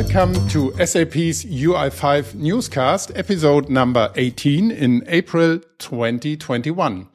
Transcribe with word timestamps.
Welcome 0.00 0.48
to 0.48 0.72
SAP's 0.78 1.44
UI5 1.44 2.34
newscast, 2.34 3.12
episode 3.14 3.68
number 3.68 4.10
18 4.16 4.70
in 4.70 5.04
April 5.06 5.60
2021. 5.76 7.06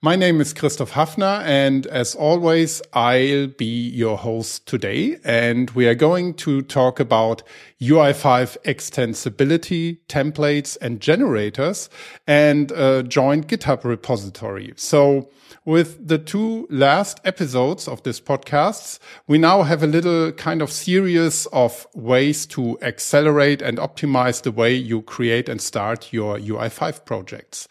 My 0.00 0.16
name 0.16 0.40
is 0.40 0.52
Christoph 0.52 0.90
Hafner, 0.90 1.40
and 1.44 1.86
as 1.86 2.16
always, 2.16 2.82
I'll 2.92 3.46
be 3.46 3.88
your 3.90 4.18
host 4.18 4.66
today. 4.66 5.18
And 5.22 5.70
we 5.70 5.86
are 5.86 5.94
going 5.94 6.34
to 6.38 6.62
talk 6.62 6.98
about 6.98 7.44
UI5 7.82 8.56
extensibility, 8.64 9.98
templates, 10.08 10.78
and 10.80 11.00
generators, 11.00 11.90
and 12.26 12.70
a 12.72 13.02
joint 13.02 13.48
GitHub 13.48 13.82
repository. 13.84 14.72
So 14.76 15.30
with 15.64 16.06
the 16.06 16.18
two 16.18 16.66
last 16.70 17.20
episodes 17.24 17.86
of 17.86 18.02
this 18.02 18.20
podcast, 18.20 18.98
we 19.26 19.38
now 19.38 19.62
have 19.62 19.82
a 19.82 19.86
little 19.86 20.32
kind 20.32 20.62
of 20.62 20.70
series 20.70 21.46
of 21.46 21.86
ways 21.94 22.46
to 22.46 22.78
accelerate 22.82 23.62
and 23.62 23.78
optimize 23.78 24.42
the 24.42 24.52
way 24.52 24.74
you 24.74 25.02
create 25.02 25.48
and 25.48 25.60
start 25.60 26.12
your 26.12 26.38
UI5 26.38 27.04
projects. 27.04 27.68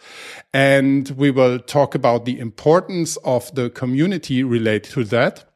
And 0.53 1.09
we 1.11 1.31
will 1.31 1.59
talk 1.59 1.95
about 1.95 2.25
the 2.25 2.39
importance 2.39 3.17
of 3.23 3.53
the 3.55 3.69
community 3.69 4.43
related 4.43 4.91
to 4.91 5.03
that. 5.05 5.50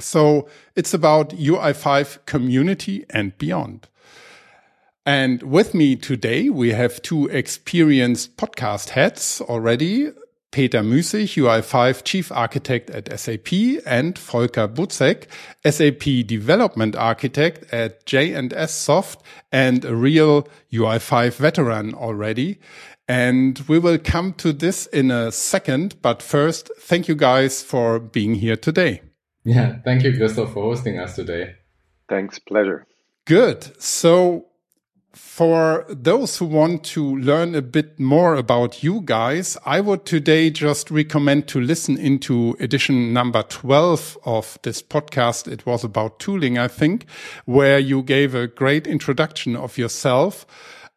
So 0.00 0.48
it's 0.76 0.94
about 0.94 1.30
UI5 1.30 2.24
community 2.24 3.04
and 3.10 3.36
beyond. 3.36 3.88
And 5.04 5.42
with 5.42 5.74
me 5.74 5.96
today, 5.96 6.50
we 6.50 6.72
have 6.72 7.02
two 7.02 7.26
experienced 7.28 8.36
podcast 8.36 8.90
heads 8.90 9.40
already. 9.40 10.12
Peter 10.50 10.80
Müßig, 10.80 11.36
UI5 11.36 12.04
Chief 12.04 12.32
Architect 12.32 12.90
at 12.90 13.18
SAP, 13.18 13.52
and 13.84 14.16
Volker 14.18 14.66
Buzek, 14.66 15.26
SAP 15.64 16.26
Development 16.26 16.96
Architect 16.96 17.72
at 17.72 18.06
J&S 18.06 18.72
Soft 18.72 19.22
and 19.52 19.84
a 19.84 19.94
real 19.94 20.48
UI5 20.72 21.34
veteran 21.34 21.94
already. 21.94 22.58
And 23.06 23.58
we 23.68 23.78
will 23.78 23.98
come 23.98 24.32
to 24.34 24.52
this 24.52 24.86
in 24.86 25.10
a 25.10 25.32
second, 25.32 26.00
but 26.02 26.22
first, 26.22 26.70
thank 26.78 27.08
you 27.08 27.14
guys 27.14 27.62
for 27.62 27.98
being 27.98 28.34
here 28.34 28.56
today. 28.56 29.07
Yeah, 29.48 29.78
thank 29.82 30.04
you, 30.04 30.14
Christoph, 30.14 30.52
for 30.52 30.62
hosting 30.62 30.98
us 30.98 31.16
today. 31.16 31.54
Thanks, 32.06 32.38
pleasure. 32.38 32.86
Good. 33.24 33.82
So 33.82 34.48
for 35.14 35.86
those 35.88 36.36
who 36.36 36.44
want 36.44 36.84
to 36.84 37.16
learn 37.16 37.54
a 37.54 37.62
bit 37.62 37.98
more 37.98 38.34
about 38.34 38.82
you 38.82 39.00
guys, 39.02 39.56
I 39.64 39.80
would 39.80 40.04
today 40.04 40.50
just 40.50 40.90
recommend 40.90 41.48
to 41.48 41.62
listen 41.62 41.96
into 41.96 42.58
edition 42.60 43.14
number 43.14 43.42
12 43.42 44.18
of 44.26 44.58
this 44.64 44.82
podcast. 44.82 45.50
It 45.50 45.64
was 45.64 45.82
about 45.82 46.20
tooling, 46.20 46.58
I 46.58 46.68
think, 46.68 47.06
where 47.46 47.78
you 47.78 48.02
gave 48.02 48.34
a 48.34 48.48
great 48.48 48.86
introduction 48.86 49.56
of 49.56 49.78
yourself. 49.78 50.44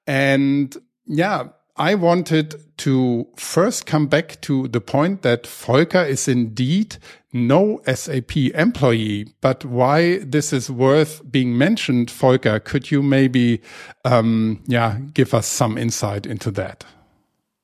And 0.06 0.76
yeah, 1.06 1.48
I 1.82 1.96
wanted 1.96 2.62
to 2.78 3.26
first 3.38 3.88
come 3.88 4.06
back 4.06 4.40
to 4.42 4.68
the 4.68 4.80
point 4.80 5.24
that 5.24 5.48
Volker 5.48 6.04
is 6.04 6.28
indeed 6.28 6.98
no 7.34 7.82
SAP 7.92 8.38
employee, 8.54 9.34
but 9.42 9.66
why 9.66 10.20
this 10.20 10.54
is 10.54 10.70
worth 10.70 11.24
being 11.32 11.58
mentioned, 11.58 12.12
Volker, 12.12 12.60
could 12.60 12.92
you 12.92 13.02
maybe, 13.02 13.64
um, 14.06 14.62
yeah, 14.68 15.00
give 15.16 15.34
us 15.34 15.48
some 15.48 15.76
insight 15.76 16.28
into 16.28 16.52
that? 16.52 16.86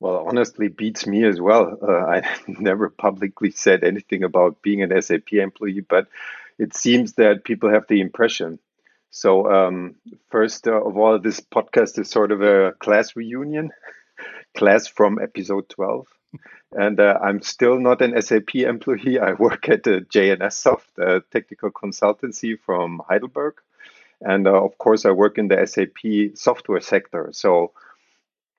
Well, 0.00 0.24
honestly, 0.26 0.66
beats 0.66 1.06
me 1.06 1.24
as 1.24 1.40
well. 1.40 1.78
Uh, 1.80 1.92
I 1.92 2.38
never 2.48 2.90
publicly 2.90 3.52
said 3.52 3.84
anything 3.84 4.24
about 4.24 4.62
being 4.62 4.82
an 4.82 5.00
SAP 5.00 5.34
employee, 5.34 5.86
but 5.88 6.08
it 6.58 6.74
seems 6.74 7.12
that 7.12 7.44
people 7.44 7.70
have 7.70 7.84
the 7.88 8.00
impression. 8.00 8.58
So, 9.10 9.50
um, 9.50 9.94
first 10.30 10.66
uh, 10.66 10.82
of 10.84 10.96
all, 10.98 11.20
this 11.20 11.40
podcast 11.40 12.00
is 12.00 12.10
sort 12.10 12.32
of 12.32 12.42
a 12.42 12.72
class 12.80 13.14
reunion, 13.14 13.70
class 14.58 14.88
from 14.88 15.18
episode 15.22 15.68
12 15.68 16.06
and 16.72 17.00
uh, 17.00 17.18
I'm 17.22 17.40
still 17.42 17.78
not 17.78 18.02
an 18.02 18.20
SAP 18.20 18.56
employee. 18.56 19.18
I 19.18 19.32
work 19.32 19.68
at 19.68 19.84
the 19.84 20.00
J&S 20.00 20.56
Soft, 20.56 20.98
a 20.98 21.22
technical 21.30 21.70
consultancy 21.70 22.58
from 22.58 23.00
Heidelberg, 23.08 23.54
and 24.20 24.46
uh, 24.46 24.64
of 24.64 24.76
course 24.78 25.06
I 25.06 25.12
work 25.12 25.38
in 25.38 25.48
the 25.48 25.64
SAP 25.66 26.36
software 26.36 26.80
sector. 26.80 27.30
So 27.32 27.72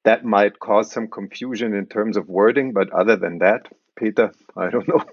that 0.03 0.25
might 0.25 0.59
cause 0.59 0.91
some 0.91 1.07
confusion 1.07 1.75
in 1.75 1.85
terms 1.85 2.17
of 2.17 2.29
wording, 2.29 2.71
but 2.71 2.89
other 2.91 3.15
than 3.15 3.39
that, 3.39 3.67
Peter, 3.95 4.31
I 4.55 4.69
don't 4.69 4.87
know. 4.87 5.03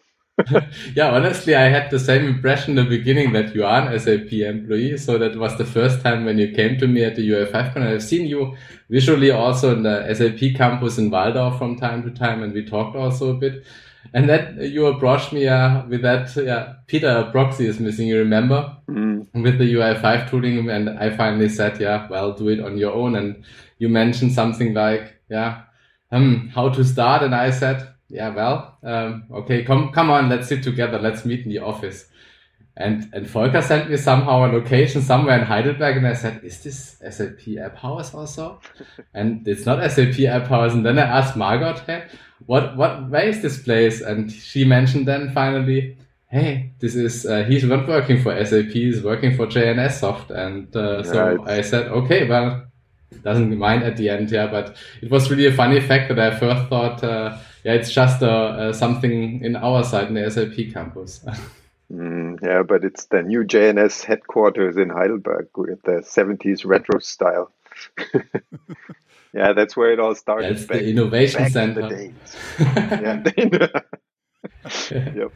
yeah, 0.95 1.11
honestly, 1.11 1.55
I 1.55 1.69
had 1.69 1.91
the 1.91 1.99
same 1.99 2.27
impression 2.27 2.79
in 2.79 2.85
the 2.85 2.99
beginning 2.99 3.33
that 3.33 3.55
you 3.55 3.65
are 3.65 3.89
an 3.89 3.99
SAP 3.99 4.33
employee. 4.33 4.99
So 4.99 5.17
that 5.19 5.37
was 5.37 5.57
the 5.57 5.65
first 5.65 6.03
time 6.03 6.25
when 6.27 6.39
you 6.39 6.55
came 6.55 6.79
to 6.79 6.87
me 6.87 7.05
at 7.05 7.17
the 7.17 7.29
UI5 7.29 7.77
and 7.77 7.85
I've 7.85 8.03
seen 8.03 8.27
you 8.27 8.55
visually 8.91 9.31
also 9.31 9.75
in 9.75 9.83
the 9.83 10.15
SAP 10.15 10.55
campus 10.55 10.99
in 10.99 11.11
Walldorf 11.11 11.59
from 11.59 11.77
time 11.77 12.03
to 12.03 12.11
time, 12.11 12.43
and 12.43 12.53
we 12.53 12.65
talked 12.65 12.97
also 12.97 13.31
a 13.31 13.35
bit. 13.35 13.65
And 14.13 14.29
that 14.29 14.57
you 14.57 14.87
approached 14.87 15.33
me 15.33 15.49
uh, 15.49 15.85
with 15.87 16.03
that, 16.03 16.35
yeah, 16.37 16.75
Peter 16.87 17.29
proxy 17.33 17.67
is 17.67 17.81
missing, 17.81 18.07
you 18.07 18.19
remember? 18.19 18.77
Mm. 18.89 19.27
With 19.35 19.59
the 19.59 19.75
UI5 19.75 20.31
tooling. 20.31 20.71
And 20.71 20.91
I 20.91 21.17
finally 21.17 21.49
said, 21.49 21.81
yeah, 21.81 22.07
well, 22.09 22.33
do 22.33 22.49
it 22.49 22.61
on 22.61 22.79
your 22.79 22.93
own. 22.93 23.17
And 23.17 23.45
you 23.79 23.89
mentioned 23.89 24.33
something 24.33 24.75
like, 24.75 25.17
yeah, 25.29 25.63
um, 26.13 26.51
how 26.55 26.69
to 26.69 26.85
start. 26.85 27.23
And 27.23 27.35
I 27.35 27.51
said, 27.51 27.89
yeah, 28.09 28.35
well, 28.35 28.79
um, 28.83 29.25
okay, 29.33 29.65
come, 29.65 29.91
come 29.91 30.11
on, 30.11 30.29
let's 30.29 30.49
sit 30.49 30.63
together. 30.63 30.99
Let's 30.99 31.25
meet 31.25 31.45
in 31.45 31.51
the 31.51 31.59
office. 31.59 32.07
And, 32.77 33.09
and 33.15 33.27
Volker 33.27 33.63
sent 33.63 33.91
me 33.91 33.97
somehow 33.97 34.45
a 34.45 34.53
location 34.53 35.01
somewhere 35.01 35.39
in 35.39 35.45
Heidelberg. 35.45 35.97
And 35.97 36.07
I 36.07 36.13
said, 36.13 36.45
is 36.45 36.63
this 36.63 36.99
SAP 36.99 37.41
AppHaus 37.41 38.15
also? 38.15 38.61
and 39.15 39.47
it's 39.49 39.65
not 39.65 39.79
SAP 39.91 40.15
AppHaus. 40.15 40.73
And 40.73 40.85
then 40.85 40.99
I 40.99 41.03
asked 41.03 41.37
Margot, 41.37 41.75
hey, 41.87 42.07
what, 42.45 42.77
what, 42.77 43.09
where 43.09 43.27
is 43.27 43.41
this 43.41 43.63
place? 43.63 44.03
And 44.03 44.31
she 44.31 44.65
mentioned 44.65 45.09
then 45.09 45.33
finally, 45.33 45.97
hey, 46.29 46.73
this 46.81 46.95
is, 46.95 47.25
uh, 47.25 47.45
he's 47.45 47.65
not 47.65 47.89
working 47.89 48.23
for 48.23 48.45
SAP, 48.45 48.67
he's 48.67 49.03
working 49.03 49.35
for 49.37 49.47
J&S 49.47 50.01
Soft. 50.01 50.31
And 50.31 50.75
uh, 50.77 51.03
so 51.03 51.35
right. 51.35 51.49
I 51.49 51.63
said, 51.63 51.87
okay, 51.89 52.29
well, 52.29 52.67
doesn't 53.23 53.57
mind 53.57 53.85
at 53.85 53.97
the 53.97 54.11
end, 54.11 54.31
yeah. 54.31 54.47
But 54.49 54.77
it 55.01 55.11
was 55.11 55.31
really 55.31 55.47
a 55.47 55.53
funny 55.53 55.81
fact 55.81 56.09
that 56.09 56.19
I 56.19 56.39
first 56.39 56.69
thought, 56.69 57.03
uh, 57.03 57.39
yeah, 57.67 57.73
it's 57.73 57.91
just 57.91 58.23
uh, 58.23 58.27
uh, 58.27 58.73
something 58.73 59.43
in 59.45 59.57
our 59.57 59.83
side 59.83 60.07
in 60.07 60.15
the 60.15 60.31
SAP 60.31 60.73
campus. 60.73 61.19
mm, 61.93 62.41
yeah, 62.41 62.63
but 62.63 62.85
it's 62.85 63.07
the 63.07 63.23
new 63.25 63.43
J&S 63.43 64.05
headquarters 64.05 64.77
in 64.77 64.89
Heidelberg 64.89 65.49
with 65.57 65.83
the 65.83 66.01
70s 66.03 66.65
retro 66.65 67.01
style. 67.01 67.51
yeah, 69.35 69.53
that's 69.53 69.77
where 69.77 69.91
it 69.91 69.99
all 69.99 70.15
started. 70.15 70.55
That's 70.55 70.67
back, 70.67 70.79
the 70.79 70.91
innovation 70.91 71.51
center. 71.51 71.89
The 71.89 72.13
yeah. 74.91 75.13
yep 75.13 75.33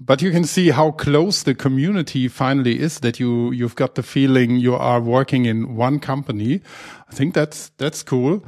but 0.00 0.20
you 0.20 0.30
can 0.32 0.44
see 0.44 0.70
how 0.70 0.90
close 0.90 1.44
the 1.44 1.54
community 1.54 2.28
finally 2.28 2.80
is 2.80 3.00
that 3.00 3.20
you 3.20 3.52
you've 3.52 3.74
got 3.76 3.94
the 3.94 4.02
feeling 4.02 4.56
you 4.56 4.74
are 4.74 5.00
working 5.00 5.46
in 5.46 5.76
one 5.76 5.98
company 5.98 6.60
i 7.08 7.14
think 7.14 7.34
that's 7.34 7.70
that's 7.76 8.02
cool 8.02 8.44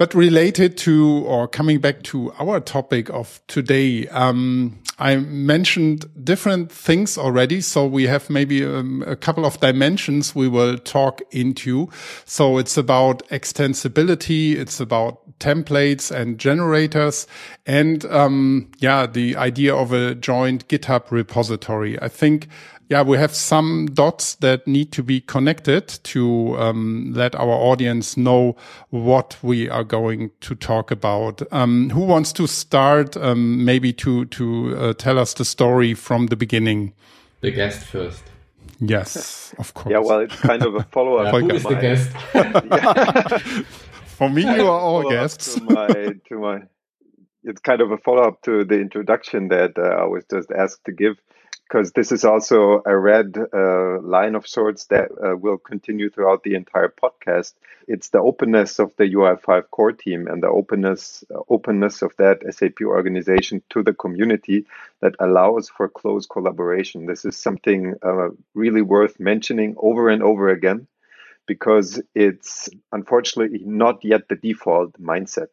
but 0.00 0.14
related 0.14 0.78
to 0.78 1.22
or 1.26 1.46
coming 1.46 1.78
back 1.78 2.02
to 2.02 2.32
our 2.38 2.58
topic 2.58 3.10
of 3.10 3.38
today, 3.48 4.08
um, 4.08 4.78
I 4.98 5.16
mentioned 5.16 6.06
different 6.24 6.72
things 6.72 7.18
already. 7.18 7.60
So 7.60 7.84
we 7.84 8.06
have 8.06 8.30
maybe 8.30 8.64
um, 8.64 9.04
a 9.06 9.14
couple 9.14 9.44
of 9.44 9.60
dimensions 9.60 10.34
we 10.34 10.48
will 10.48 10.78
talk 10.78 11.20
into. 11.32 11.90
So 12.24 12.56
it's 12.56 12.78
about 12.78 13.28
extensibility. 13.28 14.56
It's 14.56 14.80
about 14.80 15.38
templates 15.38 16.10
and 16.10 16.38
generators 16.38 17.26
and, 17.66 18.06
um, 18.06 18.70
yeah, 18.78 19.06
the 19.06 19.36
idea 19.36 19.74
of 19.74 19.92
a 19.92 20.14
joint 20.14 20.66
GitHub 20.68 21.10
repository. 21.10 22.00
I 22.00 22.08
think 22.08 22.48
yeah, 22.90 23.02
we 23.02 23.16
have 23.18 23.32
some 23.32 23.86
dots 23.86 24.34
that 24.36 24.66
need 24.66 24.90
to 24.92 25.02
be 25.04 25.20
connected 25.20 25.86
to 26.02 26.56
um, 26.58 27.12
let 27.14 27.36
our 27.36 27.52
audience 27.52 28.16
know 28.16 28.56
what 28.90 29.36
we 29.42 29.68
are 29.68 29.84
going 29.84 30.32
to 30.40 30.56
talk 30.56 30.90
about. 30.90 31.40
Um, 31.52 31.90
who 31.90 32.00
wants 32.00 32.32
to 32.32 32.48
start? 32.48 33.16
Um, 33.16 33.64
maybe 33.64 33.92
to 33.92 34.24
to 34.24 34.76
uh, 34.76 34.92
tell 34.94 35.20
us 35.20 35.34
the 35.34 35.44
story 35.44 35.94
from 35.94 36.26
the 36.26 36.36
beginning. 36.36 36.92
The 37.42 37.52
guest 37.52 37.86
first. 37.86 38.24
Yes, 38.80 39.54
of 39.58 39.72
course. 39.72 39.92
Yeah, 39.92 40.00
well, 40.00 40.20
it's 40.20 40.36
kind 40.40 40.64
of 40.64 40.74
a 40.74 40.82
follow 40.82 41.18
up. 41.18 41.32
yeah, 41.32 41.40
who 41.40 41.50
is 41.50 41.62
the 41.62 41.74
guest? 41.76 42.10
For 44.06 44.28
me, 44.28 44.42
you 44.42 44.66
are 44.66 44.80
all 44.80 45.08
guests. 45.08 45.54
to 45.54 45.62
my, 45.62 45.86
to 45.86 46.38
my, 46.38 46.58
it's 47.44 47.60
kind 47.60 47.80
of 47.80 47.92
a 47.92 47.98
follow 47.98 48.22
up 48.22 48.42
to 48.42 48.64
the 48.64 48.80
introduction 48.80 49.48
that 49.48 49.78
uh, 49.78 50.02
I 50.02 50.06
was 50.06 50.24
just 50.30 50.50
asked 50.50 50.84
to 50.86 50.92
give 50.92 51.16
because 51.70 51.92
this 51.92 52.10
is 52.10 52.24
also 52.24 52.82
a 52.84 52.96
red 52.98 53.36
uh, 53.54 54.00
line 54.00 54.34
of 54.34 54.46
sorts 54.48 54.86
that 54.86 55.08
uh, 55.24 55.36
will 55.36 55.56
continue 55.58 56.10
throughout 56.10 56.42
the 56.42 56.54
entire 56.56 56.88
podcast. 56.88 57.52
It's 57.86 58.08
the 58.08 58.18
openness 58.18 58.80
of 58.80 58.92
the 58.96 59.04
UI5 59.04 59.70
core 59.70 59.92
team 59.92 60.26
and 60.26 60.42
the 60.42 60.48
openness 60.48 61.22
uh, 61.32 61.38
openness 61.48 62.02
of 62.02 62.12
that 62.18 62.42
SAP 62.52 62.80
organization 62.82 63.62
to 63.70 63.84
the 63.84 63.94
community 63.94 64.66
that 65.00 65.14
allows 65.20 65.68
for 65.68 65.88
close 65.88 66.26
collaboration. 66.26 67.06
This 67.06 67.24
is 67.24 67.36
something 67.36 67.94
uh, 68.02 68.30
really 68.54 68.82
worth 68.82 69.20
mentioning 69.20 69.76
over 69.78 70.08
and 70.08 70.24
over 70.24 70.48
again 70.48 70.88
because 71.46 72.02
it's 72.16 72.68
unfortunately 72.90 73.62
not 73.64 74.04
yet 74.04 74.28
the 74.28 74.36
default 74.36 75.00
mindset. 75.00 75.48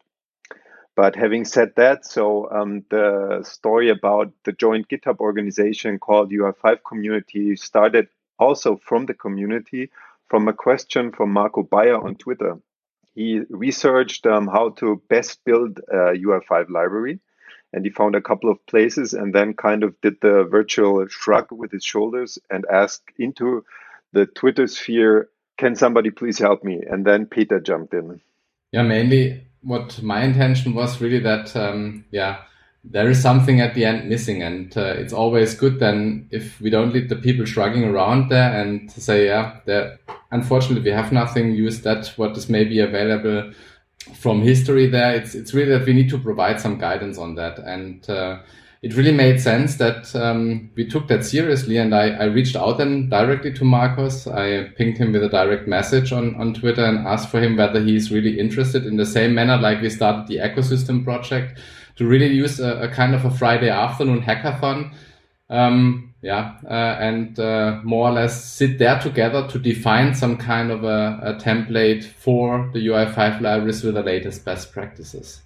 But 0.97 1.15
having 1.15 1.45
said 1.45 1.73
that, 1.75 2.07
so 2.07 2.49
um, 2.49 2.83
the 2.89 3.43
story 3.43 3.89
about 3.91 4.33
the 4.45 4.51
joint 4.51 4.89
GitHub 4.89 5.19
organization 5.19 5.99
called 5.99 6.31
UI5 6.31 6.79
Community 6.83 7.55
started 7.55 8.07
also 8.39 8.77
from 8.77 9.05
the 9.05 9.13
community, 9.13 9.91
from 10.27 10.47
a 10.47 10.53
question 10.53 11.11
from 11.11 11.31
Marco 11.31 11.61
Beier 11.61 12.03
on 12.03 12.15
Twitter. 12.15 12.57
He 13.13 13.41
researched 13.51 14.25
um, 14.25 14.47
how 14.47 14.69
to 14.79 14.99
best 15.07 15.45
build 15.45 15.77
a 15.87 16.17
UI5 16.17 16.71
library, 16.71 17.19
and 17.71 17.85
he 17.85 17.91
found 17.91 18.15
a 18.15 18.21
couple 18.21 18.49
of 18.49 18.65
places, 18.65 19.13
and 19.13 19.35
then 19.35 19.53
kind 19.53 19.83
of 19.83 20.01
did 20.01 20.19
the 20.21 20.45
virtual 20.45 21.07
shrug 21.07 21.51
with 21.51 21.71
his 21.71 21.85
shoulders 21.85 22.39
and 22.49 22.65
asked 22.71 23.11
into 23.19 23.63
the 24.13 24.25
Twitter 24.25 24.65
sphere, 24.65 25.29
"Can 25.57 25.75
somebody 25.75 26.09
please 26.09 26.39
help 26.39 26.63
me?" 26.63 26.81
And 26.81 27.05
then 27.05 27.27
Peter 27.27 27.59
jumped 27.59 27.93
in. 27.93 28.19
Yeah, 28.71 28.81
mainly 28.81 29.46
what 29.67 30.01
my 30.01 30.23
intention 30.23 30.73
was 30.73 31.01
really 31.01 31.19
that 31.19 31.55
um, 31.55 32.05
yeah 32.11 32.37
there 32.91 33.09
is 33.09 33.21
something 33.21 33.59
at 33.59 33.73
the 33.75 33.85
end 33.85 34.07
missing. 34.07 34.41
And 34.41 34.75
uh, 34.77 34.95
it's 34.97 35.13
always 35.13 35.55
good 35.55 35.79
then 35.79 36.27
if 36.31 36.59
we 36.61 36.69
don't 36.69 36.93
leave 36.93 37.09
the 37.09 37.15
people 37.15 37.45
shrugging 37.45 37.83
around 37.83 38.29
there 38.29 38.59
and 38.59 38.91
say 38.91 39.27
yeah 39.27 39.59
unfortunately 40.31 40.89
we 40.89 40.95
have 40.95 41.11
nothing. 41.11 41.53
Use 41.53 41.81
that 41.81 42.07
what 42.17 42.37
is 42.37 42.49
maybe 42.49 42.79
available 42.79 43.51
from 44.15 44.41
history 44.41 44.87
there. 44.87 45.15
It's 45.15 45.35
it's 45.35 45.53
really 45.53 45.77
that 45.77 45.85
we 45.85 45.93
need 45.93 46.09
to 46.09 46.17
provide 46.17 46.59
some 46.61 46.77
guidance 46.77 47.17
on 47.17 47.35
that. 47.35 47.59
And 47.59 48.09
uh, 48.09 48.39
it 48.81 48.95
really 48.95 49.11
made 49.11 49.41
sense 49.41 49.77
that 49.77 50.15
um, 50.15 50.69
we 50.75 50.87
took 50.87 51.07
that 51.07 51.25
seriously 51.25 51.77
and 51.77 51.95
I, 51.95 52.09
I 52.09 52.23
reached 52.25 52.55
out 52.55 52.77
then 52.77 53.09
directly 53.09 53.51
to 53.53 53.65
Marcos. 53.65 54.27
I 54.27 54.69
pinged 54.77 54.97
him 54.97 55.13
with 55.13 55.23
a 55.23 55.29
direct 55.29 55.67
message 55.67 56.11
on, 56.11 56.35
on 56.35 56.53
Twitter 56.53 56.85
and 56.85 57.07
asked 57.07 57.29
for 57.29 57.41
him 57.41 57.57
whether 57.57 57.81
he's 57.81 58.11
really 58.11 58.39
interested 58.39 58.85
in 58.85 58.97
the 58.97 59.05
same 59.05 59.33
manner 59.33 59.57
like 59.57 59.81
we 59.81 59.89
started 59.89 60.27
the 60.27 60.37
ecosystem 60.37 61.03
project 61.03 61.59
to 61.95 62.05
really 62.05 62.27
use 62.27 62.59
a, 62.59 62.81
a 62.81 62.87
kind 62.89 63.15
of 63.15 63.25
a 63.25 63.31
Friday 63.31 63.69
afternoon 63.69 64.21
hackathon. 64.21 64.93
Um, 65.49 66.13
yeah, 66.21 66.57
uh, 66.65 66.97
and 66.99 67.39
uh, 67.39 67.79
more 67.83 68.09
or 68.09 68.11
less 68.11 68.43
sit 68.43 68.79
there 68.79 68.99
together 68.99 69.47
to 69.47 69.59
define 69.59 70.13
some 70.13 70.37
kind 70.37 70.71
of 70.71 70.83
a, 70.83 71.19
a 71.23 71.33
template 71.35 72.03
for 72.03 72.69
the 72.73 72.87
UI5 72.87 73.41
libraries 73.41 73.83
with 73.83 73.93
the 73.93 74.03
latest 74.03 74.43
best 74.43 74.71
practices. 74.71 75.41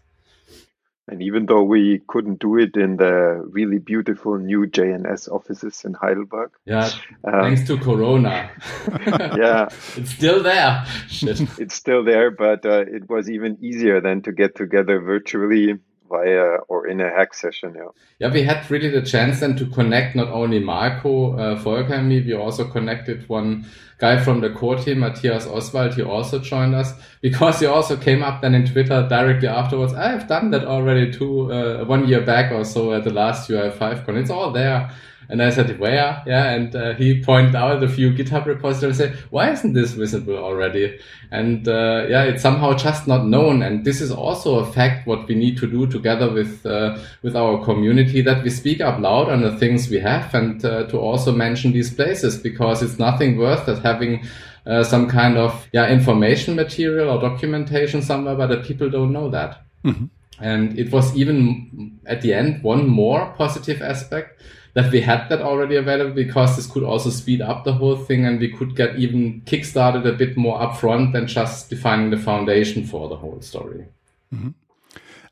And 1.07 1.21
even 1.21 1.48
though 1.48 1.63
we 1.63 2.01
couldn't 2.07 2.39
do 2.39 2.57
it 2.57 2.77
in 2.77 2.98
the 2.98 3.44
really 3.50 3.80
beautiful 3.80 4.38
new 4.38 4.68
J&S 4.68 5.27
offices 5.27 5.83
in 5.83 5.94
Heidelberg. 5.94 6.51
Yeah, 6.65 6.89
um, 7.25 7.42
thanks 7.42 7.68
to 7.68 7.77
Corona. 7.77 8.50
yeah. 9.07 9.69
It's 9.98 10.12
still 10.12 10.42
there. 10.44 10.86
It's 11.09 11.75
still 11.75 12.03
there, 12.03 12.31
but 12.31 12.65
uh, 12.65 12.86
it 12.88 13.09
was 13.09 13.30
even 13.30 13.57
easier 13.62 14.00
than 14.00 14.21
to 14.21 14.31
get 14.31 14.56
together 14.56 15.00
virtually 15.01 15.80
via 16.12 16.57
or 16.68 16.88
in 16.88 17.01
a 17.01 17.09
hack 17.09 17.33
session. 17.33 17.74
Yeah. 17.75 17.89
Yeah, 18.19 18.31
we 18.31 18.44
had 18.44 18.69
really 18.69 18.89
the 18.89 19.01
chance 19.01 19.39
then 19.39 19.56
to 19.56 19.65
connect 19.65 20.15
not 20.15 20.27
only 20.27 20.59
Marco, 20.59 21.38
uh, 21.38 21.56
Volker 21.56 21.94
and 21.94 22.09
me, 22.09 22.21
we 22.21 22.33
also 22.33 22.65
connected 22.65 23.27
one 23.30 23.65
guy 24.01 24.18
from 24.18 24.42
the 24.42 24.50
core 24.50 24.77
team, 24.77 25.00
Matthias 25.00 25.45
Osswald. 25.45 25.94
He 25.94 26.01
also 26.01 26.39
joined 26.39 26.74
us 26.74 26.94
because 27.21 27.59
he 27.59 27.68
also 27.68 27.95
came 27.95 28.24
up 28.24 28.42
then 28.42 28.56
in 28.56 28.65
Twitter 28.65 29.07
directly 29.07 29.48
afterwards. 29.48 29.94
I've 29.94 30.27
done 30.27 30.50
that 30.51 30.65
already 30.65 31.13
two, 31.13 31.53
uh, 31.53 31.86
one 31.86 32.07
year 32.07 32.21
back 32.21 32.51
or 32.51 32.65
so 32.65 32.94
at 32.94 33.03
the 33.03 33.13
last 33.13 33.48
UI5 33.48 34.03
con. 34.03 34.18
It's 34.18 34.31
all 34.31 34.51
there. 34.51 34.89
And 35.31 35.41
I 35.41 35.49
said, 35.49 35.79
where? 35.79 36.21
Yeah. 36.27 36.49
And 36.49 36.75
uh, 36.75 36.93
he 36.95 37.23
pointed 37.23 37.55
out 37.55 37.81
a 37.81 37.87
few 37.87 38.11
GitHub 38.11 38.45
repositories 38.45 38.99
and 38.99 39.15
said, 39.15 39.23
why 39.29 39.49
isn't 39.51 39.71
this 39.71 39.93
visible 39.93 40.35
already? 40.35 40.99
And 41.31 41.65
uh, 41.69 42.05
yeah, 42.09 42.23
it's 42.23 42.41
somehow 42.41 42.73
just 42.73 43.07
not 43.07 43.25
known. 43.25 43.63
And 43.63 43.85
this 43.85 44.01
is 44.01 44.11
also 44.11 44.59
a 44.59 44.71
fact 44.71 45.07
what 45.07 45.29
we 45.29 45.35
need 45.35 45.57
to 45.59 45.67
do 45.67 45.87
together 45.87 46.29
with, 46.29 46.65
uh, 46.65 46.99
with 47.23 47.37
our 47.37 47.63
community 47.63 48.21
that 48.21 48.43
we 48.43 48.49
speak 48.49 48.81
up 48.81 48.99
loud 48.99 49.29
on 49.29 49.41
the 49.41 49.57
things 49.57 49.89
we 49.89 49.99
have 49.99 50.35
and 50.35 50.63
uh, 50.65 50.83
to 50.87 50.99
also 50.99 51.31
mention 51.31 51.71
these 51.71 51.93
places 51.93 52.37
because 52.37 52.83
it's 52.83 52.99
nothing 52.99 53.37
worth 53.37 53.65
that 53.67 53.79
having 53.79 54.27
uh, 54.65 54.83
some 54.83 55.09
kind 55.09 55.37
of 55.37 55.67
yeah 55.71 55.89
information 55.89 56.55
material 56.55 57.09
or 57.09 57.19
documentation 57.19 58.01
somewhere, 58.01 58.35
but 58.35 58.47
that 58.47 58.63
people 58.63 58.89
don't 58.89 59.11
know 59.11 59.29
that. 59.29 59.63
Mm-hmm. 59.83 60.05
And 60.39 60.77
it 60.77 60.91
was 60.91 61.15
even 61.15 61.99
at 62.05 62.21
the 62.21 62.33
end 62.33 62.63
one 62.63 62.87
more 62.87 63.33
positive 63.37 63.81
aspect 63.81 64.41
that 64.73 64.91
we 64.91 65.01
had 65.01 65.27
that 65.29 65.41
already 65.41 65.75
available 65.75 66.13
because 66.13 66.56
this 66.56 66.68
could 66.68 66.83
also 66.83 67.09
speed 67.09 67.41
up 67.41 67.63
the 67.63 67.73
whole 67.73 67.97
thing 67.97 68.25
and 68.25 68.39
we 68.39 68.51
could 68.51 68.75
get 68.75 68.95
even 68.95 69.41
kickstarted 69.41 70.06
a 70.06 70.13
bit 70.13 70.38
more 70.38 70.59
upfront 70.59 71.12
than 71.12 71.27
just 71.27 71.69
defining 71.69 72.09
the 72.09 72.18
foundation 72.18 72.85
for 72.85 73.09
the 73.09 73.18
whole 73.18 73.41
story. 73.41 73.85
Mm-hmm. 74.33 74.50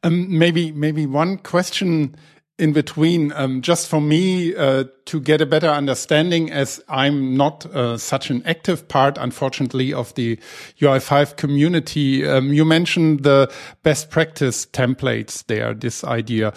Um, 0.03 0.37
maybe 0.37 0.71
maybe 0.71 1.05
one 1.05 1.37
question 1.37 2.15
in 2.59 2.73
between, 2.73 3.31
um, 3.33 3.61
just 3.61 3.87
for 3.87 4.01
me 4.01 4.53
uh, 4.53 4.83
to 5.05 5.19
get 5.19 5.39
a 5.41 5.45
better 5.45 5.69
understanding, 5.69 6.51
as 6.51 6.83
I'm 6.89 7.35
not 7.35 7.65
uh, 7.67 7.97
such 7.97 8.29
an 8.29 8.43
active 8.45 8.87
part, 8.89 9.17
unfortunately, 9.17 9.93
of 9.93 10.13
the 10.15 10.37
UI5 10.79 11.37
community. 11.37 12.27
Um, 12.27 12.51
you 12.51 12.65
mentioned 12.65 13.23
the 13.23 13.51
best 13.83 14.11
practice 14.11 14.65
templates 14.65 15.45
there, 15.47 15.73
this 15.73 16.03
idea. 16.03 16.53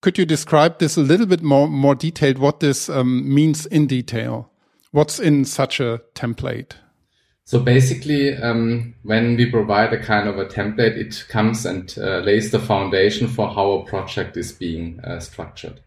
Could 0.00 0.16
you 0.16 0.24
describe 0.24 0.78
this 0.78 0.96
a 0.96 1.02
little 1.02 1.26
bit 1.26 1.42
more, 1.42 1.68
more 1.68 1.94
detailed, 1.94 2.38
what 2.38 2.60
this 2.60 2.88
um, 2.88 3.32
means 3.32 3.66
in 3.66 3.86
detail? 3.86 4.50
What's 4.92 5.20
in 5.20 5.44
such 5.44 5.78
a 5.78 6.00
template? 6.14 6.72
So 7.44 7.58
basically, 7.58 8.36
um, 8.36 8.94
when 9.02 9.36
we 9.36 9.50
provide 9.50 9.92
a 9.92 10.02
kind 10.02 10.28
of 10.28 10.38
a 10.38 10.46
template, 10.46 10.96
it 10.96 11.26
comes 11.28 11.66
and 11.66 11.94
uh, 11.98 12.20
lays 12.20 12.50
the 12.50 12.60
foundation 12.60 13.28
for 13.28 13.48
how 13.48 13.72
a 13.72 13.84
project 13.84 14.36
is 14.36 14.52
being 14.52 15.00
uh, 15.00 15.20
structured. 15.20 15.80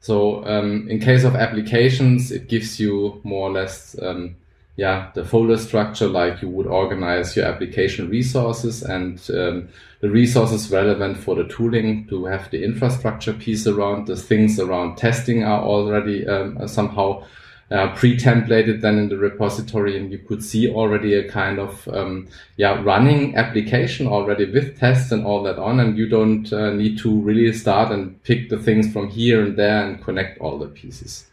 So 0.00 0.44
um, 0.46 0.88
in 0.88 1.00
case 1.00 1.24
of 1.24 1.34
applications, 1.34 2.30
it 2.30 2.48
gives 2.48 2.78
you 2.78 3.20
more 3.24 3.48
or 3.48 3.52
less 3.52 3.96
um, 4.00 4.36
yeah, 4.76 5.10
the 5.14 5.24
folder 5.24 5.56
structure, 5.56 6.08
like 6.08 6.42
you 6.42 6.48
would 6.48 6.66
organize 6.66 7.36
your 7.36 7.46
application 7.46 8.08
resources 8.08 8.82
and 8.82 9.20
um, 9.30 9.68
the 10.00 10.10
resources 10.10 10.70
relevant 10.70 11.16
for 11.16 11.36
the 11.36 11.44
tooling 11.44 12.08
to 12.08 12.24
have 12.26 12.50
the 12.50 12.64
infrastructure 12.64 13.32
piece 13.32 13.66
around 13.66 14.06
the 14.06 14.16
things 14.16 14.58
around 14.58 14.96
testing 14.96 15.44
are 15.44 15.62
already 15.62 16.26
um, 16.26 16.66
somehow 16.66 17.24
uh, 17.70 17.94
pre-templated 17.94 18.80
then 18.80 18.98
in 18.98 19.08
the 19.08 19.16
repository 19.16 19.96
and 19.96 20.12
you 20.12 20.18
could 20.18 20.44
see 20.44 20.68
already 20.68 21.14
a 21.14 21.28
kind 21.30 21.58
of 21.58 21.88
um, 21.88 22.28
yeah 22.56 22.80
running 22.82 23.34
application 23.36 24.06
already 24.06 24.44
with 24.44 24.78
tests 24.78 25.10
and 25.10 25.24
all 25.24 25.42
that 25.42 25.58
on 25.58 25.80
and 25.80 25.96
you 25.96 26.06
don't 26.08 26.52
uh, 26.52 26.70
need 26.70 26.98
to 26.98 27.20
really 27.20 27.52
start 27.52 27.90
and 27.90 28.22
pick 28.24 28.50
the 28.50 28.58
things 28.58 28.92
from 28.92 29.08
here 29.08 29.42
and 29.42 29.56
there 29.56 29.86
and 29.86 30.04
connect 30.04 30.38
all 30.40 30.58
the 30.58 30.66
pieces. 30.66 31.26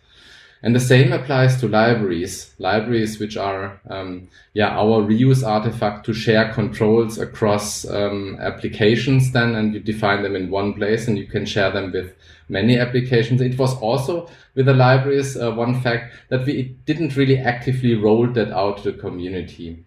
And 0.63 0.75
the 0.75 0.79
same 0.79 1.11
applies 1.11 1.59
to 1.59 1.67
libraries, 1.67 2.53
libraries 2.59 3.19
which 3.19 3.35
are, 3.35 3.81
um, 3.89 4.27
yeah, 4.53 4.69
our 4.69 5.01
reuse 5.01 5.45
artifact 5.45 6.05
to 6.05 6.13
share 6.13 6.53
controls 6.53 7.17
across 7.17 7.83
um, 7.89 8.37
applications 8.39 9.31
then, 9.31 9.55
and 9.55 9.73
you 9.73 9.79
define 9.79 10.21
them 10.21 10.35
in 10.35 10.51
one 10.51 10.73
place 10.73 11.07
and 11.07 11.17
you 11.17 11.25
can 11.25 11.47
share 11.47 11.71
them 11.71 11.91
with 11.91 12.13
many 12.47 12.77
applications. 12.77 13.41
It 13.41 13.57
was 13.57 13.75
also 13.77 14.29
with 14.53 14.67
the 14.67 14.73
libraries 14.73 15.35
uh, 15.35 15.51
one 15.51 15.81
fact 15.81 16.13
that 16.29 16.45
we 16.45 16.75
didn't 16.85 17.15
really 17.15 17.39
actively 17.39 17.95
roll 17.95 18.27
that 18.27 18.51
out 18.51 18.77
to 18.83 18.91
the 18.91 18.97
community. 18.97 19.83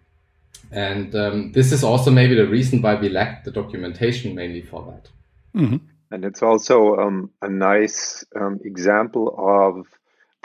And 0.71 1.15
um, 1.15 1.51
this 1.53 1.71
is 1.71 1.85
also 1.85 2.11
maybe 2.11 2.35
the 2.35 2.47
reason 2.47 2.81
why 2.81 2.95
we 2.95 3.07
lacked 3.07 3.45
the 3.45 3.51
documentation 3.51 4.35
mainly 4.35 4.61
for 4.61 4.83
that. 4.91 5.61
Mm-hmm. 5.61 5.77
And 6.11 6.25
it's 6.25 6.43
also 6.43 6.97
um, 6.97 7.29
a 7.41 7.49
nice 7.49 8.25
um, 8.35 8.59
example 8.63 9.35
of 9.37 9.87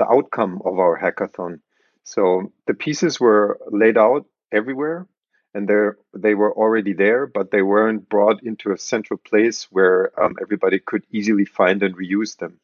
the 0.00 0.11
outcome 0.11 0.62
of 0.64 0.78
our 0.78 0.99
hackathon. 0.99 1.61
So 2.02 2.52
the 2.66 2.75
pieces 2.75 3.21
were 3.21 3.61
laid 3.71 3.97
out 3.97 4.25
everywhere 4.50 5.07
and 5.54 5.69
they 5.69 5.80
they 6.14 6.35
were 6.35 6.52
already 6.52 6.95
there, 6.95 7.26
but 7.26 7.50
they 7.50 7.62
weren't 7.62 8.09
brought 8.09 8.42
into 8.42 8.73
a 8.73 8.78
central 8.78 9.19
place 9.19 9.69
where 9.71 9.99
um, 10.21 10.37
everybody 10.40 10.78
could 10.78 11.04
easily 11.11 11.45
find 11.45 11.83
and 11.83 11.97
reuse 11.97 12.37
them. 12.38 12.54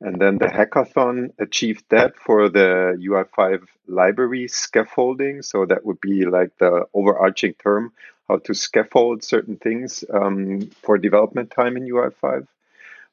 And 0.00 0.20
then 0.20 0.38
the 0.38 0.46
hackathon 0.46 1.32
achieved 1.40 1.84
that 1.88 2.16
for 2.16 2.48
the 2.48 2.96
UI5 3.08 3.66
library 3.88 4.46
scaffolding. 4.46 5.42
So 5.42 5.66
that 5.66 5.84
would 5.84 6.00
be 6.00 6.24
like 6.24 6.56
the 6.58 6.86
overarching 6.94 7.54
term, 7.54 7.92
how 8.28 8.38
to 8.46 8.54
scaffold 8.54 9.24
certain 9.24 9.56
things 9.56 10.04
um, 10.12 10.70
for 10.82 10.98
development 10.98 11.50
time 11.50 11.76
in 11.76 11.82
UI5. 11.82 12.46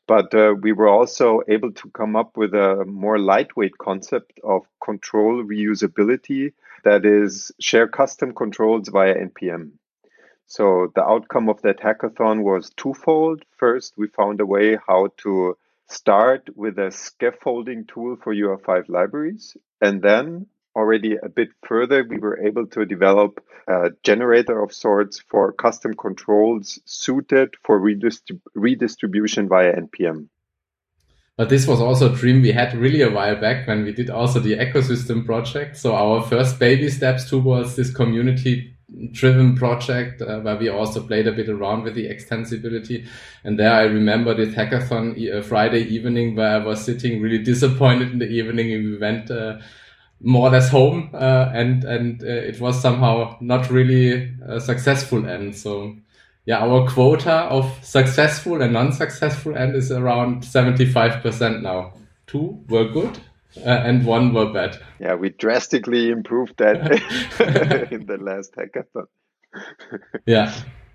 But 0.08 0.34
uh, 0.36 0.54
we 0.62 0.72
were 0.72 0.88
also 0.88 1.42
able 1.48 1.72
to 1.72 1.90
come 1.90 2.16
up 2.16 2.38
with 2.38 2.54
a 2.54 2.86
more 2.86 3.18
lightweight 3.18 3.78
concept 3.78 4.40
of 4.44 4.68
control 4.84 5.44
reusability 5.44 6.54
that 6.84 7.06
is 7.06 7.52
share 7.60 7.88
custom 7.88 8.34
controls 8.34 8.90
via 8.90 9.16
NPM. 9.16 9.72
So 10.46 10.92
the 10.94 11.04
outcome 11.04 11.50
of 11.50 11.62
that 11.64 11.80
hackathon 11.80 12.44
was 12.44 12.70
twofold. 12.78 13.44
First, 13.58 13.98
we 13.98 14.08
found 14.08 14.40
a 14.42 14.46
way 14.46 14.78
how 14.88 15.10
to 15.18 15.58
start 15.88 16.50
with 16.56 16.78
a 16.78 16.92
scaffolding 16.92 17.86
tool 17.86 18.16
for 18.16 18.34
UI5 18.34 18.90
libraries. 18.90 19.58
And 19.82 20.02
then 20.02 20.46
already 20.76 21.16
a 21.16 21.30
bit 21.30 21.50
further, 21.68 22.04
we 22.04 22.18
were 22.18 22.40
able 22.46 22.68
to 22.68 22.86
develop 22.86 23.44
a 23.68 23.92
generator 24.04 24.62
of 24.62 24.74
sorts 24.74 25.24
for 25.30 25.52
custom 25.54 25.94
controls 25.96 26.80
suited 26.86 27.56
for 27.64 27.80
redistrib- 27.80 28.42
redistribution 28.54 29.48
via 29.48 29.74
NPM. 29.76 30.28
But 31.38 31.50
this 31.50 31.68
was 31.68 31.82
also 31.82 32.14
a 32.14 32.16
dream 32.16 32.42
we 32.42 32.54
had 32.54 32.74
really 32.76 33.02
a 33.02 33.10
while 33.10 33.36
back 33.36 33.68
when 33.68 33.84
we 33.84 33.92
did 33.92 34.10
also 34.10 34.40
the 34.40 34.56
ecosystem 34.58 35.26
project. 35.26 35.76
So 35.76 35.94
our 35.94 36.22
first 36.22 36.60
baby 36.60 36.90
steps 36.90 37.30
towards 37.30 37.76
this 37.76 37.94
community 37.94 38.76
driven 39.12 39.56
project 39.56 40.22
uh, 40.22 40.40
where 40.40 40.56
we 40.56 40.70
also 40.70 41.06
played 41.06 41.28
a 41.28 41.32
bit 41.32 41.50
around 41.50 41.84
with 41.84 41.96
the 41.96 42.08
extensibility. 42.08 43.06
And 43.44 43.60
there 43.60 43.74
I 43.74 43.84
remember 43.84 44.34
this 44.34 44.56
hackathon 44.56 45.18
uh, 45.34 45.42
Friday 45.42 45.82
evening 45.82 46.36
where 46.36 46.62
I 46.62 46.64
was 46.64 46.86
sitting 46.86 47.22
really 47.22 47.40
disappointed 47.40 48.12
in 48.12 48.20
the 48.20 48.30
evening 48.30 48.72
and 48.72 48.92
we 48.92 48.98
went 48.98 49.30
uh, 49.32 49.58
more 50.26 50.48
or 50.48 50.52
less 50.52 50.70
home 50.70 51.12
uh, 51.14 51.52
and 51.54 51.84
and 51.84 52.24
uh, 52.24 52.26
it 52.26 52.60
was 52.60 52.82
somehow 52.82 53.38
not 53.40 53.70
really 53.70 54.34
a 54.48 54.60
successful 54.60 55.26
end. 55.28 55.56
So 55.56 55.96
yeah, 56.46 56.60
our 56.60 56.88
quota 56.90 57.34
of 57.34 57.72
successful 57.84 58.62
and 58.62 58.74
non-successful 58.74 59.56
end 59.56 59.76
is 59.76 59.92
around 59.92 60.44
75% 60.44 61.62
now. 61.62 61.94
Two 62.28 62.64
were 62.70 62.86
good 62.86 63.20
uh, 63.58 63.70
and 63.70 64.06
one 64.06 64.34
were 64.34 64.52
bad. 64.52 64.78
Yeah, 65.00 65.16
we 65.16 65.30
drastically 65.30 66.10
improved 66.10 66.58
that 66.58 66.92
in 67.92 68.06
the 68.06 68.18
last 68.18 68.56
hackathon. 68.56 69.08
yeah. 70.26 70.54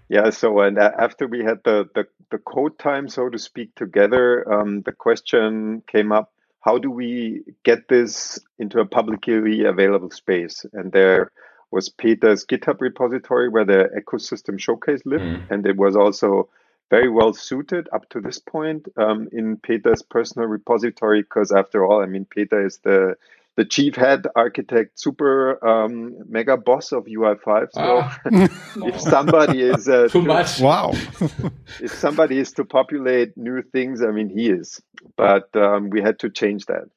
Yeah, 0.08 0.30
so 0.30 0.58
and 0.58 0.76
after 0.76 1.28
we 1.28 1.44
had 1.44 1.60
the, 1.64 1.88
the, 1.94 2.04
the 2.32 2.38
code 2.38 2.80
time, 2.80 3.08
so 3.08 3.28
to 3.28 3.38
speak, 3.38 3.76
together, 3.76 4.52
um, 4.52 4.82
the 4.82 4.90
question 4.90 5.84
came 5.86 6.10
up, 6.10 6.32
how 6.60 6.78
do 6.78 6.90
we 6.90 7.42
get 7.64 7.88
this 7.88 8.38
into 8.58 8.80
a 8.80 8.86
publicly 8.86 9.64
available 9.64 10.10
space? 10.10 10.64
And 10.72 10.92
there 10.92 11.32
was 11.70 11.88
Peter's 11.88 12.44
GitHub 12.44 12.80
repository 12.80 13.48
where 13.48 13.64
the 13.64 13.88
ecosystem 13.98 14.58
showcase 14.58 15.02
lived, 15.04 15.24
mm. 15.24 15.50
and 15.50 15.66
it 15.66 15.76
was 15.76 15.96
also 15.96 16.48
very 16.90 17.08
well 17.08 17.32
suited 17.32 17.88
up 17.92 18.08
to 18.10 18.20
this 18.20 18.38
point 18.38 18.88
um, 18.96 19.28
in 19.32 19.56
Peter's 19.56 20.02
personal 20.02 20.48
repository 20.48 21.22
because 21.22 21.52
after 21.52 21.84
all, 21.84 22.02
I 22.02 22.06
mean, 22.06 22.24
Peter 22.24 22.66
is 22.66 22.78
the 22.78 23.16
the 23.56 23.64
chief 23.64 23.96
head 23.96 24.26
architect, 24.36 24.98
super 24.98 25.62
um, 25.66 26.16
mega 26.28 26.56
boss 26.56 26.92
of 26.92 27.04
UI5. 27.04 27.68
So 27.72 28.00
ah. 28.02 28.18
if 28.86 29.00
somebody 29.00 29.62
is 29.62 29.88
uh, 29.88 30.08
too 30.08 30.22
to, 30.22 30.26
much, 30.26 30.60
wow. 30.60 30.92
if 31.80 31.92
somebody 31.92 32.38
is 32.38 32.52
to 32.52 32.64
populate 32.64 33.36
new 33.36 33.62
things, 33.62 34.02
I 34.02 34.12
mean, 34.12 34.28
he 34.28 34.48
is. 34.48 34.80
But 35.16 35.54
um, 35.54 35.90
we 35.90 36.00
had 36.00 36.18
to 36.20 36.30
change 36.30 36.66
that, 36.66 36.88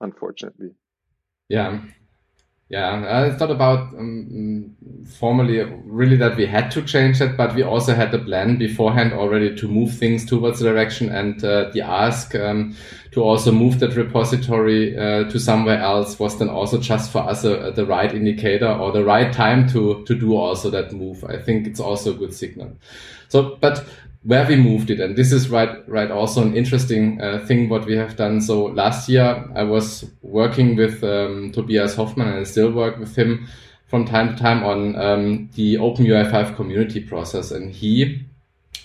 unfortunately. 0.00 0.70
Yeah, 1.48 1.80
yeah, 2.70 3.04
uh, 3.04 3.24
it's 3.24 3.40
not 3.40 3.50
about 3.50 3.92
um, 3.98 4.76
formally 5.04 5.60
really 5.84 6.16
that 6.16 6.36
we 6.36 6.46
had 6.46 6.70
to 6.70 6.82
change 6.82 7.20
it, 7.20 7.36
but 7.36 7.52
we 7.56 7.64
also 7.64 7.94
had 7.94 8.14
a 8.14 8.18
plan 8.20 8.58
beforehand 8.58 9.12
already 9.12 9.56
to 9.56 9.66
move 9.66 9.92
things 9.92 10.24
towards 10.24 10.60
the 10.60 10.66
direction 10.66 11.08
and 11.08 11.42
uh, 11.42 11.68
the 11.74 11.80
ask 11.80 12.32
um, 12.36 12.76
to 13.10 13.22
also 13.24 13.50
move 13.50 13.80
that 13.80 13.96
repository 13.96 14.96
uh, 14.96 15.24
to 15.24 15.40
somewhere 15.40 15.80
else 15.80 16.16
was 16.20 16.38
then 16.38 16.48
also 16.48 16.78
just 16.78 17.10
for 17.10 17.28
us 17.28 17.42
a, 17.42 17.72
the 17.74 17.84
right 17.84 18.14
indicator 18.14 18.70
or 18.70 18.92
the 18.92 19.04
right 19.04 19.32
time 19.32 19.68
to 19.70 20.04
to 20.04 20.14
do 20.14 20.36
also 20.36 20.70
that 20.70 20.92
move. 20.92 21.24
I 21.24 21.38
think 21.38 21.66
it's 21.66 21.80
also 21.80 22.12
a 22.12 22.16
good 22.16 22.32
signal. 22.32 22.76
So, 23.26 23.56
but 23.60 23.84
where 24.22 24.46
we 24.46 24.56
moved 24.56 24.90
it. 24.90 25.00
And 25.00 25.16
this 25.16 25.32
is 25.32 25.48
right, 25.48 25.88
right. 25.88 26.10
Also 26.10 26.42
an 26.42 26.54
interesting 26.54 27.20
uh, 27.20 27.44
thing 27.46 27.68
what 27.68 27.86
we 27.86 27.96
have 27.96 28.16
done. 28.16 28.40
So 28.40 28.64
last 28.66 29.08
year 29.08 29.48
I 29.54 29.62
was 29.62 30.04
working 30.22 30.76
with 30.76 31.02
um, 31.02 31.52
Tobias 31.52 31.94
Hoffmann 31.94 32.28
and 32.28 32.40
I 32.40 32.44
still 32.44 32.70
work 32.70 32.98
with 32.98 33.16
him 33.16 33.48
from 33.86 34.04
time 34.04 34.28
to 34.28 34.36
time 34.36 34.62
on 34.62 34.94
um, 34.96 35.50
the 35.54 35.76
OpenUI5 35.76 36.54
community 36.54 37.00
process. 37.00 37.50
And 37.50 37.72
he 37.72 38.24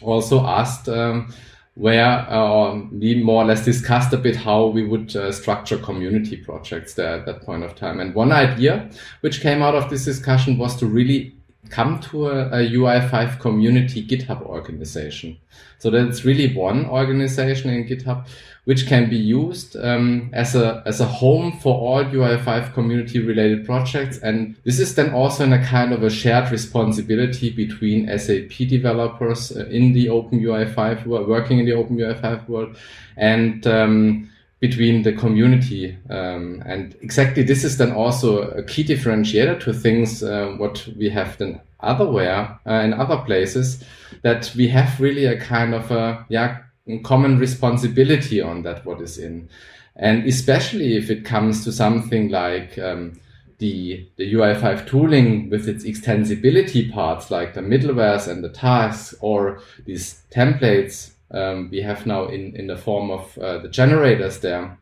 also 0.01 0.45
asked 0.45 0.87
um, 0.87 1.33
where 1.75 2.27
uh, 2.31 2.79
we 2.91 3.21
more 3.21 3.43
or 3.43 3.45
less 3.45 3.65
discussed 3.65 4.13
a 4.13 4.17
bit 4.17 4.37
how 4.37 4.67
we 4.67 4.85
would 4.85 5.13
uh, 5.15 5.31
structure 5.33 5.77
community 5.77 6.37
projects 6.37 6.93
there 6.93 7.19
at 7.19 7.25
that 7.25 7.41
point 7.41 7.63
of 7.63 7.75
time. 7.75 7.99
And 7.99 8.15
one 8.15 8.31
idea 8.31 8.89
which 9.19 9.41
came 9.41 9.61
out 9.61 9.75
of 9.75 9.89
this 9.89 10.05
discussion 10.05 10.57
was 10.57 10.77
to 10.77 10.85
really 10.85 11.35
come 11.69 11.99
to 11.99 12.27
a, 12.27 12.47
a, 12.47 12.69
UI5 12.69 13.39
community 13.39 14.05
GitHub 14.05 14.41
organization. 14.43 15.37
So 15.79 15.89
that's 15.89 16.25
really 16.25 16.53
one 16.53 16.85
organization 16.85 17.69
in 17.69 17.85
GitHub, 17.85 18.27
which 18.65 18.87
can 18.87 19.09
be 19.09 19.17
used 19.17 19.75
um, 19.75 20.29
as 20.33 20.55
a 20.55 20.83
as 20.85 21.01
a 21.01 21.05
home 21.05 21.59
for 21.59 21.75
all 21.75 22.03
UI5 22.03 22.73
community 22.73 23.19
related 23.19 23.65
projects. 23.65 24.17
And 24.19 24.55
this 24.63 24.79
is 24.79 24.95
then 24.95 25.13
also 25.13 25.43
in 25.43 25.53
a 25.53 25.63
kind 25.65 25.93
of 25.93 26.03
a 26.03 26.09
shared 26.09 26.51
responsibility 26.51 27.49
between 27.49 28.07
SAP 28.17 28.67
developers 28.69 29.55
uh, 29.55 29.65
in 29.65 29.93
the 29.93 30.09
Open 30.09 30.39
UI5 30.39 30.99
who 30.99 31.15
are 31.15 31.27
working 31.27 31.59
in 31.59 31.65
the 31.65 31.73
Open 31.73 31.97
UI5 31.97 32.47
world 32.47 32.77
and 33.17 33.65
um, 33.67 34.29
between 34.67 35.03
the 35.03 35.13
community. 35.13 35.97
Um, 36.09 36.63
and 36.65 36.95
exactly 37.01 37.43
this 37.43 37.63
is 37.63 37.77
then 37.77 37.91
also 37.91 38.49
a 38.61 38.63
key 38.63 38.83
differentiator 38.83 39.59
to 39.61 39.73
things 39.73 40.23
uh, 40.23 40.55
what 40.57 40.87
we 40.97 41.09
have 41.09 41.37
then 41.37 41.61
otherwhere 41.81 42.59
uh, 42.65 42.81
in 42.85 42.93
other 42.93 43.17
places 43.17 43.83
that 44.23 44.51
we 44.55 44.67
have 44.69 44.99
really 44.99 45.25
a 45.25 45.39
kind 45.39 45.75
of 45.75 45.91
a 45.91 46.25
yeah 46.29 46.57
common 47.03 47.37
responsibility 47.37 48.41
on 48.41 48.63
that 48.63 48.85
what 48.85 49.01
is 49.01 49.17
in. 49.17 49.49
And 49.95 50.25
especially 50.27 50.97
if 50.97 51.09
it 51.09 51.25
comes 51.25 51.63
to 51.63 51.71
something 51.71 52.29
like 52.29 52.77
um, 52.79 53.19
the, 53.59 54.05
the 54.17 54.33
UI5 54.33 54.87
tooling 54.87 55.49
with 55.49 55.69
its 55.69 55.85
extensibility 55.85 56.91
parts 56.91 57.31
like 57.31 57.53
the 57.53 57.61
middlewares 57.61 58.27
and 58.27 58.43
the 58.43 58.49
tasks 58.49 59.15
or 59.21 59.59
these 59.85 60.23
templates 60.31 61.14
um, 61.31 61.69
we 61.71 61.81
have 61.81 62.05
now 62.05 62.25
in, 62.25 62.55
in 62.55 62.67
the 62.67 62.77
form 62.77 63.11
of 63.11 63.37
uh, 63.37 63.57
the 63.59 63.69
generators 63.69 64.39
there. 64.39 64.77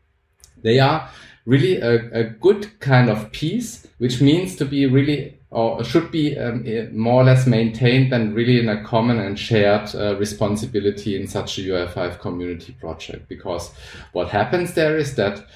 They 0.62 0.78
are 0.78 1.10
really 1.46 1.76
a, 1.76 2.10
a 2.12 2.24
good 2.24 2.80
kind 2.80 3.10
of 3.10 3.30
piece, 3.32 3.86
which 3.98 4.20
means 4.20 4.56
to 4.56 4.64
be 4.64 4.86
really 4.86 5.38
or 5.54 5.84
should 5.84 6.10
be 6.10 6.36
um, 6.36 6.64
more 6.96 7.22
or 7.22 7.24
less 7.24 7.46
maintained 7.46 8.12
and 8.12 8.34
really 8.34 8.58
in 8.58 8.68
a 8.68 8.82
common 8.82 9.20
and 9.20 9.38
shared 9.38 9.94
uh, 9.94 10.16
responsibility 10.16 11.14
in 11.14 11.28
such 11.28 11.58
a 11.58 11.60
UI5 11.60 12.18
community 12.18 12.72
project. 12.80 13.28
Because 13.28 13.72
what 14.12 14.28
happens 14.30 14.74
there 14.74 14.98
is 14.98 15.14
that 15.14 15.46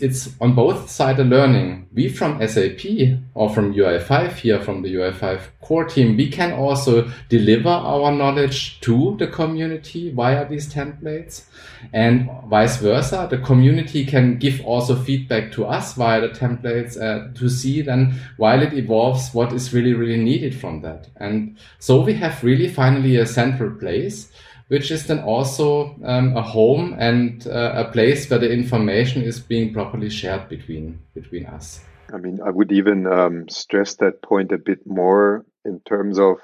it's 0.00 0.30
on 0.40 0.54
both 0.54 0.88
sides 0.88 1.18
a 1.18 1.24
learning. 1.24 1.88
We 1.92 2.08
from 2.08 2.46
SAP 2.46 2.84
or 3.34 3.50
from 3.50 3.74
UI5 3.74 4.32
here 4.36 4.60
from 4.60 4.82
the 4.82 4.94
UI5 4.94 5.40
core 5.60 5.84
team, 5.84 6.16
we 6.16 6.30
can 6.30 6.52
also 6.52 7.10
deliver 7.28 7.68
our 7.68 8.12
knowledge 8.12 8.80
to 8.80 9.16
the 9.18 9.26
community 9.26 10.12
via 10.12 10.48
these 10.48 10.72
templates 10.72 11.44
and 11.92 12.28
vice 12.48 12.76
versa. 12.78 13.26
The 13.30 13.38
community 13.38 14.04
can 14.04 14.38
give 14.38 14.64
also 14.64 14.96
feedback 14.96 15.52
to 15.52 15.66
us 15.66 15.94
via 15.94 16.20
the 16.20 16.28
templates 16.28 17.00
uh, 17.00 17.32
to 17.34 17.48
see 17.48 17.82
then 17.82 18.18
while 18.36 18.62
it 18.62 18.72
evolves 18.72 19.34
what 19.34 19.52
is 19.52 19.74
really, 19.74 19.94
really 19.94 20.22
needed 20.22 20.54
from 20.54 20.82
that. 20.82 21.08
And 21.16 21.56
so 21.78 22.00
we 22.00 22.14
have 22.14 22.42
really 22.44 22.68
finally 22.68 23.16
a 23.16 23.26
central 23.26 23.70
place 23.70 24.30
which 24.68 24.90
is 24.90 25.06
then 25.06 25.20
also 25.20 25.96
um, 26.04 26.36
a 26.36 26.42
home 26.42 26.94
and 26.98 27.46
uh, 27.46 27.72
a 27.74 27.90
place 27.90 28.28
where 28.28 28.38
the 28.38 28.52
information 28.52 29.22
is 29.22 29.40
being 29.40 29.72
properly 29.72 30.10
shared 30.10 30.48
between 30.48 31.00
between 31.14 31.46
us. 31.46 31.80
I 32.12 32.18
mean, 32.18 32.40
I 32.44 32.50
would 32.50 32.72
even 32.72 33.06
um, 33.06 33.48
stress 33.48 33.96
that 33.96 34.22
point 34.22 34.52
a 34.52 34.58
bit 34.58 34.86
more 34.86 35.44
in 35.64 35.80
terms 35.80 36.18
of 36.18 36.38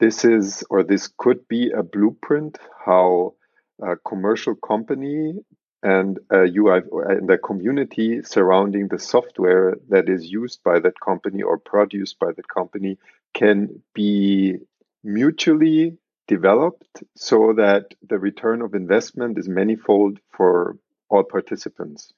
this 0.00 0.24
is 0.24 0.64
or 0.70 0.82
this 0.82 1.08
could 1.18 1.46
be 1.48 1.70
a 1.70 1.82
blueprint 1.82 2.58
how 2.84 3.34
a 3.82 3.96
commercial 3.96 4.54
company 4.54 5.34
and 5.82 6.18
a 6.30 6.46
UI 6.46 6.80
and 7.08 7.28
the 7.28 7.38
community 7.38 8.22
surrounding 8.22 8.88
the 8.88 8.98
software 8.98 9.76
that 9.88 10.08
is 10.08 10.24
used 10.24 10.62
by 10.64 10.78
that 10.80 10.98
company 11.00 11.42
or 11.42 11.58
produced 11.58 12.18
by 12.18 12.32
that 12.36 12.48
company 12.48 12.98
can 13.34 13.82
be 13.94 14.56
mutually 15.02 15.98
developed 16.26 17.02
so 17.14 17.52
that 17.56 17.94
the 18.08 18.18
return 18.18 18.62
of 18.62 18.74
investment 18.74 19.38
is 19.38 19.48
manifold 19.48 20.18
for 20.30 20.78
all 21.08 21.22
participants. 21.22 22.12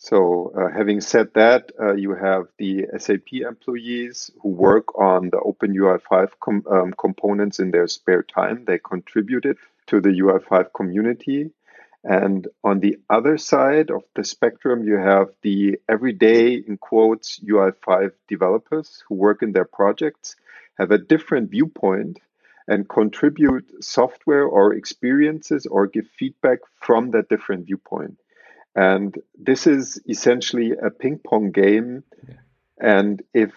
So, 0.00 0.52
uh, 0.56 0.70
having 0.70 1.00
said 1.00 1.34
that, 1.34 1.72
uh, 1.80 1.94
you 1.94 2.14
have 2.14 2.46
the 2.56 2.86
SAP 2.98 3.32
employees 3.32 4.30
who 4.40 4.50
work 4.50 4.96
on 4.96 5.30
the 5.30 5.38
OpenUI5 5.38 6.30
com- 6.40 6.64
um, 6.70 6.94
components 6.96 7.58
in 7.58 7.72
their 7.72 7.88
spare 7.88 8.22
time. 8.22 8.64
They 8.64 8.78
contributed 8.78 9.56
to 9.88 10.00
the 10.00 10.10
UI5 10.10 10.72
community. 10.72 11.50
And 12.04 12.46
on 12.62 12.78
the 12.78 12.98
other 13.10 13.38
side 13.38 13.90
of 13.90 14.04
the 14.14 14.22
spectrum, 14.22 14.84
you 14.84 14.98
have 14.98 15.30
the 15.42 15.80
everyday, 15.88 16.54
in 16.54 16.78
quotes, 16.78 17.40
UI5 17.40 18.12
developers 18.28 19.02
who 19.08 19.16
work 19.16 19.42
in 19.42 19.52
their 19.52 19.64
projects, 19.64 20.36
have 20.78 20.92
a 20.92 20.98
different 20.98 21.50
viewpoint, 21.50 22.20
and 22.68 22.88
contribute 22.88 23.82
software 23.82 24.44
or 24.44 24.74
experiences 24.74 25.66
or 25.66 25.86
give 25.86 26.06
feedback 26.18 26.58
from 26.80 27.10
that 27.10 27.28
different 27.28 27.66
viewpoint. 27.66 28.18
And 28.76 29.18
this 29.36 29.66
is 29.66 30.00
essentially 30.08 30.72
a 30.72 30.90
ping 30.90 31.18
pong 31.18 31.50
game. 31.50 32.04
And 32.78 33.22
if 33.34 33.52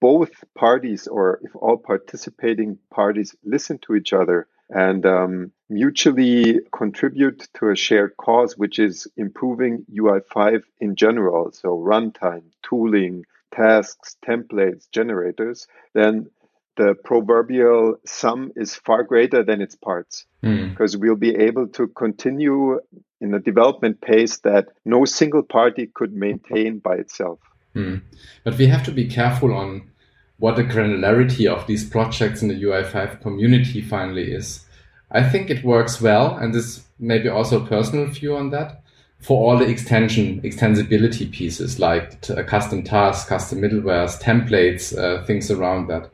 both 0.00 0.30
parties 0.54 1.08
or 1.08 1.40
if 1.42 1.54
all 1.56 1.76
participating 1.76 2.78
parties 2.90 3.34
listen 3.44 3.78
to 3.80 3.96
each 3.96 4.12
other 4.12 4.46
and 4.70 5.04
um, 5.04 5.52
mutually 5.68 6.60
contribute 6.72 7.48
to 7.54 7.70
a 7.70 7.76
shared 7.76 8.16
cause, 8.16 8.56
which 8.56 8.78
is 8.78 9.06
improving 9.16 9.84
UI5 9.92 10.62
in 10.80 10.94
general, 10.96 11.52
so 11.52 11.76
runtime, 11.78 12.44
tooling, 12.62 13.24
tasks, 13.52 14.16
templates, 14.26 14.90
generators, 14.90 15.66
then 15.94 16.28
the 16.76 16.94
proverbial 17.04 17.96
sum 18.04 18.52
is 18.56 18.74
far 18.74 19.02
greater 19.02 19.42
than 19.42 19.60
its 19.60 19.74
parts 19.74 20.26
mm. 20.42 20.70
because 20.70 20.96
we'll 20.96 21.16
be 21.16 21.34
able 21.34 21.68
to 21.68 21.88
continue 21.88 22.78
in 23.20 23.34
a 23.34 23.38
development 23.40 24.00
pace 24.00 24.38
that 24.38 24.68
no 24.84 25.04
single 25.04 25.42
party 25.42 25.90
could 25.92 26.12
maintain 26.12 26.78
by 26.78 26.94
itself. 26.94 27.38
Mm. 27.74 28.02
But 28.44 28.58
we 28.58 28.66
have 28.66 28.84
to 28.84 28.92
be 28.92 29.06
careful 29.06 29.54
on 29.54 29.90
what 30.38 30.56
the 30.56 30.64
granularity 30.64 31.46
of 31.46 31.66
these 31.66 31.88
projects 31.88 32.42
in 32.42 32.48
the 32.48 32.62
UI5 32.62 33.22
community 33.22 33.80
finally 33.80 34.32
is. 34.32 34.66
I 35.10 35.22
think 35.22 35.50
it 35.50 35.64
works 35.64 36.00
well, 36.00 36.36
and 36.36 36.54
this 36.54 36.84
may 36.98 37.18
be 37.18 37.28
also 37.28 37.62
a 37.62 37.66
personal 37.66 38.06
view 38.06 38.36
on 38.36 38.50
that 38.50 38.82
for 39.20 39.50
all 39.50 39.58
the 39.58 39.66
extension, 39.66 40.40
extensibility 40.42 41.30
pieces 41.30 41.78
like 41.78 42.20
custom 42.46 42.82
tasks, 42.82 43.28
custom 43.28 43.60
middlewares, 43.60 44.20
templates, 44.20 44.96
uh, 44.96 45.24
things 45.24 45.50
around 45.50 45.88
that. 45.88 46.10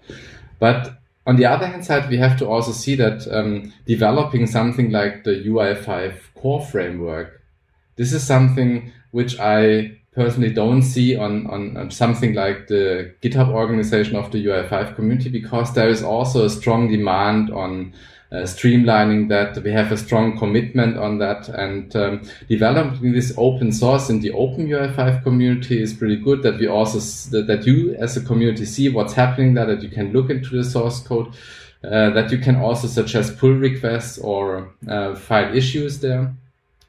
But 0.62 0.94
on 1.26 1.34
the 1.34 1.46
other 1.46 1.66
hand 1.66 1.84
side, 1.84 2.08
we 2.08 2.18
have 2.18 2.38
to 2.38 2.46
also 2.46 2.70
see 2.70 2.94
that 2.94 3.26
um, 3.32 3.72
developing 3.84 4.46
something 4.46 4.92
like 4.92 5.24
the 5.24 5.42
UI5 5.44 6.14
core 6.36 6.64
framework, 6.64 7.42
this 7.96 8.12
is 8.12 8.24
something 8.24 8.92
which 9.10 9.40
I 9.40 9.98
personally 10.12 10.54
don't 10.54 10.82
see 10.82 11.16
on, 11.16 11.48
on, 11.48 11.76
on, 11.76 11.90
something 11.90 12.34
like 12.34 12.68
the 12.68 13.12
GitHub 13.22 13.48
organization 13.48 14.14
of 14.14 14.30
the 14.30 14.46
UI5 14.46 14.94
community 14.94 15.30
because 15.30 15.74
there 15.74 15.88
is 15.88 16.04
also 16.04 16.44
a 16.44 16.50
strong 16.50 16.88
demand 16.88 17.50
on 17.50 17.92
uh, 18.32 18.44
streamlining 18.44 19.28
that. 19.28 19.62
We 19.62 19.70
have 19.72 19.92
a 19.92 19.96
strong 19.96 20.38
commitment 20.38 20.96
on 20.96 21.18
that 21.18 21.48
and 21.50 21.94
um, 21.94 22.22
developing 22.48 23.12
this 23.12 23.34
open 23.36 23.72
source 23.72 24.08
in 24.08 24.20
the 24.20 24.32
open 24.32 24.66
UI5 24.68 25.22
community 25.22 25.82
is 25.82 25.92
pretty 25.92 26.16
good 26.16 26.42
that 26.42 26.58
we 26.58 26.66
also, 26.66 26.98
that, 27.42 27.66
you 27.66 27.94
as 27.96 28.16
a 28.16 28.22
community 28.22 28.64
see 28.64 28.88
what's 28.88 29.12
happening 29.12 29.54
there, 29.54 29.66
that 29.66 29.82
you 29.82 29.90
can 29.90 30.12
look 30.12 30.30
into 30.30 30.56
the 30.56 30.64
source 30.64 31.00
code, 31.00 31.34
uh, 31.84 32.10
that 32.10 32.32
you 32.32 32.38
can 32.38 32.56
also 32.56 32.86
suggest 32.86 33.36
pull 33.36 33.52
requests 33.52 34.16
or 34.18 34.72
uh, 34.88 35.14
file 35.14 35.54
issues 35.54 36.00
there. 36.00 36.34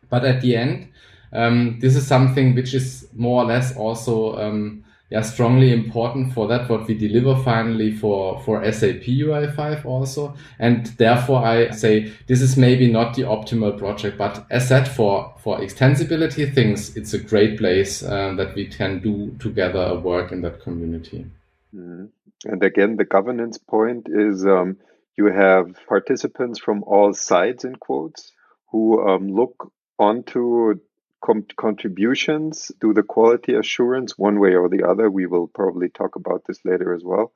But 0.09 0.23
at 0.23 0.41
the 0.41 0.55
end, 0.55 0.87
um, 1.33 1.79
this 1.79 1.95
is 1.95 2.07
something 2.07 2.55
which 2.55 2.73
is 2.73 3.07
more 3.13 3.43
or 3.43 3.47
less 3.47 3.75
also 3.75 4.37
um, 4.37 4.85
yeah, 5.09 5.21
strongly 5.21 5.71
important 5.71 6.33
for 6.33 6.47
that 6.47 6.69
what 6.69 6.87
we 6.87 6.95
deliver 6.97 7.35
finally 7.43 7.91
for 7.91 8.39
for 8.41 8.63
SAP 8.71 9.03
UI5 9.03 9.85
also. 9.85 10.35
And 10.57 10.87
therefore, 10.97 11.45
I 11.45 11.69
say 11.69 12.11
this 12.27 12.41
is 12.41 12.57
maybe 12.57 12.91
not 12.91 13.13
the 13.13 13.23
optimal 13.23 13.77
project, 13.77 14.17
but 14.17 14.45
as 14.49 14.67
said 14.67 14.87
for 14.87 15.35
for 15.37 15.59
extensibility 15.59 16.51
things, 16.51 16.97
it's 16.97 17.13
a 17.13 17.19
great 17.19 17.59
place 17.59 18.01
uh, 18.01 18.33
that 18.37 18.55
we 18.55 18.65
can 18.65 19.01
do 19.01 19.35
together 19.39 19.99
work 19.99 20.31
in 20.31 20.41
that 20.41 20.61
community. 20.61 21.27
Mm-hmm. 21.75 22.05
And 22.45 22.63
again, 22.63 22.97
the 22.97 23.05
governance 23.05 23.57
point 23.57 24.07
is 24.09 24.45
um, 24.45 24.77
you 25.17 25.27
have 25.27 25.75
participants 25.87 26.59
from 26.59 26.83
all 26.83 27.13
sides 27.13 27.65
in 27.65 27.75
quotes 27.75 28.31
who 28.71 29.07
um, 29.07 29.31
look 29.31 29.71
onto 29.99 30.79
com- 31.23 31.47
contributions 31.55 32.71
do 32.79 32.93
the 32.93 33.03
quality 33.03 33.53
assurance 33.55 34.17
one 34.17 34.39
way 34.39 34.55
or 34.55 34.69
the 34.69 34.83
other. 34.83 35.09
We 35.09 35.25
will 35.25 35.47
probably 35.47 35.89
talk 35.89 36.15
about 36.15 36.43
this 36.45 36.59
later 36.65 36.93
as 36.93 37.03
well. 37.03 37.31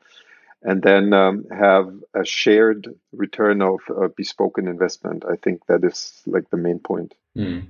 And 0.64 0.82
then 0.82 1.14
um, 1.14 1.46
have 1.52 1.94
a 2.14 2.26
shared 2.26 2.88
return 3.14 3.62
of 3.62 3.80
a 3.90 4.10
bespoken 4.10 4.68
investment. 4.68 5.24
I 5.30 5.36
think 5.36 5.66
that 5.68 5.84
is 5.84 6.22
like 6.26 6.50
the 6.50 6.58
main 6.58 6.80
point. 6.80 7.14
Mm. 7.36 7.68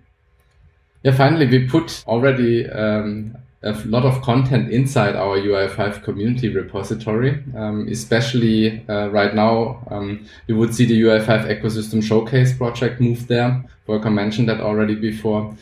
Yeah, 1.04 1.12
finally, 1.16 1.46
we 1.46 1.68
put 1.68 2.04
already 2.08 2.68
um, 2.70 3.38
a 3.62 3.74
lot 3.86 4.06
of 4.06 4.22
content 4.22 4.72
inside 4.72 5.16
our 5.16 5.38
UI5 5.38 6.04
community 6.04 6.50
repository. 6.50 7.44
Um, 7.56 7.88
especially 7.90 8.88
uh, 8.88 9.10
right 9.10 9.36
now, 9.36 9.86
um, 9.92 10.26
you 10.48 10.56
would 10.56 10.74
see 10.74 10.86
the 10.86 11.00
UI5 11.00 11.62
ecosystem 11.62 12.02
showcase 12.02 12.58
project 12.58 13.02
move 13.02 13.28
there. 13.28 13.64
Volker 13.86 14.10
mentioned 14.10 14.48
that 14.50 14.62
already 14.62 14.96
before. 14.96 15.56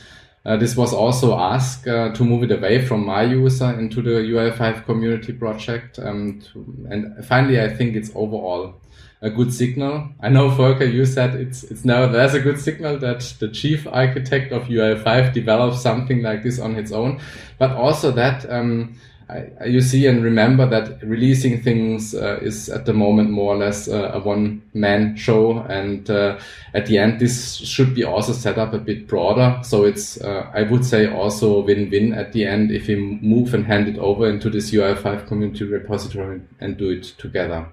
Uh, 0.45 0.55
this 0.55 0.75
was 0.75 0.93
also 0.93 1.37
asked 1.37 1.87
uh, 1.87 2.11
to 2.13 2.23
move 2.23 2.43
it 2.43 2.51
away 2.51 2.85
from 2.85 3.03
my 3.05 3.23
user 3.23 3.77
into 3.79 4.01
the 4.01 4.11
UI5 4.11 4.85
community 4.85 5.33
project. 5.33 5.97
Um, 5.97 6.39
to, 6.53 6.87
and 6.89 7.25
finally, 7.25 7.59
I 7.59 7.67
think 7.67 7.95
it's 7.95 8.11
overall 8.13 8.75
a 9.21 9.29
good 9.31 9.51
signal. 9.51 10.09
I 10.21 10.29
know, 10.29 10.49
Volker, 10.49 10.85
you 10.85 11.05
said 11.05 11.33
it's 11.33 11.63
it's 11.63 11.83
now 11.83 12.05
there's 12.05 12.35
a 12.35 12.39
good 12.39 12.59
signal 12.59 12.99
that 12.99 13.21
the 13.39 13.49
chief 13.49 13.87
architect 13.87 14.51
of 14.51 14.65
UI5 14.65 15.33
develops 15.33 15.81
something 15.81 16.21
like 16.21 16.43
this 16.43 16.59
on 16.59 16.75
its 16.75 16.91
own, 16.91 17.19
but 17.57 17.71
also 17.71 18.11
that 18.11 18.47
um, 18.51 18.95
I, 19.27 19.65
you 19.65 19.81
see 19.81 20.05
and 20.05 20.23
remember 20.23 20.67
that 20.67 21.01
releasing 21.01 21.61
things 21.63 22.13
uh, 22.13 22.37
is 22.41 22.69
at 22.69 22.85
the 22.85 22.93
moment 22.93 23.31
more 23.31 23.55
or 23.55 23.57
less 23.57 23.87
uh, 23.87 24.11
a 24.13 24.19
one 24.19 24.61
man 24.73 25.15
show. 25.15 25.59
And 25.61 26.07
uh, 26.09 26.37
at 26.75 26.85
the 26.85 26.99
end, 26.99 27.19
this 27.19 27.55
should 27.55 27.95
be 27.95 28.03
also 28.03 28.33
set 28.33 28.59
up 28.59 28.73
a 28.73 28.77
bit 28.77 29.07
broader. 29.07 29.59
So 29.63 29.83
it's, 29.83 30.21
uh, 30.21 30.51
I 30.53 30.63
would 30.63 30.85
say 30.85 31.11
also 31.11 31.61
win 31.61 31.89
win 31.89 32.13
at 32.13 32.33
the 32.33 32.45
end 32.45 32.71
if 32.71 32.87
we 32.87 32.95
move 32.95 33.55
and 33.55 33.65
hand 33.65 33.87
it 33.87 33.97
over 33.97 34.29
into 34.29 34.49
this 34.49 34.69
UI5 34.71 35.27
community 35.27 35.63
repository 35.65 36.41
and 36.59 36.77
do 36.77 36.91
it 36.91 37.03
together. 37.17 37.67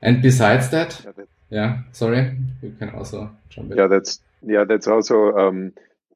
And 0.00 0.22
besides 0.22 0.70
that, 0.70 0.98
yeah, 1.04 1.24
yeah 1.50 1.78
sorry, 1.92 2.36
you 2.62 2.74
can 2.78 2.88
also 2.90 3.30
jump 3.50 3.72
in. 3.72 3.78
Yeah, 3.78 3.86
that's, 3.86 4.20
yeah, 4.42 4.64
that's 4.64 4.88
also, 4.88 5.36
um, 5.36 5.74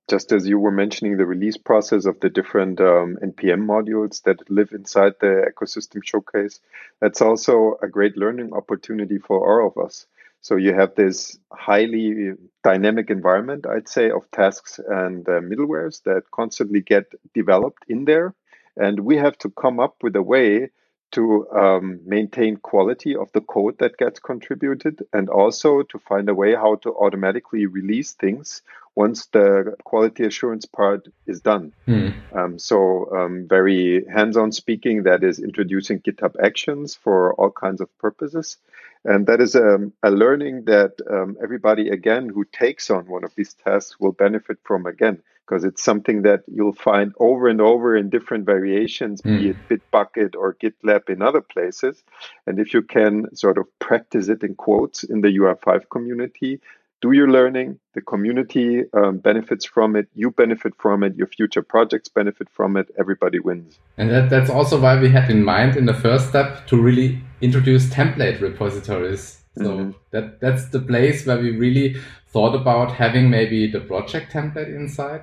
just 0.09 0.33
as 0.33 0.49
you 0.49 0.59
were 0.59 0.71
mentioning 0.71 1.16
the 1.16 1.27
release 1.27 1.57
process 1.57 2.07
of 2.07 2.18
the 2.21 2.31
different 2.31 2.81
um, 2.81 3.16
npm 3.23 3.66
modules 3.66 4.23
that 4.23 4.51
live 4.51 4.73
inside 4.73 5.12
the 5.21 5.51
ecosystem 5.53 6.03
showcase 6.03 6.61
that's 7.01 7.21
also 7.21 7.79
a 7.83 7.88
great 7.88 8.16
learning 8.16 8.53
opportunity 8.53 9.18
for 9.18 9.38
all 9.62 9.68
of 9.68 9.85
us. 9.85 10.07
So 10.40 10.57
you 10.57 10.73
have 10.73 10.94
this 10.94 11.38
highly 11.53 12.33
dynamic 12.64 13.11
environment 13.11 13.66
i'd 13.66 13.88
say 13.88 14.11
of 14.11 14.31
tasks 14.31 14.81
and 14.88 15.29
uh, 15.29 15.40
middlewares 15.40 16.03
that 16.05 16.31
constantly 16.31 16.81
get 16.81 17.07
developed 17.35 17.85
in 17.88 18.05
there. 18.05 18.35
And 18.77 19.01
we 19.01 19.16
have 19.16 19.37
to 19.38 19.51
come 19.51 19.81
up 19.81 19.97
with 20.03 20.14
a 20.14 20.23
way 20.23 20.71
to 21.11 21.49
um, 21.51 22.01
maintain 22.05 22.57
quality 22.57 23.16
of 23.16 23.33
the 23.33 23.40
code 23.40 23.79
that 23.79 23.97
gets 23.97 24.21
contributed 24.21 25.03
and 25.12 25.29
also 25.29 25.83
to 25.83 25.99
find 25.99 26.29
a 26.29 26.35
way 26.35 26.55
how 26.55 26.77
to 26.77 26.94
automatically 26.94 27.66
release 27.66 28.12
things 28.12 28.62
once 28.98 29.26
the 29.26 29.76
quality 29.84 30.24
assurance 30.24 30.66
part 30.66 31.06
is 31.24 31.40
done. 31.40 31.72
Mm. 31.87 32.14
Um, 32.37 32.58
so, 32.58 33.08
um, 33.16 33.46
very 33.48 34.04
hands 34.12 34.37
on 34.37 34.50
speaking, 34.50 35.04
that 35.04 35.22
is 35.22 35.38
introducing 35.38 36.00
GitHub 36.00 36.34
Actions 36.42 36.96
for 36.96 37.32
all 37.34 37.52
kinds 37.52 37.80
of 37.80 37.88
purposes. 37.98 38.56
And 39.04 39.24
that 39.28 39.40
is 39.40 39.54
um, 39.54 39.92
a 40.02 40.11
learning 40.11 40.64
that 40.64 40.94
um, 41.08 41.37
everybody, 41.40 41.90
again, 41.90 42.28
who 42.28 42.44
takes 42.44 42.90
on 42.90 43.06
one 43.06 43.22
of 43.22 43.32
these 43.37 43.54
tasks 43.54 44.00
will 44.00 44.11
benefit 44.11 44.58
from 44.64 44.84
again 44.87 45.22
because 45.46 45.62
it's 45.62 45.84
something 45.84 46.22
that 46.22 46.42
you'll 46.48 46.80
find 46.90 47.14
over 47.20 47.46
and 47.46 47.61
over 47.61 47.96
in 47.96 48.11
different 48.11 48.46
variations, 48.46 49.22
mm. 49.22 49.38
be 49.38 49.52
hmm. 49.52 49.58
it 49.70 49.80
Bitbucket 49.92 50.34
or 50.37 50.54
GitLab 50.62 51.08
in 51.08 51.22
other 51.22 51.40
places. 51.40 52.02
And 52.46 52.58
if 52.58 52.74
you 52.74 52.82
can 52.82 53.34
sort 53.34 53.56
of 53.58 53.66
practice 53.78 54.28
it 54.28 54.42
in 54.42 54.56
quotes 54.56 55.04
in 55.04 55.22
the 55.22 55.28
UI5 55.28 55.88
community, 55.88 56.61
do 57.00 57.12
your 57.12 57.30
learning, 57.30 57.78
the 57.94 58.00
community 58.00 58.82
um, 58.92 59.18
benefits 59.18 59.64
from 59.64 59.96
it, 59.96 60.08
you 60.14 60.30
benefit 60.30 60.72
from 60.78 61.02
it, 61.02 61.16
your 61.16 61.26
future 61.26 61.62
projects 61.62 62.08
benefit 62.08 62.48
from 62.50 62.76
it, 62.76 62.90
everybody 62.98 63.38
wins. 63.38 63.78
And 63.96 64.11
that, 64.11 64.30
that's 64.30 64.50
also 64.50 64.80
why 64.80 65.00
we 65.00 65.08
had 65.08 65.30
in 65.30 65.44
mind 65.44 65.76
in 65.76 65.87
the 65.87 65.94
first 65.94 66.28
step 66.28 66.66
to 66.68 66.80
really 66.80 67.20
introduce 67.40 67.87
template 67.87 68.40
repositories. 68.40 69.44
So 69.56 69.64
mm-hmm. 69.64 69.90
that 70.12 70.40
that's 70.40 70.68
the 70.68 70.80
place 70.80 71.26
where 71.26 71.38
we 71.38 71.56
really 71.56 71.96
thought 72.28 72.54
about 72.54 72.92
having 72.92 73.30
maybe 73.30 73.70
the 73.70 73.80
project 73.80 74.32
template 74.32 74.74
inside 74.74 75.22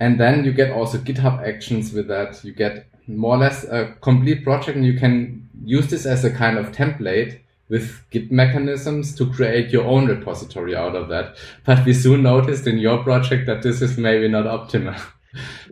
and 0.00 0.18
then 0.18 0.44
you 0.44 0.52
get 0.52 0.70
also 0.70 0.98
GitHub 0.98 1.46
actions 1.46 1.92
with 1.92 2.08
that. 2.08 2.44
You 2.44 2.52
get 2.52 2.86
more 3.06 3.36
or 3.36 3.38
less 3.38 3.64
a 3.64 3.94
complete 4.00 4.44
project 4.44 4.76
and 4.76 4.86
you 4.86 4.98
can 4.98 5.48
use 5.64 5.88
this 5.88 6.06
as 6.06 6.24
a 6.24 6.30
kind 6.30 6.58
of 6.58 6.72
template 6.72 7.40
with 7.68 8.02
Git 8.10 8.32
mechanisms 8.32 9.14
to 9.16 9.30
create 9.30 9.70
your 9.70 9.84
own 9.84 10.06
repository 10.06 10.74
out 10.74 10.96
of 10.96 11.08
that. 11.08 11.36
But 11.64 11.84
we 11.84 11.92
soon 11.92 12.22
noticed 12.22 12.66
in 12.66 12.78
your 12.78 13.02
project 13.02 13.46
that 13.46 13.62
this 13.62 13.82
is 13.82 13.98
maybe 13.98 14.28
not 14.28 14.46
optimal. 14.46 15.00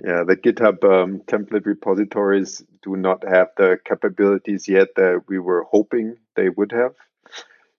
Yeah, 0.05 0.23
the 0.25 0.37
GitHub 0.37 0.85
um, 0.85 1.23
template 1.27 1.65
repositories 1.65 2.63
do 2.83 2.95
not 2.95 3.27
have 3.27 3.49
the 3.57 3.79
capabilities 3.85 4.69
yet 4.69 4.89
that 4.97 5.23
we 5.29 5.39
were 5.39 5.65
hoping 5.65 6.17
they 6.37 6.51
would 6.51 6.73
have. 6.73 6.93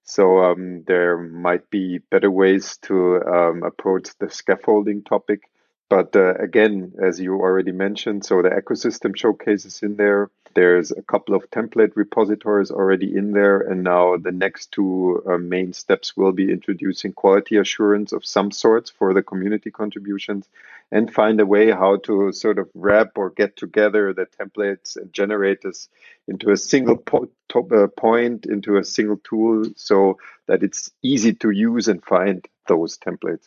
So 0.03 0.39
um, 0.39 0.84
there 0.88 1.17
might 1.17 1.69
be 1.69 1.99
better 1.99 2.32
ways 2.32 2.77
to 2.84 3.21
um, 3.21 3.63
approach 3.63 4.10
the 4.19 4.30
scaffolding 4.30 5.03
topic. 5.03 5.41
But 5.89 6.15
uh, 6.15 6.34
again, 6.34 6.93
as 7.02 7.19
you 7.19 7.36
already 7.36 7.71
mentioned, 7.71 8.26
so 8.26 8.41
the 8.41 8.50
ecosystem 8.50 9.15
showcases 9.15 9.82
in 9.84 9.95
there. 9.95 10.30
There's 10.54 10.91
a 10.91 11.02
couple 11.02 11.36
of 11.36 11.50
template 11.52 11.91
repositories 11.95 12.71
already 12.71 13.15
in 13.15 13.32
there. 13.32 13.60
And 13.60 13.84
now 13.84 14.17
the 14.17 14.32
next 14.32 14.71
two 14.71 15.23
uh, 15.26 15.38
main 15.38 15.71
steps 15.71 16.17
will 16.17 16.34
be 16.34 16.52
introducing 16.52 17.13
quality 17.13 17.58
assurance 17.58 18.12
of 18.12 18.26
some 18.26 18.52
sorts 18.52 18.89
for 18.89 19.13
the 19.13 19.21
community 19.21 19.71
contributions 19.71 20.50
and 20.91 21.13
find 21.13 21.39
a 21.39 21.45
way 21.45 21.71
how 21.71 21.97
to 21.97 22.32
sort 22.32 22.60
of 22.60 22.69
wrap 22.73 23.17
or 23.17 23.30
get 23.30 23.56
together 23.56 24.13
the 24.13 24.26
templates 24.26 24.95
and 24.97 25.13
generators 25.13 25.89
into 26.28 26.52
a 26.52 26.58
single 26.58 26.97
po- 26.97 27.30
uh, 27.56 27.88
point, 27.88 28.45
into 28.45 28.78
a 28.78 28.84
single 28.84 29.17
tool, 29.23 29.65
so 29.76 30.17
that 30.47 30.63
it's 30.63 30.91
easy 31.04 31.34
to 31.34 31.50
use 31.50 31.88
and 31.88 32.04
find 32.04 32.47
those 32.67 32.97
templates. 32.97 33.45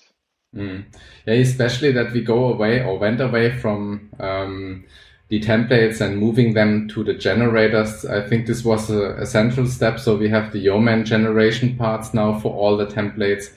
Mm. 0.55 0.85
Yeah, 1.27 1.35
especially 1.35 1.93
that 1.93 2.13
we 2.13 2.23
go 2.23 2.53
away 2.53 2.83
or 2.83 2.99
went 2.99 3.21
away 3.21 3.57
from 3.57 4.11
um, 4.19 4.85
the 5.29 5.41
templates 5.41 6.01
and 6.01 6.19
moving 6.19 6.55
them 6.55 6.89
to 6.89 7.05
the 7.05 7.15
generators. 7.15 8.05
I 8.05 8.27
think 8.27 8.47
this 8.47 8.65
was 8.65 8.91
a, 8.91 9.15
a 9.15 9.27
central 9.27 9.67
step. 9.67 10.01
So 10.01 10.17
we 10.17 10.29
have 10.29 10.53
the 10.53 10.59
Yeoman 10.59 11.05
generation 11.05 11.77
parts 11.77 12.13
now 12.13 12.39
for 12.41 12.53
all 12.53 12.77
the 12.77 12.87
templates 12.87 13.51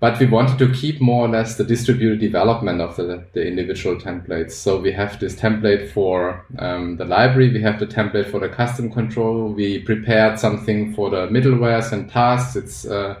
but 0.00 0.18
we 0.20 0.26
wanted 0.26 0.58
to 0.58 0.72
keep 0.72 1.00
more 1.00 1.26
or 1.26 1.28
less 1.28 1.56
the 1.56 1.64
distributed 1.64 2.20
development 2.20 2.80
of 2.80 2.94
the, 2.96 3.24
the 3.32 3.44
individual 3.44 3.96
templates. 3.96 4.52
So 4.52 4.80
we 4.80 4.92
have 4.92 5.18
this 5.18 5.34
template 5.34 5.90
for 5.90 6.46
um, 6.58 6.96
the 6.98 7.04
library, 7.04 7.52
we 7.52 7.60
have 7.62 7.80
the 7.80 7.86
template 7.86 8.30
for 8.30 8.38
the 8.38 8.48
custom 8.48 8.92
control. 8.92 9.52
We 9.52 9.80
prepared 9.80 10.38
something 10.38 10.94
for 10.94 11.10
the 11.10 11.26
middlewares 11.28 11.90
and 11.90 12.08
tasks. 12.08 12.54
It's 12.54 12.84
uh, 12.86 13.20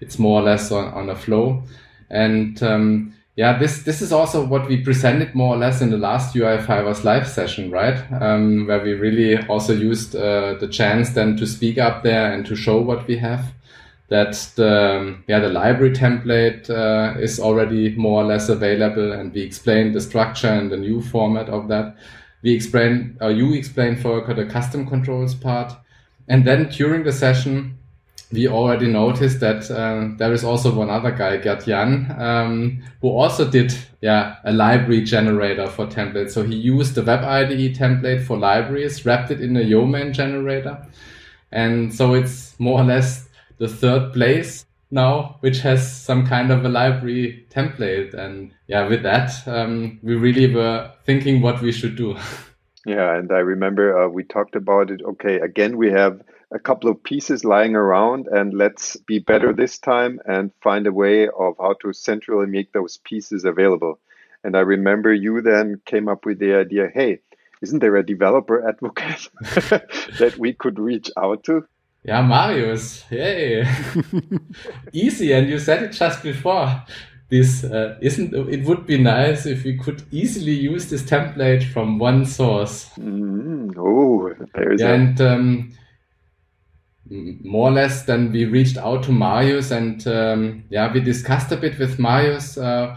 it's 0.00 0.18
more 0.18 0.40
or 0.40 0.44
less 0.44 0.72
on, 0.72 0.92
on 0.94 1.10
a 1.10 1.14
flow, 1.14 1.62
and 2.10 2.62
um, 2.62 3.14
yeah, 3.36 3.58
this 3.58 3.82
this 3.82 4.00
is 4.00 4.12
also 4.12 4.44
what 4.44 4.68
we 4.68 4.82
presented 4.82 5.34
more 5.34 5.54
or 5.54 5.58
less 5.58 5.80
in 5.80 5.90
the 5.90 5.98
last 5.98 6.34
UI5ers 6.34 7.02
live 7.04 7.26
session, 7.26 7.70
right? 7.70 8.00
Um, 8.20 8.66
where 8.66 8.82
we 8.82 8.94
really 8.94 9.38
also 9.48 9.72
used 9.72 10.14
uh, 10.14 10.54
the 10.54 10.68
chance 10.68 11.10
then 11.10 11.36
to 11.36 11.46
speak 11.46 11.78
up 11.78 12.02
there 12.02 12.32
and 12.32 12.46
to 12.46 12.54
show 12.54 12.80
what 12.80 13.06
we 13.08 13.16
have 13.18 13.52
that 14.08 14.32
the 14.56 15.18
yeah 15.26 15.40
the 15.40 15.48
library 15.48 15.92
template 15.92 16.68
uh, 16.70 17.18
is 17.18 17.40
already 17.40 17.94
more 17.96 18.22
or 18.22 18.24
less 18.24 18.48
available, 18.48 19.12
and 19.12 19.32
we 19.32 19.42
explained 19.42 19.94
the 19.94 20.00
structure 20.00 20.48
and 20.48 20.70
the 20.70 20.76
new 20.76 21.00
format 21.00 21.48
of 21.48 21.68
that. 21.68 21.96
We 22.42 22.52
explained, 22.52 23.16
or 23.20 23.30
you 23.30 23.54
explained 23.54 24.00
for 24.00 24.20
the 24.34 24.44
custom 24.44 24.86
controls 24.86 25.34
part, 25.34 25.72
and 26.28 26.44
then 26.44 26.68
during 26.68 27.04
the 27.04 27.12
session, 27.12 27.78
we 28.34 28.48
already 28.48 28.88
noticed 28.88 29.40
that 29.40 29.70
uh, 29.70 30.08
there 30.18 30.32
is 30.32 30.44
also 30.44 30.74
one 30.74 30.90
other 30.90 31.10
guy, 31.10 31.36
Gert 31.36 31.64
Jan, 31.64 32.14
um, 32.18 32.82
who 33.00 33.08
also 33.08 33.48
did 33.48 33.74
yeah 34.00 34.36
a 34.44 34.52
library 34.52 35.02
generator 35.02 35.66
for 35.68 35.86
templates. 35.86 36.32
So 36.32 36.42
he 36.42 36.54
used 36.54 36.94
the 36.94 37.02
Web 37.02 37.24
IDE 37.24 37.74
template 37.74 38.24
for 38.26 38.36
libraries, 38.36 39.06
wrapped 39.06 39.30
it 39.30 39.40
in 39.40 39.56
a 39.56 39.62
Yeoman 39.62 40.12
generator, 40.12 40.84
and 41.52 41.94
so 41.94 42.14
it's 42.14 42.58
more 42.58 42.80
or 42.80 42.84
less 42.84 43.28
the 43.58 43.68
third 43.68 44.12
place 44.12 44.66
now, 44.90 45.36
which 45.40 45.60
has 45.60 45.80
some 45.90 46.26
kind 46.26 46.50
of 46.50 46.64
a 46.64 46.68
library 46.68 47.46
template. 47.50 48.14
And 48.14 48.52
yeah, 48.66 48.86
with 48.88 49.02
that, 49.04 49.32
um, 49.46 49.98
we 50.02 50.14
really 50.14 50.52
were 50.52 50.90
thinking 51.04 51.40
what 51.40 51.62
we 51.62 51.72
should 51.72 51.96
do. 51.96 52.16
Yeah, 52.86 53.16
and 53.16 53.32
I 53.32 53.38
remember 53.38 53.98
uh, 53.98 54.08
we 54.08 54.24
talked 54.24 54.54
about 54.54 54.90
it. 54.90 55.00
Okay, 55.02 55.40
again, 55.40 55.78
we 55.78 55.90
have 55.90 56.20
a 56.54 56.58
couple 56.60 56.88
of 56.88 57.02
pieces 57.02 57.44
lying 57.44 57.74
around, 57.74 58.28
and 58.28 58.54
let's 58.54 58.96
be 58.96 59.18
better 59.18 59.52
this 59.52 59.78
time 59.78 60.20
and 60.24 60.52
find 60.62 60.86
a 60.86 60.92
way 60.92 61.28
of 61.28 61.56
how 61.58 61.74
to 61.82 61.92
centrally 61.92 62.46
make 62.46 62.72
those 62.72 62.98
pieces 62.98 63.44
available. 63.44 63.98
And 64.44 64.56
I 64.56 64.60
remember 64.60 65.12
you 65.12 65.42
then 65.42 65.80
came 65.84 66.08
up 66.08 66.24
with 66.24 66.38
the 66.38 66.54
idea 66.54 66.88
hey, 66.94 67.18
isn't 67.60 67.80
there 67.80 67.96
a 67.96 68.06
developer 68.06 68.66
advocate 68.68 69.28
that 70.18 70.36
we 70.38 70.52
could 70.52 70.78
reach 70.78 71.10
out 71.16 71.42
to? 71.44 71.66
Yeah, 72.04 72.22
Marius. 72.22 73.04
Yay. 73.10 73.66
Easy. 74.92 75.32
And 75.32 75.48
you 75.48 75.58
said 75.58 75.82
it 75.82 75.92
just 75.92 76.22
before. 76.22 76.82
This 77.30 77.64
uh, 77.64 77.96
isn't, 78.02 78.34
it 78.34 78.64
would 78.64 78.86
be 78.86 78.98
nice 78.98 79.46
if 79.46 79.64
we 79.64 79.78
could 79.78 80.02
easily 80.12 80.52
use 80.52 80.90
this 80.90 81.02
template 81.02 81.64
from 81.72 81.98
one 81.98 82.26
source. 82.26 82.90
Mm, 82.98 83.74
oh, 83.78 84.34
there's 84.54 84.82
yeah, 84.82 84.88
a... 84.88 84.94
And 84.94 85.20
um, 85.22 85.72
more 87.10 87.68
or 87.68 87.72
less, 87.72 88.02
then 88.02 88.32
we 88.32 88.44
reached 88.46 88.76
out 88.76 89.02
to 89.04 89.12
Marius 89.12 89.70
and 89.70 90.06
um, 90.06 90.64
yeah, 90.70 90.92
we 90.92 91.00
discussed 91.00 91.52
a 91.52 91.56
bit 91.56 91.78
with 91.78 91.98
Marius. 91.98 92.56
Uh, 92.56 92.96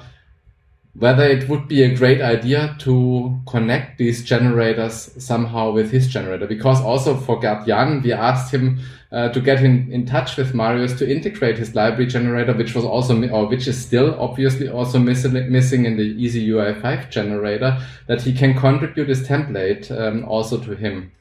whether 0.99 1.23
it 1.23 1.47
would 1.47 1.67
be 1.67 1.83
a 1.83 1.95
great 1.95 2.21
idea 2.21 2.75
to 2.79 3.39
connect 3.47 3.99
these 3.99 4.23
generators 4.23 5.11
somehow 5.23 5.71
with 5.71 5.91
his 5.91 6.07
generator. 6.07 6.47
Because 6.47 6.81
also 6.81 7.15
for 7.15 7.39
Gert 7.39 7.67
Jan, 7.67 8.01
we 8.01 8.13
asked 8.13 8.51
him 8.51 8.79
uh, 9.11 9.29
to 9.29 9.39
get 9.39 9.63
in, 9.63 9.91
in 9.91 10.07
touch 10.07 10.37
with 10.37 10.55
Marius 10.55 10.97
to 10.97 11.09
integrate 11.09 11.59
his 11.59 11.75
library 11.75 12.07
generator, 12.07 12.53
which 12.53 12.73
was 12.73 12.83
also, 12.83 13.29
or 13.29 13.47
which 13.47 13.67
is 13.67 13.79
still 13.79 14.19
obviously 14.19 14.69
also 14.69 14.97
missing, 14.97 15.51
missing 15.51 15.85
in 15.85 15.97
the 15.97 16.03
Easy 16.03 16.49
UI 16.49 16.73
5 16.73 17.11
generator, 17.11 17.79
that 18.07 18.21
he 18.23 18.33
can 18.33 18.57
contribute 18.57 19.07
his 19.07 19.27
template 19.27 19.91
um, 19.95 20.25
also 20.25 20.57
to 20.57 20.75
him. 20.75 21.11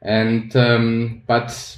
And, 0.00 0.56
um, 0.56 1.22
but 1.26 1.76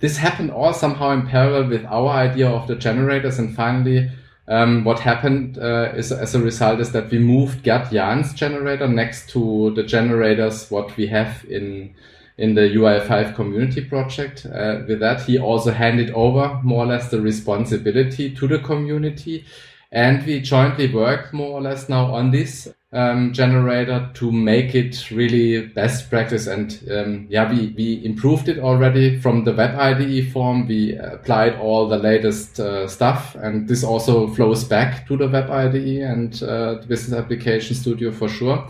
this 0.00 0.16
happened 0.16 0.50
all 0.50 0.72
somehow 0.72 1.10
in 1.10 1.26
parallel 1.26 1.68
with 1.68 1.84
our 1.86 2.08
idea 2.10 2.48
of 2.48 2.66
the 2.68 2.76
generators. 2.76 3.38
And 3.38 3.54
finally, 3.54 4.10
um, 4.46 4.84
what 4.84 5.00
happened 5.00 5.58
uh, 5.58 5.92
is, 5.94 6.12
as 6.12 6.34
a 6.34 6.40
result 6.40 6.80
is 6.80 6.92
that 6.92 7.10
we 7.10 7.18
moved 7.18 7.62
Gert 7.64 7.90
Jan's 7.90 8.32
generator 8.32 8.88
next 8.88 9.28
to 9.30 9.72
the 9.74 9.82
generators 9.82 10.70
what 10.70 10.96
we 10.96 11.06
have 11.08 11.44
in 11.44 11.94
in 12.38 12.54
the 12.54 12.60
UI5 12.60 13.34
community 13.34 13.84
project. 13.84 14.46
Uh, 14.46 14.82
with 14.86 15.00
that, 15.00 15.22
he 15.22 15.38
also 15.38 15.72
handed 15.72 16.10
over 16.12 16.60
more 16.62 16.84
or 16.84 16.86
less 16.86 17.10
the 17.10 17.20
responsibility 17.20 18.32
to 18.32 18.46
the 18.46 18.60
community. 18.60 19.44
And 19.90 20.24
we 20.24 20.40
jointly 20.40 20.92
work 20.92 21.32
more 21.32 21.58
or 21.58 21.60
less 21.60 21.88
now 21.88 22.14
on 22.14 22.30
this 22.30 22.72
um, 22.92 23.32
generator 23.34 24.10
to 24.14 24.32
make 24.32 24.74
it 24.74 25.10
really 25.10 25.66
best 25.66 26.08
practice. 26.08 26.46
And 26.46 26.82
um, 26.90 27.26
yeah, 27.28 27.50
we, 27.50 27.74
we 27.76 28.04
improved 28.04 28.48
it 28.48 28.58
already 28.58 29.20
from 29.20 29.44
the 29.44 29.52
web 29.52 29.78
IDE 29.78 30.32
form. 30.32 30.66
We 30.66 30.96
applied 30.96 31.56
all 31.56 31.88
the 31.88 31.98
latest 31.98 32.58
uh, 32.58 32.88
stuff, 32.88 33.34
and 33.34 33.68
this 33.68 33.84
also 33.84 34.28
flows 34.28 34.64
back 34.64 35.06
to 35.08 35.16
the 35.16 35.28
web 35.28 35.50
IDE 35.50 36.02
and 36.02 36.42
uh, 36.42 36.74
the 36.74 36.86
Business 36.88 37.18
Application 37.18 37.76
Studio 37.76 38.10
for 38.10 38.28
sure. 38.28 38.66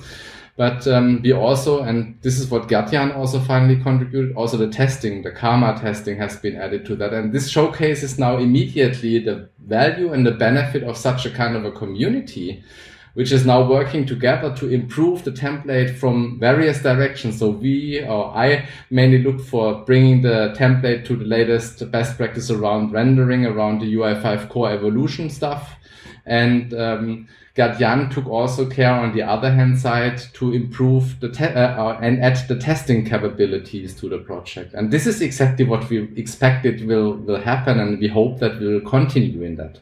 But 0.57 0.88
um, 0.88 1.20
we 1.22 1.33
also, 1.33 1.85
and 1.85 2.18
this 2.22 2.40
is 2.40 2.50
what 2.50 2.66
Gert 2.66 2.90
Jan 2.90 3.12
also 3.12 3.38
finally 3.38 3.81
contributed, 3.81 4.35
also 4.35 4.57
the 4.57 4.68
testing, 4.68 5.22
the 5.22 5.31
karma 5.31 5.78
testing 5.78 6.18
has 6.18 6.37
been 6.37 6.57
added 6.57 6.85
to 6.87 6.96
that. 6.96 7.14
And 7.14 7.33
this 7.33 7.48
showcases 7.48 8.18
now 8.18 8.38
immediately 8.38 9.20
the 9.20 9.48
value 9.64 10.12
and 10.12 10.26
the 10.26 10.33
benefit 10.33 10.83
of 10.83 10.96
such 10.96 11.24
a 11.26 11.31
kind 11.31 11.54
of 11.54 11.64
a 11.64 11.70
community 11.70 12.64
which 13.18 13.33
is 13.33 13.44
now 13.44 13.68
working 13.68 14.07
together 14.07 14.54
to 14.54 14.68
improve 14.68 15.24
the 15.24 15.33
template 15.33 15.92
from 15.92 16.38
various 16.38 16.81
directions. 16.85 17.40
So 17.40 17.50
we 17.50 18.00
or 18.07 18.26
I 18.26 18.68
mainly 18.90 19.20
look 19.24 19.40
for 19.40 19.85
bringing 19.85 20.22
the 20.22 20.54
template 20.57 21.04
to 21.07 21.16
the 21.16 21.24
latest 21.24 21.90
best 21.90 22.16
practice 22.16 22.48
around 22.48 22.92
rendering, 22.92 23.44
around 23.44 23.81
the 23.81 23.92
UI5 23.92 24.48
core 24.48 24.70
evolution 24.70 25.31
stuff. 25.31 25.74
And 26.26 26.72
um, 26.74 27.26
Jan 27.57 28.09
took 28.09 28.28
also 28.28 28.70
care 28.70 28.92
on 28.92 29.12
the 29.12 29.22
other 29.22 29.50
hand 29.50 29.81
side 29.81 30.18
to 30.35 30.54
improve 30.54 31.18
the 31.18 31.31
uh, 31.40 31.59
uh, 31.59 31.98
and 32.00 32.22
add 32.22 32.46
the 32.46 32.54
testing 32.54 33.04
capabilities 33.04 33.96
to 33.96 34.09
the 34.09 34.18
project. 34.18 34.74
And 34.74 34.92
this 34.92 35.09
is 35.09 35.20
exactly 35.22 35.64
what 35.64 35.90
we 35.90 36.09
expected 36.14 36.87
will 36.87 37.14
will 37.14 37.40
happen, 37.40 37.81
and 37.81 37.98
we 37.98 38.07
hope 38.07 38.38
that 38.38 38.61
we 38.61 38.74
will 38.74 38.88
continue 38.88 39.42
in 39.42 39.57
that. 39.57 39.81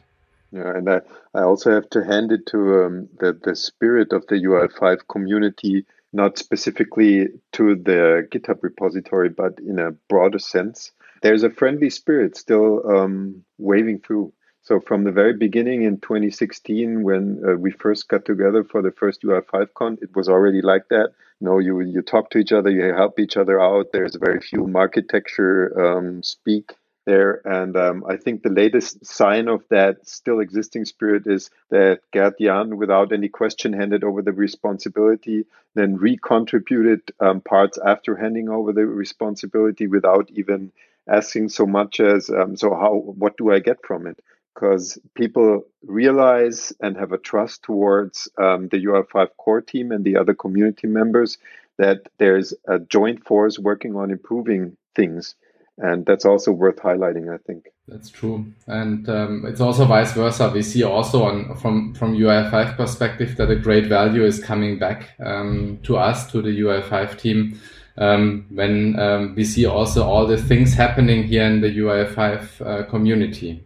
Yeah, 0.57 0.75
and 0.75 0.89
I, 0.89 1.01
I 1.35 1.43
also 1.43 1.71
have 1.71 1.87
to 1.91 2.03
hand 2.03 2.31
it 2.31 2.47
to 2.47 2.85
um, 2.85 3.09
the, 3.19 3.39
the 3.43 3.55
spirit 3.55 4.11
of 4.11 4.25
the 4.25 4.35
UI5 4.35 5.07
community, 5.07 5.85
not 6.11 6.39
specifically 6.39 7.27
to 7.53 7.75
the 7.75 8.27
GitHub 8.31 8.63
repository, 8.63 9.29
but 9.29 9.59
in 9.59 9.77
a 9.77 9.91
broader 10.09 10.39
sense. 10.39 10.91
There's 11.21 11.43
a 11.43 11.51
friendly 11.51 11.91
spirit 11.91 12.35
still 12.35 12.81
um, 12.89 13.43
waving 13.59 13.99
through. 13.99 14.33
So 14.63 14.79
from 14.79 15.03
the 15.03 15.11
very 15.11 15.33
beginning 15.33 15.83
in 15.83 15.99
2016, 15.99 17.03
when 17.03 17.43
uh, 17.47 17.53
we 17.53 17.69
first 17.69 18.07
got 18.07 18.25
together 18.25 18.63
for 18.63 18.81
the 18.81 18.91
first 18.91 19.21
UI5Con, 19.21 20.01
it 20.01 20.15
was 20.15 20.27
already 20.27 20.63
like 20.63 20.89
that. 20.89 21.11
You 21.39 21.45
know, 21.45 21.59
you 21.59 21.79
you 21.81 22.01
talk 22.01 22.31
to 22.31 22.39
each 22.39 22.51
other, 22.51 22.71
you 22.71 22.93
help 22.95 23.19
each 23.19 23.37
other 23.37 23.61
out. 23.61 23.91
There's 23.93 24.15
very 24.15 24.41
few 24.41 24.69
architecture 24.75 25.97
um, 25.97 26.23
speak 26.23 26.71
there. 27.07 27.41
And 27.45 27.75
um, 27.75 28.03
I 28.07 28.17
think 28.17 28.43
the 28.43 28.49
latest 28.49 29.03
sign 29.03 29.47
of 29.47 29.63
that 29.69 30.07
still 30.07 30.39
existing 30.39 30.85
spirit 30.85 31.25
is 31.25 31.49
that 31.71 32.01
Gert 32.11 32.37
Jan, 32.39 32.77
without 32.77 33.11
any 33.11 33.29
question, 33.29 33.73
handed 33.73 34.03
over 34.03 34.21
the 34.21 34.33
responsibility, 34.33 35.45
then 35.73 35.97
recontributed 35.97 37.09
um, 37.19 37.41
parts 37.41 37.79
after 37.83 38.15
handing 38.15 38.49
over 38.49 38.73
the 38.73 38.85
responsibility 38.85 39.87
without 39.87 40.29
even 40.31 40.71
asking 41.09 41.49
so 41.49 41.65
much 41.65 41.99
as, 42.01 42.29
um, 42.29 42.57
so 42.57 42.75
how, 42.75 42.93
what 42.93 43.37
do 43.37 43.51
I 43.51 43.59
get 43.59 43.77
from 43.85 44.05
it? 44.05 44.19
Because 44.53 44.99
people 45.15 45.63
realize 45.85 46.73
and 46.81 46.97
have 46.97 47.13
a 47.13 47.17
trust 47.17 47.63
towards 47.63 48.27
um, 48.37 48.67
the 48.67 48.83
UI5 48.83 49.29
core 49.37 49.61
team 49.61 49.91
and 49.91 50.03
the 50.03 50.17
other 50.17 50.33
community 50.33 50.87
members 50.87 51.37
that 51.77 52.09
there's 52.17 52.53
a 52.67 52.79
joint 52.79 53.23
force 53.23 53.57
working 53.57 53.95
on 53.95 54.11
improving 54.11 54.75
things 54.95 55.35
and 55.77 56.05
that's 56.05 56.25
also 56.25 56.51
worth 56.51 56.77
highlighting 56.77 57.33
i 57.33 57.37
think. 57.45 57.67
That's 57.87 58.09
true. 58.09 58.45
And 58.67 59.07
um, 59.07 59.45
it's 59.47 59.61
also 59.61 59.85
vice 59.85 60.11
versa. 60.11 60.49
We 60.53 60.61
see 60.61 60.83
also 60.83 61.23
on 61.23 61.55
from 61.55 61.93
from 61.93 62.17
ui5 62.17 62.75
perspective 62.75 63.37
that 63.37 63.49
a 63.49 63.55
great 63.55 63.87
value 63.87 64.25
is 64.25 64.43
coming 64.43 64.77
back 64.77 65.11
um, 65.23 65.79
to 65.83 65.95
us 65.95 66.29
to 66.31 66.41
the 66.41 66.49
ui5 66.49 67.17
team. 67.17 67.59
Um, 67.97 68.45
when 68.49 68.99
um, 68.99 69.35
we 69.35 69.43
see 69.43 69.65
also 69.65 70.03
all 70.03 70.27
the 70.27 70.37
things 70.37 70.73
happening 70.73 71.23
here 71.23 71.45
in 71.45 71.61
the 71.61 71.69
ui5 71.69 72.61
uh, 72.61 72.83
community. 72.89 73.63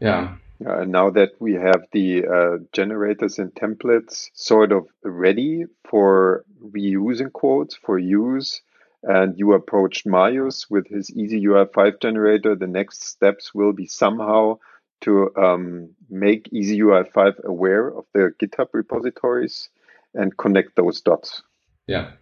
Yeah. 0.00 0.34
Uh, 0.64 0.84
now 0.84 1.10
that 1.10 1.32
we 1.40 1.54
have 1.54 1.86
the 1.92 2.24
uh, 2.26 2.58
generators 2.72 3.38
and 3.38 3.54
templates 3.54 4.30
sort 4.34 4.72
of 4.72 4.86
ready 5.02 5.64
for 5.84 6.44
reusing 6.62 7.20
in 7.20 7.30
quotes 7.30 7.74
for 7.74 7.98
use 7.98 8.62
and 9.06 9.38
you 9.38 9.52
approached 9.52 10.04
Marius 10.04 10.68
with 10.68 10.88
his 10.88 11.10
Easy 11.10 11.40
UI5 11.40 12.02
generator, 12.02 12.56
the 12.56 12.66
next 12.66 13.04
steps 13.04 13.54
will 13.54 13.72
be 13.72 13.86
somehow 13.86 14.58
to 15.02 15.30
um, 15.36 15.90
make 16.10 16.48
Easy 16.52 16.80
UI5 16.80 17.44
aware 17.44 17.88
of 17.88 18.04
the 18.12 18.32
GitHub 18.42 18.68
repositories 18.72 19.70
and 20.14 20.36
connect 20.36 20.74
those 20.74 21.00
dots. 21.00 21.42
Yeah, 21.86 22.12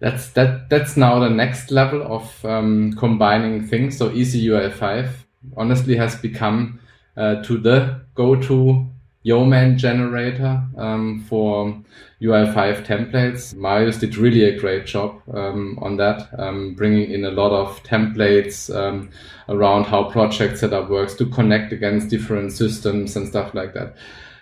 that's 0.00 0.30
that. 0.30 0.70
That's 0.70 0.96
now 0.96 1.18
the 1.18 1.28
next 1.28 1.70
level 1.70 2.02
of 2.02 2.44
um, 2.44 2.94
combining 2.94 3.66
things. 3.66 3.98
So 3.98 4.10
Easy 4.10 4.46
UI5 4.46 5.10
honestly 5.56 5.96
has 5.96 6.14
become 6.16 6.80
uh, 7.16 7.42
to 7.42 7.58
the 7.58 8.00
go-to 8.14 8.86
Yeoman 9.26 9.76
generator 9.76 10.62
um, 10.76 11.24
for 11.28 11.82
UI5 12.22 12.86
templates. 12.86 13.56
Marius 13.56 13.98
did 13.98 14.16
really 14.16 14.44
a 14.44 14.56
great 14.56 14.86
job 14.86 15.20
um, 15.34 15.76
on 15.82 15.96
that, 15.96 16.28
um, 16.38 16.74
bringing 16.74 17.10
in 17.10 17.24
a 17.24 17.32
lot 17.32 17.50
of 17.50 17.82
templates 17.82 18.72
um, 18.72 19.10
around 19.48 19.86
how 19.86 20.04
project 20.04 20.58
setup 20.58 20.88
works 20.88 21.14
to 21.14 21.26
connect 21.26 21.72
against 21.72 22.08
different 22.08 22.52
systems 22.52 23.16
and 23.16 23.26
stuff 23.26 23.52
like 23.52 23.74
that. 23.74 23.96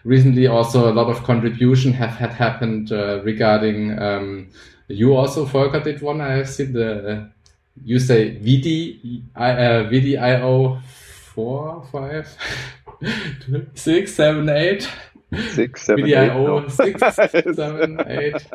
Recently, 0.04 0.46
also 0.46 0.92
a 0.92 0.92
lot 0.92 1.08
of 1.08 1.24
contribution 1.24 1.94
have 1.94 2.10
had 2.10 2.32
happened 2.32 2.92
uh, 2.92 3.22
regarding. 3.22 3.98
Um, 3.98 4.50
you 4.88 5.16
also, 5.16 5.46
Volker, 5.46 5.80
did 5.80 6.02
one. 6.02 6.20
I 6.20 6.32
have 6.32 6.48
seen 6.50 6.74
the. 6.74 7.30
You 7.82 7.98
say 7.98 8.36
VD, 8.36 9.22
uh, 9.34 9.88
VDIO 9.88 10.82
four, 10.82 11.82
five. 11.90 12.28
six, 13.74 14.14
seven, 14.14 14.48
eight. 14.48 14.88
Six, 15.50 15.82
seven, 15.82 16.04
eight. 16.04 16.28
No. 16.28 16.68
six, 16.68 17.00
seven, 17.56 18.00
eight. 18.06 18.46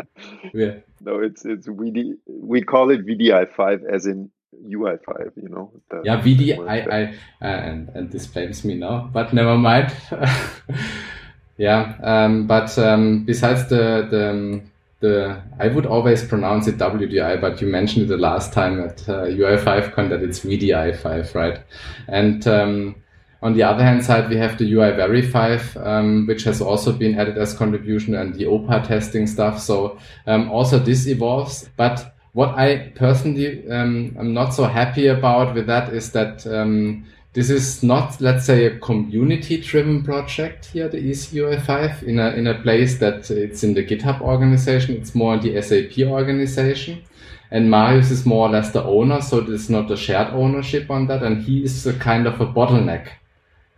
Yeah. 0.54 0.76
No, 1.02 1.20
it's 1.20 1.46
it's 1.46 1.68
VD. 1.68 2.18
We 2.28 2.62
call 2.62 2.90
it 2.90 3.06
VDI 3.06 3.52
five, 3.52 3.84
as 3.86 4.06
in 4.06 4.30
UI 4.66 4.98
five. 5.06 5.32
You 5.36 5.50
know. 5.50 5.72
The, 5.90 6.02
yeah, 6.04 6.22
VDI. 6.22 6.68
I, 6.68 7.04
uh, 7.04 7.46
and 7.46 7.90
and 7.90 8.12
this 8.12 8.28
blames 8.28 8.64
me 8.64 8.76
now, 8.76 9.10
but 9.12 9.34
never 9.34 9.58
mind. 9.58 9.94
yeah. 11.58 11.96
Um, 12.04 12.48
but 12.48 12.78
um, 12.78 13.26
besides 13.26 13.68
the 13.70 14.08
the 14.10 14.30
um, 14.30 14.72
the 15.00 15.42
I 15.60 15.68
would 15.68 15.86
always 15.86 16.24
pronounce 16.24 16.68
it 16.68 16.78
WDI, 16.78 17.40
but 17.42 17.62
you 17.62 17.68
mentioned 17.68 18.06
it 18.06 18.10
the 18.10 18.18
last 18.18 18.54
time 18.54 18.82
at 18.82 19.08
uh, 19.08 19.26
UI5Con 19.26 20.10
that 20.10 20.22
it's 20.22 20.42
VDI5, 20.42 21.36
right? 21.36 21.60
And 22.08 22.46
um, 22.48 22.96
on 23.42 23.54
the 23.54 23.64
other 23.64 23.84
hand 23.84 24.04
side, 24.04 24.30
we 24.30 24.36
have 24.36 24.58
the 24.58 24.70
UIVeri5, 24.74 25.86
um, 25.86 26.28
which 26.28 26.44
has 26.44 26.62
also 26.62 26.92
been 26.92 27.18
added 27.18 27.38
as 27.38 27.54
contribution 27.54 28.16
and 28.16 28.36
the 28.36 28.44
OPA 28.46 28.86
testing 28.86 29.28
stuff. 29.28 29.60
So 29.60 29.98
um, 30.28 30.52
also 30.52 30.78
this 30.78 31.08
evolves. 31.08 31.70
But 31.78 32.16
what 32.34 32.50
I 32.58 32.92
personally 32.96 33.70
um, 33.70 34.16
am 34.20 34.34
not 34.34 34.54
so 34.54 34.66
happy 34.66 35.08
about 35.08 35.56
with 35.56 35.68
that 35.68 35.94
is 35.94 36.12
that 36.12 36.46
um, 36.48 37.06
this 37.32 37.50
is 37.50 37.82
not, 37.82 38.20
let's 38.20 38.46
say, 38.46 38.66
a 38.66 38.78
community-driven 38.80 40.04
project 40.04 40.66
here, 40.66 40.90
the 40.90 40.98
EasyUI5, 40.98 42.04
in 42.04 42.20
a 42.20 42.32
in 42.32 42.48
a 42.48 42.62
place 42.62 43.00
that 43.00 43.32
it's 43.32 43.64
in 43.64 43.74
the 43.74 43.86
GitHub 43.86 44.20
organization. 44.20 44.96
It's 44.98 45.16
more 45.16 45.38
the 45.38 45.62
SAP 45.62 46.06
organization. 46.08 47.04
And 47.52 47.72
Marius 47.72 48.12
is 48.12 48.26
more 48.26 48.48
or 48.48 48.52
less 48.52 48.72
the 48.72 48.84
owner, 48.84 49.22
so 49.22 49.42
there's 49.42 49.70
not 49.70 49.90
a 49.90 49.98
shared 49.98 50.34
ownership 50.34 50.92
on 50.92 51.08
that, 51.08 51.24
and 51.24 51.42
he 51.42 51.64
is 51.64 51.88
a 51.88 51.94
kind 51.94 52.28
of 52.28 52.40
a 52.42 52.46
bottleneck 52.46 53.08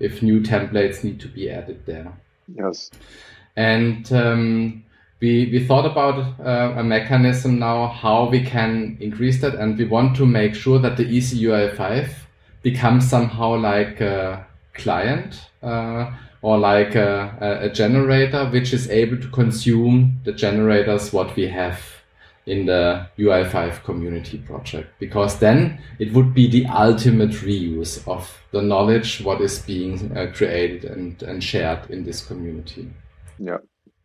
if 0.02 0.22
new 0.22 0.42
templates 0.42 1.04
need 1.04 1.20
to 1.20 1.28
be 1.28 1.50
added 1.50 1.86
there. 1.86 2.12
Yes. 2.54 2.92
And 3.56 4.12
um, 4.12 4.84
we, 5.20 5.50
we 5.52 5.66
thought 5.66 5.86
about 5.86 6.40
uh, 6.40 6.80
a 6.80 6.84
mechanism 6.84 7.60
now 7.60 7.88
how 7.88 8.30
we 8.30 8.44
can 8.44 8.98
increase 9.00 9.42
that, 9.42 9.56
and 9.56 9.78
we 9.78 9.86
want 9.86 10.16
to 10.18 10.26
make 10.26 10.56
sure 10.56 10.80
that 10.80 10.98
the 10.98 11.06
EasyUI5 11.06 12.10
becomes 12.64 13.10
somehow 13.10 13.56
like 13.58 14.02
a 14.02 14.46
client 14.74 15.42
uh, 15.62 16.12
or 16.42 16.58
like 16.58 16.96
a, 16.96 17.60
a, 17.62 17.70
generator 17.70 18.50
which 18.50 18.74
is 18.74 18.90
able 18.90 19.18
to 19.18 19.28
consume 19.30 20.20
the 20.24 20.32
generators 20.32 21.14
what 21.14 21.36
we 21.36 21.48
have 21.48 22.01
in 22.52 22.66
the 22.66 23.08
UI5 23.18 23.82
community 23.86 24.38
project 24.38 24.90
because 25.00 25.40
then 25.40 25.80
it 26.00 26.12
would 26.12 26.34
be 26.34 26.50
the 26.50 26.66
ultimate 26.66 27.32
reuse 27.48 28.06
of 28.08 28.30
the 28.52 28.62
knowledge 28.62 29.22
what 29.22 29.40
is 29.40 29.60
being 29.60 29.96
uh, 30.18 30.30
created 30.36 30.84
and, 30.84 31.24
and 31.24 31.42
shared 31.42 31.90
in 31.90 32.04
this 32.04 32.20
community. 32.26 32.92
Yeah, 33.40 33.60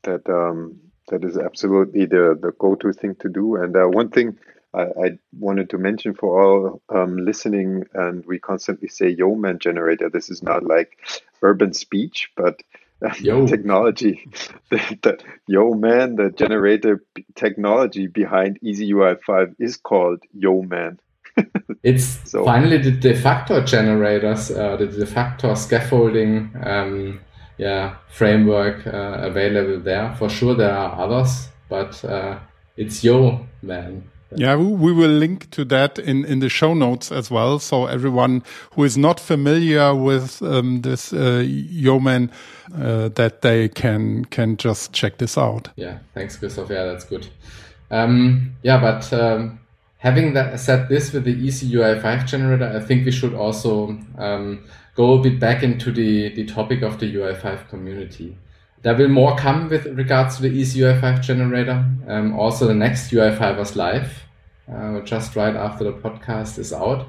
that 0.05 0.29
um, 0.29 0.79
that 1.09 1.25
is 1.25 1.37
absolutely 1.37 2.07
the 2.07 2.39
the 2.41 2.53
go-to 2.61 2.93
thing 2.93 3.17
to 3.17 3.29
do. 3.29 3.57
And 3.57 3.77
uh, 3.77 3.89
one 3.89 4.11
thing 4.11 4.39
I, 4.73 4.83
I, 4.83 5.19
wanted 5.39 5.69
to 5.71 5.79
mention 5.79 6.15
for 6.15 6.41
all 6.41 6.83
um, 6.89 7.17
listening, 7.17 7.85
and 7.95 8.25
we 8.27 8.39
constantly 8.39 8.89
say 8.89 9.09
"Yeoman 9.09 9.59
generator." 9.59 10.09
This 10.09 10.31
is 10.31 10.41
not 10.43 10.63
like 10.63 10.91
urban 11.43 11.73
speech, 11.73 12.31
but 12.37 12.63
Yo. 13.21 13.47
technology, 13.55 14.29
the, 14.71 14.79
the, 15.03 15.19
yo 15.47 15.75
man, 15.75 16.17
the 16.17 16.31
generator 16.31 17.03
technology 17.35 18.07
behind 18.07 18.59
Easy 18.63 18.91
UI 18.91 19.17
5 19.27 19.55
is 19.59 19.77
called 19.77 20.23
Yeoman. 20.33 20.99
it's 21.83 22.19
so. 22.31 22.45
finally 22.45 22.79
the 22.79 22.91
de 22.91 23.15
facto 23.15 23.63
generators, 23.63 24.51
uh, 24.51 24.77
the 24.77 24.87
de 24.87 25.05
facto 25.05 25.55
scaffolding 25.55 26.51
um, 26.63 27.21
yeah, 27.59 27.97
framework 28.09 28.87
uh, 28.87 29.19
available 29.21 29.79
there. 29.81 30.15
For 30.17 30.31
sure, 30.31 30.55
there 30.55 30.73
are 30.73 30.99
others, 30.99 31.49
but 31.69 32.03
uh, 32.05 32.39
it's 32.77 33.05
Yo 33.05 33.47
man. 33.61 34.11
Yeah, 34.35 34.57
we 34.57 34.93
will 34.93 35.11
link 35.11 35.51
to 35.53 35.65
that 35.67 35.99
in, 35.99 36.25
in 36.25 36.41
the 36.41 36.49
show 36.49 36.75
notes 36.75 37.13
as 37.13 37.31
well. 37.31 37.59
So 37.59 37.87
everyone 37.87 38.43
who 38.73 38.85
is 38.85 38.99
not 38.99 39.21
familiar 39.21 39.95
with 39.95 40.43
um, 40.43 40.83
this 40.83 41.13
uh, 41.13 41.45
Yeoman, 41.47 42.33
uh, 42.75 43.09
that 43.11 43.43
they 43.43 43.69
can 43.69 44.25
can 44.25 44.57
just 44.57 44.93
check 44.93 45.19
this 45.19 45.39
out. 45.39 45.69
Yeah, 45.77 45.99
thanks, 46.15 46.37
Christoph. 46.37 46.71
Yeah, 46.71 46.85
that's 46.85 47.05
good. 47.05 47.29
Um, 47.91 48.57
yeah, 48.63 48.81
but 48.81 49.13
um, 49.13 49.61
having 49.99 50.35
that 50.35 50.59
said 50.59 50.89
this 50.89 51.13
with 51.13 51.25
the 51.25 51.35
Easy 51.35 51.71
UI5 51.73 52.27
generator, 52.27 52.73
I 52.77 52.81
think 52.81 53.05
we 53.05 53.13
should 53.13 53.35
also 53.35 53.97
um, 54.19 54.65
go 54.97 55.19
a 55.19 55.23
bit 55.23 55.39
back 55.39 55.63
into 55.63 55.93
the, 55.93 56.35
the 56.35 56.45
topic 56.47 56.83
of 56.83 56.99
the 56.99 57.15
UI5 57.15 57.69
community. 57.69 58.37
There 58.87 58.95
will 58.95 59.09
more 59.09 59.35
come 59.37 59.69
with 59.69 59.85
regards 59.99 60.37
to 60.37 60.43
the 60.43 60.49
Easy 60.49 60.79
UI5 60.79 61.21
generator. 61.21 61.85
Um, 62.07 62.39
also, 62.39 62.69
the 62.69 62.75
next 62.75 63.11
UI5ers 63.11 63.75
live, 63.75 64.23
uh, 64.73 65.01
just 65.01 65.35
right 65.35 65.57
after 65.57 65.83
the 65.83 65.93
podcast 65.93 66.57
is 66.57 66.73
out. 66.73 67.09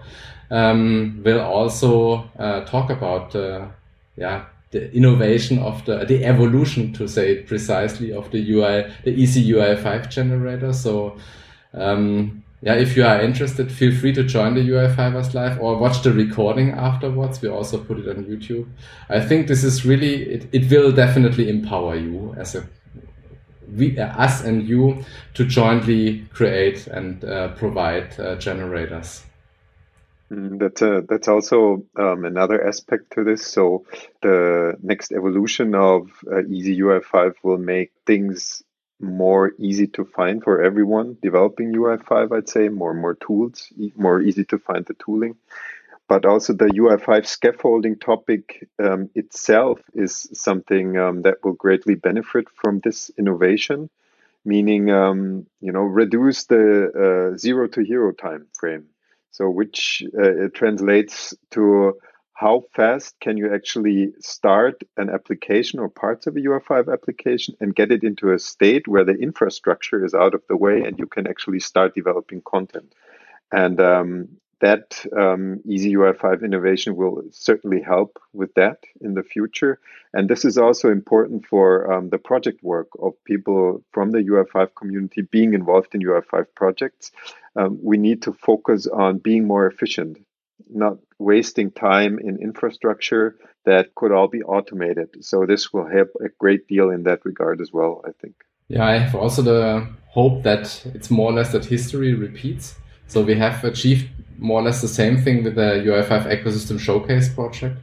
Um, 0.50 1.22
will 1.24 1.40
also 1.40 2.32
uh, 2.40 2.66
talk 2.66 2.90
about 2.90 3.36
uh, 3.36 3.68
yeah 4.16 4.46
the 4.72 4.92
innovation 4.92 5.60
of 5.60 5.86
the 5.86 6.04
the 6.04 6.26
evolution 6.26 6.94
to 6.94 7.08
say 7.08 7.34
it 7.34 7.46
precisely 7.46 8.12
of 8.12 8.32
the 8.32 8.40
UI 8.54 8.92
the 9.04 9.12
Easy 9.12 9.48
UI5 9.48 10.10
generator. 10.10 10.74
So 10.74 11.18
um, 11.76 12.44
yeah, 12.62 12.74
if 12.74 12.98
you 12.98 13.06
are 13.06 13.22
interested, 13.22 13.72
feel 13.72 13.94
free 13.96 14.14
to 14.14 14.24
join 14.24 14.56
the 14.56 14.62
UI5ers 14.62 15.36
Live 15.36 15.60
or 15.62 15.78
watch 15.78 16.02
the 16.02 16.12
recording 16.12 16.72
afterwards. 16.72 17.40
We 17.40 17.50
also 17.50 17.78
put 17.78 18.00
it 18.00 18.10
on 18.10 18.26
YouTube. 18.26 18.68
I 19.10 19.20
think 19.20 19.48
this 19.48 19.64
is 19.64 19.86
really, 19.86 20.24
it, 20.24 20.50
it 20.52 20.72
will 20.72 20.92
definitely 20.92 21.50
empower 21.50 21.96
you 21.96 22.34
as 22.36 22.56
a, 22.56 22.68
we, 23.72 24.00
uh, 24.00 24.08
us 24.08 24.44
and 24.44 24.68
you 24.68 25.04
to 25.36 25.46
jointly 25.46 26.26
create 26.34 26.88
and 26.88 27.24
uh, 27.24 27.50
provide 27.50 28.20
uh, 28.20 28.36
generators. 28.38 29.24
Mm, 30.32 30.58
that's 30.58 30.82
a, 30.82 31.04
that's 31.08 31.28
also 31.28 31.84
um, 31.96 32.26
another 32.26 32.68
aspect 32.68 33.14
to 33.14 33.24
this. 33.24 33.46
So 33.46 33.86
the 34.24 34.76
next 34.82 35.12
evolution 35.12 35.76
of 35.76 36.10
uh, 36.32 36.44
Easy 36.46 36.80
UI5 36.80 37.36
will 37.44 37.60
make 37.60 37.92
things 38.08 38.64
more 39.00 39.54
easy 39.60 39.88
to 39.88 40.06
find 40.06 40.44
for 40.44 40.62
everyone 40.62 41.18
developing 41.22 41.74
UI5. 41.74 42.36
I'd 42.36 42.50
say 42.50 42.70
more 42.70 42.94
more 42.94 43.16
tools, 43.16 43.72
more 43.96 44.22
easy 44.22 44.44
to 44.46 44.58
find 44.58 44.86
the 44.86 44.96
tooling. 44.96 45.36
But 46.08 46.26
also 46.26 46.54
the 46.54 46.68
UI5 46.68 47.26
scaffolding 47.26 47.98
topic 48.00 48.68
um, 48.80 49.10
itself 49.14 49.82
is 49.94 50.30
something 50.32 50.98
um, 50.98 51.22
that 51.24 51.44
will 51.44 51.54
greatly 51.54 51.96
benefit 51.96 52.48
from 52.50 52.80
this 52.80 53.12
innovation, 53.18 53.90
meaning 54.46 54.90
um, 54.90 55.48
you 55.60 55.72
know 55.72 55.84
reduce 55.84 56.46
the 56.46 57.34
uh, 57.34 57.38
zero 57.38 57.68
to 57.68 57.82
hero 57.82 58.12
time 58.12 58.48
frame 58.54 58.88
so 59.38 59.50
which 59.50 60.04
uh, 60.20 60.50
translates 60.54 61.36
to 61.52 61.94
how 62.38 62.64
fast 62.76 63.20
can 63.20 63.36
you 63.36 63.52
actually 63.52 64.14
start 64.20 64.84
an 64.96 65.10
application 65.10 65.80
or 65.80 65.90
parts 65.90 66.28
of 66.28 66.36
a 66.36 66.40
UI5 66.40 66.94
application 66.94 67.56
and 67.60 67.74
get 67.74 67.92
it 67.92 68.04
into 68.04 68.32
a 68.32 68.38
state 68.38 68.88
where 68.88 69.04
the 69.04 69.16
infrastructure 69.16 70.06
is 70.06 70.14
out 70.14 70.36
of 70.36 70.44
the 70.48 70.56
way 70.56 70.84
and 70.84 71.00
you 71.00 71.08
can 71.08 71.26
actually 71.26 71.60
start 71.60 71.96
developing 71.96 72.44
content. 72.46 72.94
And 73.52 73.82
um, 73.82 74.38
that 74.60 75.04
um, 75.18 75.62
Easy 75.66 75.94
UI5 75.96 76.44
innovation 76.44 76.96
will 76.96 77.24
certainly 77.32 77.82
help 77.82 78.20
with 78.34 78.54
that 78.54 78.84
in 79.02 79.16
the 79.16 79.24
future. 79.24 79.80
And 80.14 80.30
this 80.30 80.46
is 80.46 80.60
also 80.60 80.92
important 80.92 81.48
for 81.48 81.92
um, 81.92 82.10
the 82.10 82.20
project 82.20 82.62
work 82.62 82.90
of 83.02 83.14
people 83.24 83.84
from 83.94 84.12
the 84.12 84.20
UI5 84.20 84.76
community 84.76 85.24
being 85.24 85.56
involved 85.56 85.96
in 85.96 86.02
UI5 86.02 86.46
projects. 86.56 87.12
Um, 87.56 87.80
we 87.82 87.98
need 87.98 88.22
to 88.24 88.34
focus 88.34 88.86
on 88.86 89.18
being 89.18 89.46
more 89.46 89.66
efficient, 89.66 90.20
not 90.70 90.98
wasting 91.20 91.72
time 91.72 92.20
in 92.20 92.42
infrastructure 92.42 93.36
that 93.66 93.94
could 93.96 94.12
all 94.12 94.28
be 94.28 94.42
automated. 94.44 95.10
So 95.22 95.46
this 95.46 95.74
will 95.74 95.88
help 95.88 96.10
a 96.22 96.30
great 96.40 96.68
deal 96.68 96.90
in 96.90 97.04
that 97.04 97.26
regard 97.26 97.62
as 97.62 97.72
well, 97.74 98.02
I 98.08 98.12
think. 98.22 98.36
Yeah, 98.70 98.86
I 98.86 98.98
have 98.98 99.16
also 99.16 99.42
the 99.42 99.88
hope 100.10 100.44
that 100.44 100.86
it's 100.94 101.10
more 101.10 101.32
or 101.32 101.34
less 101.34 101.52
that 101.52 101.66
history 101.66 102.14
repeats. 102.14 102.76
So 103.08 103.22
we 103.22 103.36
have 103.36 103.64
achieved 103.64 104.10
more 104.38 104.62
or 104.62 104.64
less 104.64 104.82
the 104.82 104.88
same 104.88 105.18
thing 105.22 105.44
with 105.44 105.56
the 105.56 105.84
UI5 105.86 106.44
ecosystem 106.44 106.80
showcase 106.80 107.34
project. 107.34 107.78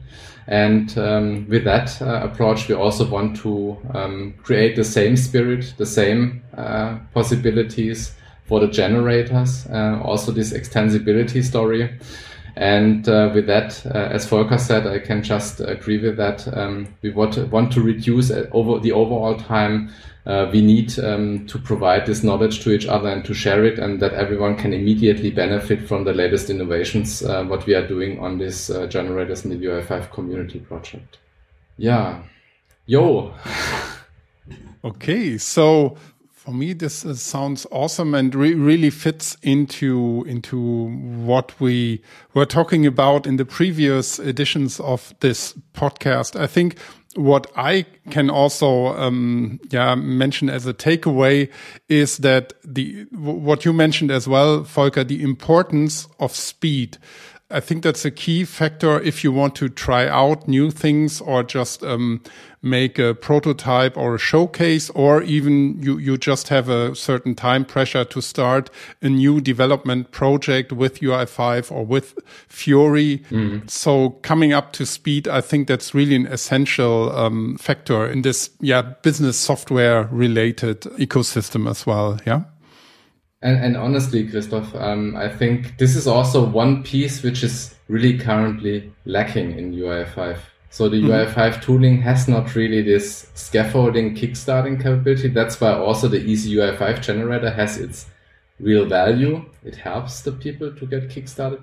And 0.47 0.95
um, 0.97 1.47
with 1.49 1.63
that 1.63 1.99
uh, 2.01 2.21
approach, 2.23 2.67
we 2.67 2.75
also 2.75 3.07
want 3.09 3.35
to 3.37 3.77
um, 3.93 4.35
create 4.43 4.75
the 4.75 4.83
same 4.83 5.17
spirit, 5.17 5.73
the 5.77 5.87
same 5.87 6.43
uh, 6.55 6.99
possibilities 7.13 8.13
for 8.45 8.59
the 8.59 8.67
generators, 8.67 9.65
uh, 9.67 9.99
also 10.03 10.31
this 10.31 10.53
extensibility 10.53 11.43
story. 11.43 11.99
And 12.55 13.07
uh, 13.09 13.31
with 13.33 13.47
that, 13.47 13.85
uh, 13.87 14.09
as 14.11 14.25
Volker 14.25 14.57
said, 14.57 14.87
I 14.87 14.99
can 14.99 15.21
just 15.21 15.59
agree 15.59 15.97
with 15.97 16.15
that. 16.17 16.47
Um, 16.57 16.87
we 17.01 17.11
want 17.11 17.33
to, 17.33 17.45
want 17.45 17.71
to 17.73 17.81
reduce 17.81 18.31
uh, 18.31 18.47
over 18.51 18.79
the 18.79 18.93
overall 18.93 19.35
time 19.35 19.91
uh, 20.25 20.49
we 20.51 20.61
need 20.61 20.97
um, 20.99 21.45
to 21.45 21.59
provide 21.59 22.05
this 22.05 22.23
knowledge 22.23 22.61
to 22.61 22.71
each 22.71 22.87
other 22.87 23.09
and 23.09 23.23
to 23.25 23.33
share 23.33 23.63
it 23.63 23.77
and 23.77 24.01
that 24.01 24.13
everyone 24.13 24.55
can 24.55 24.73
immediately 24.73 25.29
benefit 25.29 25.87
from 25.87 26.03
the 26.03 26.13
latest 26.13 26.49
innovations, 26.49 27.21
uh, 27.23 27.43
what 27.43 27.65
we 27.67 27.75
are 27.75 27.87
doing 27.87 28.19
on 28.19 28.39
this 28.39 28.69
uh, 28.69 28.87
generators 28.87 29.45
in 29.45 29.51
the 29.51 29.65
UI5 29.65 30.11
community 30.11 30.59
project. 30.59 31.19
Yeah. 31.77 32.23
Yo. 32.87 33.35
okay. 34.83 35.37
So 35.37 35.95
for 36.45 36.51
me, 36.51 36.73
this 36.73 37.03
uh, 37.03 37.15
sounds 37.15 37.65
awesome 37.71 38.13
and 38.13 38.33
re 38.35 38.53
really 38.53 38.91
fits 38.91 39.35
into 39.41 40.23
into 40.27 40.89
what 41.25 41.59
we 41.59 42.03
were 42.35 42.45
talking 42.45 42.85
about 42.85 43.25
in 43.25 43.37
the 43.37 43.45
previous 43.45 44.19
editions 44.19 44.79
of 44.79 45.15
this 45.21 45.55
podcast. 45.73 46.39
I 46.39 46.45
think 46.45 46.77
what 47.15 47.51
I 47.55 47.85
can 48.11 48.29
also 48.29 48.95
um, 48.95 49.59
yeah 49.71 49.95
mention 49.95 50.49
as 50.49 50.67
a 50.67 50.73
takeaway 50.73 51.49
is 51.89 52.17
that 52.19 52.53
the 52.63 53.07
what 53.11 53.65
you 53.65 53.73
mentioned 53.73 54.11
as 54.11 54.27
well, 54.27 54.61
Volker, 54.61 55.03
the 55.03 55.23
importance 55.23 56.07
of 56.19 56.35
speed. 56.35 56.99
I 57.51 57.59
think 57.59 57.83
that's 57.83 58.05
a 58.05 58.11
key 58.11 58.43
factor 58.43 58.99
if 59.01 59.23
you 59.23 59.31
want 59.31 59.55
to 59.55 59.69
try 59.69 60.07
out 60.07 60.47
new 60.47 60.71
things 60.71 61.21
or 61.21 61.43
just 61.43 61.83
um, 61.83 62.21
make 62.65 62.97
a 62.97 63.13
prototype 63.13 63.95
or 63.95 64.15
a 64.15 64.19
showcase, 64.19 64.89
or 64.91 65.21
even 65.23 65.81
you, 65.81 65.97
you 65.97 66.17
just 66.17 66.49
have 66.49 66.67
a 66.67 66.95
certain 66.95 67.35
time 67.35 67.63
pressure 67.63 68.03
to 68.03 68.21
start 68.21 68.69
a 69.01 69.09
new 69.09 69.39
development 69.39 70.11
project 70.11 70.73
with 70.73 70.99
UI5 70.99 71.71
or 71.71 71.85
with 71.85 72.17
Fiori. 72.47 73.19
Mm. 73.29 73.69
So 73.69 74.11
coming 74.21 74.51
up 74.51 74.73
to 74.73 74.85
speed, 74.85 75.27
I 75.27 75.41
think 75.41 75.67
that's 75.67 75.93
really 75.93 76.15
an 76.15 76.25
essential 76.27 77.15
um, 77.15 77.57
factor 77.57 78.09
in 78.09 78.23
this, 78.23 78.49
yeah, 78.59 78.81
business 78.81 79.37
software 79.37 80.09
related 80.11 80.81
ecosystem 80.81 81.69
as 81.69 81.85
well. 81.85 82.19
Yeah. 82.25 82.43
And, 83.41 83.63
and 83.63 83.77
honestly, 83.77 84.27
Christoph, 84.27 84.73
um, 84.73 85.15
I 85.15 85.29
think 85.29 85.77
this 85.77 85.95
is 85.95 86.07
also 86.07 86.43
one 86.43 86.81
piece 86.81 87.21
which 87.21 87.43
is 87.43 87.75
really 87.87 88.17
currently 88.17 88.91
lacking 89.05 89.57
in 89.57 89.71
UI5. 89.71 90.39
So 90.75 90.89
the 90.89 90.97
mm-hmm. 90.97 91.09
UI5 91.09 91.61
tooling 91.61 92.01
has 92.01 92.27
not 92.27 92.53
really 92.53 92.81
this 92.81 93.27
scaffolding 93.33 94.13
kickstarting 94.13 94.75
capability. 94.83 95.29
That's 95.29 95.61
why 95.61 95.71
also 95.71 96.09
the 96.09 96.17
easy 96.17 96.53
UI5 96.53 97.01
generator 97.01 97.49
has 97.49 97.77
its 97.77 98.07
real 98.59 98.85
value. 98.85 99.45
It 99.63 99.77
helps 99.77 100.19
the 100.23 100.33
people 100.33 100.75
to 100.75 100.85
get 100.85 101.07
kickstarted. 101.07 101.61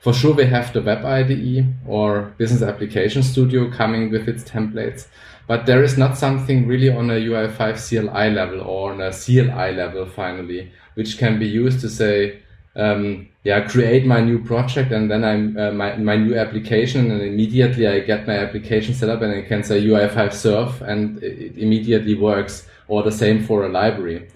For 0.00 0.12
sure, 0.12 0.34
we 0.34 0.44
have 0.44 0.74
the 0.74 0.82
Web 0.82 1.06
IDE 1.06 1.74
or 1.86 2.34
Business 2.36 2.60
Application 2.60 3.22
Studio 3.22 3.70
coming 3.72 4.10
with 4.10 4.28
its 4.28 4.44
templates, 4.44 5.06
but 5.46 5.64
there 5.64 5.82
is 5.82 5.96
not 5.96 6.18
something 6.18 6.66
really 6.66 6.90
on 6.90 7.08
a 7.10 7.14
UI5 7.14 7.78
CLI 7.80 8.28
level 8.28 8.60
or 8.60 8.92
on 8.92 9.00
a 9.00 9.10
CLI 9.10 9.72
level 9.72 10.04
finally, 10.04 10.70
which 10.96 11.16
can 11.16 11.38
be 11.38 11.46
used 11.46 11.80
to 11.80 11.88
say, 11.88 12.42
um, 12.76 13.29
yeah, 13.42 13.66
create 13.66 14.04
my 14.04 14.20
new 14.20 14.38
project 14.38 14.92
and 14.92 15.10
then 15.10 15.24
I'm 15.24 15.56
uh, 15.56 15.70
my, 15.72 15.96
my 15.96 16.16
new 16.16 16.36
application 16.36 17.10
and 17.10 17.22
immediately 17.22 17.86
I 17.86 18.00
get 18.00 18.26
my 18.26 18.36
application 18.36 18.94
set 18.94 19.08
up 19.08 19.22
and 19.22 19.32
I 19.32 19.42
can 19.42 19.62
say 19.62 19.82
UI5 19.82 20.32
serve 20.32 20.82
and 20.82 21.22
it 21.22 21.56
immediately 21.56 22.14
works 22.14 22.66
or 22.88 23.02
the 23.02 23.12
same 23.12 23.42
for 23.44 23.64
a 23.64 23.68
library. 23.68 24.28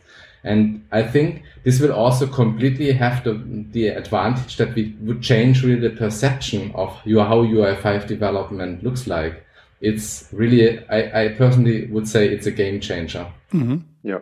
And 0.43 0.87
I 0.93 1.03
think 1.03 1.43
this 1.65 1.81
will 1.81 1.93
also 1.93 2.27
completely 2.27 2.93
have 2.93 3.25
the, 3.25 3.43
the 3.71 3.89
advantage 3.89 4.57
that 4.59 4.75
we 4.75 4.95
would 5.01 5.23
change 5.23 5.65
really 5.65 5.81
the 5.81 5.97
perception 5.97 6.71
of 6.75 6.99
your, 7.05 7.25
how 7.25 7.43
UI5 7.43 8.07
development 8.07 8.85
looks 8.85 9.07
like. 9.07 9.45
It's 9.81 10.29
really, 10.33 10.87
I, 10.89 11.25
I 11.25 11.29
personally 11.29 11.87
would 11.87 12.07
say 12.07 12.29
it's 12.29 12.47
a 12.47 12.51
game 12.51 12.81
changer. 12.81 13.27
Mm-hmm. 13.53 13.77
Yeah. 14.03 14.21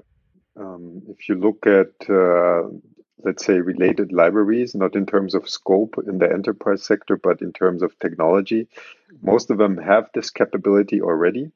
Um, 0.56 1.02
if 1.08 1.28
you 1.28 1.34
look 1.34 1.66
at, 1.66 2.08
uh, 2.08 2.68
let's 3.24 3.44
say, 3.44 3.60
related 3.60 4.12
libraries, 4.12 4.74
not 4.74 4.96
in 4.96 5.06
terms 5.06 5.34
of 5.34 5.48
scope 5.48 5.96
in 6.06 6.18
the 6.18 6.30
enterprise 6.30 6.82
sector, 6.82 7.16
but 7.16 7.42
in 7.42 7.52
terms 7.52 7.82
of 7.82 7.98
technology, 7.98 8.68
most 9.22 9.50
of 9.50 9.58
them 9.58 9.76
have 9.76 10.10
this 10.14 10.30
capability 10.30 11.00
already 11.00 11.52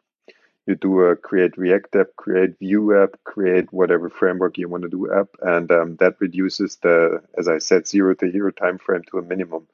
you 0.66 0.74
do 0.74 1.00
a 1.02 1.16
create 1.16 1.56
React 1.56 1.96
app, 1.96 2.06
create 2.16 2.58
Vue 2.58 3.00
app, 3.00 3.16
create 3.22 3.72
whatever 3.72 4.10
framework 4.10 4.58
you 4.58 4.68
want 4.68 4.82
to 4.82 4.88
do 4.88 5.12
app, 5.12 5.28
and 5.40 5.70
um, 5.70 5.96
that 5.96 6.16
reduces 6.20 6.76
the, 6.76 7.22
as 7.38 7.46
I 7.46 7.58
said, 7.58 7.86
zero 7.86 8.14
to 8.14 8.30
hero 8.30 8.50
time 8.50 8.78
frame 8.78 9.02
to 9.10 9.18
a 9.18 9.22
minimum. 9.22 9.68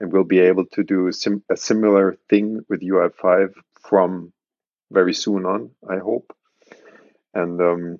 And 0.00 0.10
we'll 0.10 0.24
be 0.24 0.38
able 0.40 0.64
to 0.66 0.82
do 0.82 1.12
sim- 1.12 1.42
a 1.50 1.56
similar 1.56 2.16
thing 2.30 2.64
with 2.68 2.80
UI5 2.80 3.54
from 3.82 4.32
very 4.90 5.12
soon 5.12 5.44
on, 5.44 5.70
I 5.88 5.98
hope. 5.98 6.34
And 7.34 7.60
um, 7.60 7.98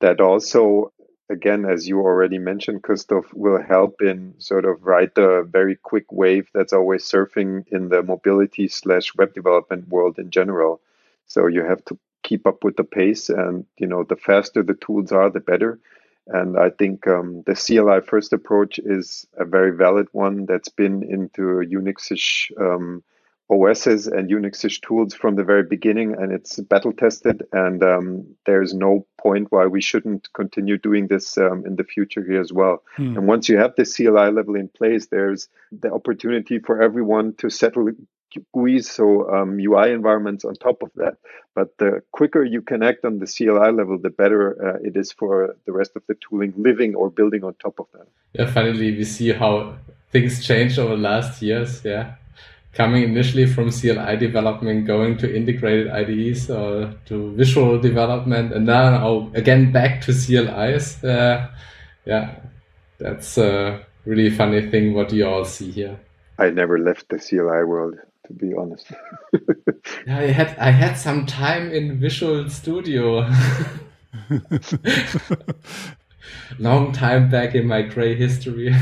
that 0.00 0.20
also, 0.20 0.92
again, 1.28 1.64
as 1.64 1.88
you 1.88 2.00
already 2.00 2.38
mentioned, 2.38 2.82
Christoph, 2.82 3.32
will 3.34 3.62
help 3.62 4.02
in 4.02 4.34
sort 4.38 4.64
of 4.64 4.84
ride 4.84 5.12
the 5.14 5.46
very 5.48 5.76
quick 5.76 6.10
wave 6.12 6.48
that's 6.52 6.72
always 6.72 7.04
surfing 7.04 7.66
in 7.68 7.88
the 7.88 8.02
mobility 8.02 8.68
slash 8.68 9.14
web 9.16 9.34
development 9.34 9.88
world 9.88 10.18
in 10.18 10.30
general 10.30 10.80
so 11.26 11.46
you 11.46 11.64
have 11.64 11.84
to 11.86 11.98
keep 12.22 12.46
up 12.46 12.64
with 12.64 12.76
the 12.76 12.84
pace, 12.84 13.28
and 13.28 13.66
you 13.78 13.86
know 13.86 14.04
the 14.04 14.16
faster 14.16 14.62
the 14.62 14.74
tools 14.74 15.12
are, 15.12 15.30
the 15.30 15.40
better. 15.40 15.78
And 16.28 16.58
I 16.58 16.70
think 16.70 17.06
um, 17.06 17.44
the 17.46 17.54
CLI 17.54 18.00
first 18.00 18.32
approach 18.32 18.80
is 18.80 19.26
a 19.36 19.44
very 19.44 19.76
valid 19.76 20.08
one 20.10 20.46
that's 20.46 20.68
been 20.68 21.04
into 21.04 21.62
Unixish 21.62 22.50
um, 22.60 23.04
OSs 23.48 24.08
and 24.08 24.28
Unixish 24.28 24.80
tools 24.82 25.14
from 25.14 25.36
the 25.36 25.44
very 25.44 25.62
beginning, 25.62 26.14
and 26.18 26.32
it's 26.32 26.58
battle 26.60 26.92
tested. 26.92 27.44
And 27.52 27.82
um, 27.82 28.26
there's 28.44 28.74
no 28.74 29.06
point 29.18 29.48
why 29.50 29.66
we 29.66 29.80
shouldn't 29.80 30.32
continue 30.32 30.78
doing 30.78 31.06
this 31.06 31.38
um, 31.38 31.64
in 31.64 31.76
the 31.76 31.84
future 31.84 32.24
here 32.24 32.40
as 32.40 32.52
well. 32.52 32.82
Hmm. 32.96 33.16
And 33.16 33.26
once 33.26 33.48
you 33.48 33.58
have 33.58 33.74
the 33.76 33.84
CLI 33.84 34.32
level 34.32 34.56
in 34.56 34.68
place, 34.68 35.06
there's 35.06 35.48
the 35.70 35.92
opportunity 35.92 36.58
for 36.58 36.82
everyone 36.82 37.34
to 37.38 37.48
settle 37.50 37.90
GUIs, 38.54 38.84
so 38.86 39.32
um, 39.32 39.58
UI 39.58 39.92
environments 39.92 40.44
on 40.44 40.54
top 40.54 40.82
of 40.82 40.90
that. 40.96 41.16
But 41.54 41.78
the 41.78 42.02
quicker 42.12 42.44
you 42.44 42.62
connect 42.62 43.04
on 43.04 43.18
the 43.18 43.26
CLI 43.26 43.72
level, 43.72 43.98
the 43.98 44.10
better 44.10 44.76
uh, 44.76 44.78
it 44.82 44.96
is 44.96 45.12
for 45.12 45.56
the 45.66 45.72
rest 45.72 45.92
of 45.96 46.02
the 46.08 46.16
tooling 46.16 46.52
living 46.56 46.94
or 46.94 47.10
building 47.10 47.44
on 47.44 47.54
top 47.54 47.78
of 47.78 47.86
that. 47.92 48.08
Yeah, 48.32 48.50
finally, 48.50 48.94
we 48.96 49.04
see 49.04 49.32
how 49.32 49.76
things 50.10 50.44
changed 50.44 50.78
over 50.78 50.96
the 50.96 51.02
last 51.02 51.40
years. 51.40 51.84
Yeah. 51.84 52.16
Coming 52.76 53.04
initially 53.04 53.46
from 53.46 53.70
CLI 53.70 54.18
development, 54.18 54.86
going 54.86 55.16
to 55.18 55.34
integrated 55.34 55.88
IDEs 55.88 56.50
or 56.50 56.94
to 57.06 57.32
visual 57.32 57.80
development, 57.80 58.52
and 58.52 58.66
now 58.66 59.30
again 59.32 59.72
back 59.72 60.02
to 60.02 60.12
CLIs. 60.12 61.02
Uh, 61.02 61.48
yeah, 62.04 62.36
that's 62.98 63.38
a 63.38 63.82
really 64.04 64.28
funny 64.28 64.60
thing 64.70 64.92
what 64.92 65.10
you 65.10 65.26
all 65.26 65.46
see 65.46 65.70
here. 65.70 65.98
I 66.38 66.50
never 66.50 66.78
left 66.78 67.08
the 67.08 67.18
CLI 67.18 67.64
world, 67.64 67.94
to 68.26 68.32
be 68.34 68.52
honest. 68.54 68.92
yeah, 70.06 70.18
I 70.18 70.26
had 70.26 70.54
I 70.58 70.70
had 70.70 70.98
some 70.98 71.24
time 71.24 71.72
in 71.72 71.98
Visual 71.98 72.50
Studio. 72.50 73.26
Long 76.58 76.92
time 76.92 77.30
back 77.30 77.54
in 77.54 77.66
my 77.66 77.80
gray 77.82 78.14
history. 78.14 78.74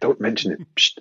Don't 0.00 0.20
mention 0.20 0.52
it. 0.52 0.60
Psst. 0.74 0.98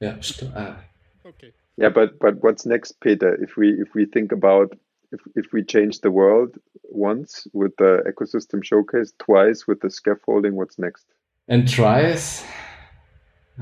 Yeah. 0.00 0.14
Psst. 0.14 0.52
Ah. 0.56 0.82
Okay. 1.24 1.52
Yeah, 1.76 1.88
but 1.88 2.18
but 2.18 2.42
what's 2.42 2.66
next, 2.66 3.00
Peter? 3.00 3.34
If 3.42 3.56
we 3.56 3.70
if 3.70 3.94
we 3.94 4.06
think 4.06 4.32
about 4.32 4.76
if 5.12 5.20
if 5.34 5.52
we 5.52 5.62
change 5.62 6.00
the 6.00 6.10
world 6.10 6.56
once 6.84 7.46
with 7.52 7.76
the 7.76 8.02
ecosystem 8.06 8.62
showcase, 8.64 9.12
twice 9.18 9.66
with 9.66 9.80
the 9.80 9.90
scaffolding, 9.90 10.56
what's 10.56 10.78
next? 10.78 11.06
And 11.48 11.70
twice 11.70 12.44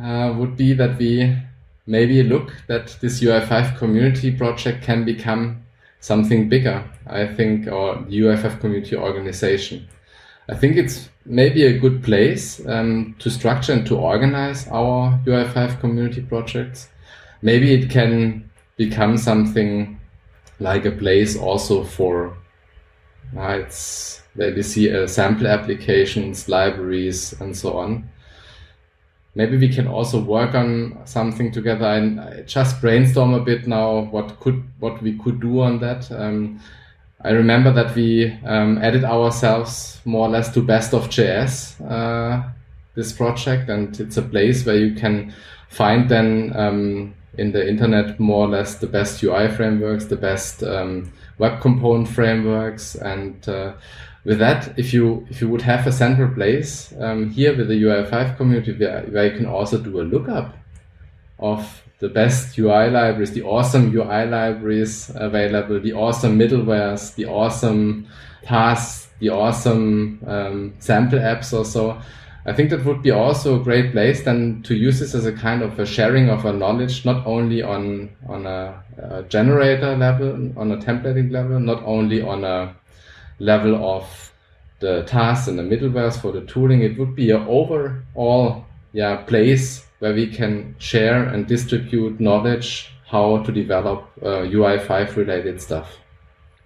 uh, 0.01 0.35
would 0.37 0.57
be 0.57 0.73
that 0.75 0.99
we 0.99 1.37
maybe 1.87 2.23
look 2.23 2.53
that 2.67 2.97
this 3.01 3.21
UI5 3.21 3.79
community 3.79 4.31
project 4.31 4.83
can 4.83 5.05
become 5.05 5.63
something 6.01 6.49
bigger. 6.49 6.85
I 7.07 7.27
think, 7.27 7.67
or 7.67 7.97
UI5 7.97 8.61
community 8.61 8.97
organization. 8.97 9.89
I 10.51 10.55
think 10.55 10.77
it's 10.77 11.09
maybe 11.25 11.65
a 11.65 11.79
good 11.79 12.03
place 12.03 12.67
um, 12.67 13.15
to 13.19 13.31
structure 13.31 13.73
and 13.73 13.87
to 13.87 13.97
organize 13.97 14.67
our 14.69 15.19
UI5 15.27 15.81
community 15.81 16.23
projects. 16.23 16.89
Maybe 17.43 17.73
it 17.75 17.91
can 17.91 18.51
become 18.77 19.17
something 19.17 19.99
like 20.61 20.85
a 20.85 20.91
place 20.91 21.37
also 21.37 21.85
for 21.85 22.37
uh, 23.37 23.63
maybe 24.35 24.63
see 24.63 24.95
uh, 24.95 25.07
sample 25.07 25.47
applications, 25.47 26.49
libraries, 26.49 27.39
and 27.41 27.57
so 27.57 27.77
on. 27.77 28.09
Maybe 29.35 29.57
we 29.57 29.69
can 29.69 29.87
also 29.87 30.21
work 30.21 30.55
on 30.55 30.99
something 31.05 31.53
together. 31.53 31.87
I 31.87 32.43
just 32.43 32.81
brainstorm 32.81 33.35
a 33.35 33.41
bit 33.41 33.69
now 33.69 34.01
what 34.11 34.41
could 34.41 34.65
what 34.81 35.01
we 35.03 35.19
could 35.19 35.41
do 35.41 35.61
on 35.61 35.79
that. 35.81 36.11
Um, 36.11 36.61
I 37.21 37.31
remember 37.31 37.73
that 37.73 37.95
we 37.95 38.33
um, 38.45 38.79
added 38.79 39.05
ourselves 39.05 40.01
more 40.05 40.29
or 40.29 40.31
less 40.31 40.53
to 40.55 40.63
Best 40.63 40.95
of 40.95 41.09
JS, 41.09 41.81
uh, 41.89 42.49
this 42.95 43.13
project, 43.13 43.69
and 43.69 43.99
it's 44.01 44.17
a 44.17 44.23
place 44.23 44.65
where 44.65 44.77
you 44.77 44.95
can 44.95 45.35
find 45.69 46.09
then 46.09 46.53
um, 46.57 47.15
in 47.39 47.53
the 47.53 47.67
internet 47.67 48.19
more 48.19 48.47
or 48.47 48.49
less 48.49 48.75
the 48.77 48.87
best 48.87 49.23
UI 49.23 49.49
frameworks, 49.49 50.07
the 50.07 50.17
best 50.17 50.63
um, 50.63 51.13
web 51.39 51.61
component 51.61 52.09
frameworks, 52.09 52.95
and 52.97 53.49
uh, 53.49 53.73
with 54.25 54.39
that, 54.41 54.79
if 54.79 54.93
you 54.93 55.27
if 55.31 55.41
you 55.41 55.49
would 55.49 55.63
have 55.63 55.87
a 55.87 55.93
central 55.93 56.29
place 56.35 56.93
um, 57.01 57.31
here 57.31 57.57
with 57.57 57.69
the 57.69 57.83
UI5 57.83 58.37
community 58.37 58.73
where, 58.73 59.03
where 59.03 59.33
you 59.33 59.37
can 59.37 59.47
also 59.47 59.79
do 59.79 60.01
a 60.01 60.03
lookup 60.03 60.57
of 61.39 61.83
the 62.01 62.09
best 62.09 62.59
UI 62.59 62.91
libraries, 62.91 63.33
the 63.33 63.43
awesome 63.43 63.95
UI 63.95 64.27
libraries 64.27 65.11
available, 65.15 65.81
the 65.81 65.93
awesome 65.93 66.39
middlewares, 66.39 67.15
the 67.15 67.27
awesome 67.27 68.07
tasks, 68.43 69.09
the 69.19 69.31
awesome 69.31 70.23
um, 70.27 70.75
sample 70.79 71.19
apps 71.19 71.53
or 71.53 71.65
so. 71.65 72.01
I 72.49 72.55
think 72.55 72.71
that 72.71 72.85
would 72.87 73.03
be 73.03 73.11
also 73.11 73.61
a 73.61 73.63
great 73.63 73.93
place 73.93 74.25
then 74.25 74.63
to 74.63 74.75
use 74.75 75.01
this 75.01 75.15
as 75.15 75.27
a 75.27 75.33
kind 75.33 75.63
of 75.63 75.79
a 75.79 75.85
sharing 75.85 76.31
of 76.31 76.47
a 76.47 76.53
knowledge, 76.53 77.05
not 77.05 77.27
only 77.27 77.63
on 77.63 78.11
on 78.27 78.47
a, 78.47 78.83
a 78.97 79.23
generator 79.25 79.95
level, 79.97 80.31
on 80.59 80.73
a 80.73 80.79
templating 80.79 81.31
level, 81.31 81.61
not 81.61 81.83
only 81.85 82.23
on 82.23 82.45
a 82.45 82.75
level 83.39 83.75
of 83.85 84.33
the 84.81 85.03
tasks 85.03 85.47
and 85.49 85.59
the 85.59 85.63
middlewares 85.63 86.19
for 86.19 86.33
the 86.33 86.41
tooling. 86.47 86.81
It 86.81 86.99
would 86.99 87.15
be 87.15 87.31
an 87.33 87.45
overall 87.47 88.65
yeah 88.93 89.17
place 89.17 89.87
where 89.99 90.15
we 90.15 90.27
can 90.27 90.75
share 90.79 91.25
and 91.25 91.47
distribute 91.47 92.19
knowledge 92.19 92.91
how 93.07 93.43
to 93.43 93.53
develop 93.53 94.11
uh, 94.23 94.49
UI5 94.49 95.17
related 95.17 95.61
stuff. 95.61 95.99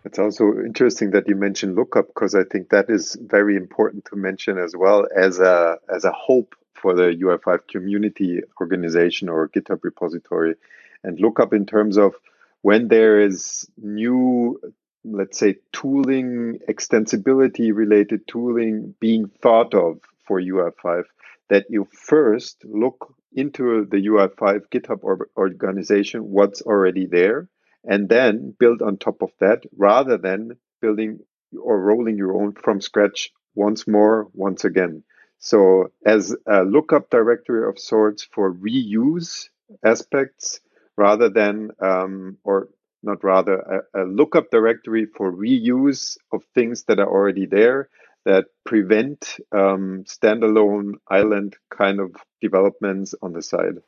It's 0.05 0.19
also 0.19 0.59
interesting 0.59 1.13
that 1.13 1.29
you 1.29 1.37
mentioned 1.37 1.77
lookup 1.77 2.09
because 2.09 2.35
I 2.35 2.43
think 2.45 2.71
that 2.71 2.91
is 2.91 3.17
very 3.21 3.57
important 3.57 4.05
to 4.07 4.17
mention 4.17 4.59
as 4.59 4.75
well 4.77 5.07
as 5.15 5.39
a 5.39 5.79
as 5.89 6.05
a 6.05 6.11
hope 6.11 6.57
for 6.75 6.95
the 6.95 7.15
UI5 7.15 7.69
community 7.69 8.41
organization 8.61 9.29
or 9.29 9.49
GitHub 9.49 9.79
repository. 9.85 10.57
And 11.05 11.21
lookup 11.21 11.53
in 11.53 11.67
terms 11.67 11.97
of 11.97 12.15
when 12.63 12.89
there 12.89 13.21
is 13.21 13.69
new, 13.77 14.61
let's 15.05 15.39
say, 15.39 15.57
tooling, 15.73 16.59
extensibility 16.69 17.73
related 17.73 18.27
tooling 18.27 18.95
being 18.99 19.29
thought 19.29 19.75
of 19.75 20.01
for 20.27 20.41
UI5, 20.41 21.05
that 21.49 21.67
you 21.71 21.87
first 21.93 22.65
look 22.65 23.15
into 23.33 23.85
the 23.85 23.99
UI5 23.99 24.63
GitHub 24.73 24.99
or 25.03 25.29
organization 25.37 26.31
what's 26.31 26.63
already 26.63 27.07
there 27.07 27.49
and 27.85 28.09
then 28.09 28.55
build 28.59 28.83
on 28.83 28.97
top 28.97 29.23
of 29.23 29.31
that 29.41 29.65
rather 29.77 30.17
than 30.17 30.57
building 30.81 31.21
or 31.61 31.81
rolling 31.81 32.17
your 32.17 32.35
own 32.41 32.53
from 32.53 32.81
scratch 32.81 33.31
once 33.55 33.87
more, 33.87 34.29
once 34.33 34.65
again. 34.65 35.03
So, 35.39 35.91
as 36.07 36.35
a 36.47 36.63
lookup 36.63 37.11
directory 37.11 37.69
of 37.69 37.79
sorts 37.79 38.23
for 38.33 38.53
reuse 38.55 39.49
aspects 39.85 40.61
rather 40.97 41.29
than, 41.29 41.71
um, 41.81 42.39
or 42.45 42.69
not 43.03 43.25
rather, 43.25 43.85
a, 43.95 44.03
a 44.03 44.05
lookup 44.05 44.51
directory 44.51 45.07
for 45.07 45.33
reuse 45.33 46.17
of 46.33 46.45
things 46.55 46.85
that 46.85 47.01
are 47.01 47.09
already 47.09 47.47
there 47.47 47.89
that 48.25 48.47
prevent 48.65 49.41
um, 49.51 50.05
standalone 50.07 50.93
island 51.09 51.57
kind 51.71 51.99
of 51.99 52.15
developments 52.41 53.15
on 53.21 53.33
the 53.33 53.43
side. 53.43 53.79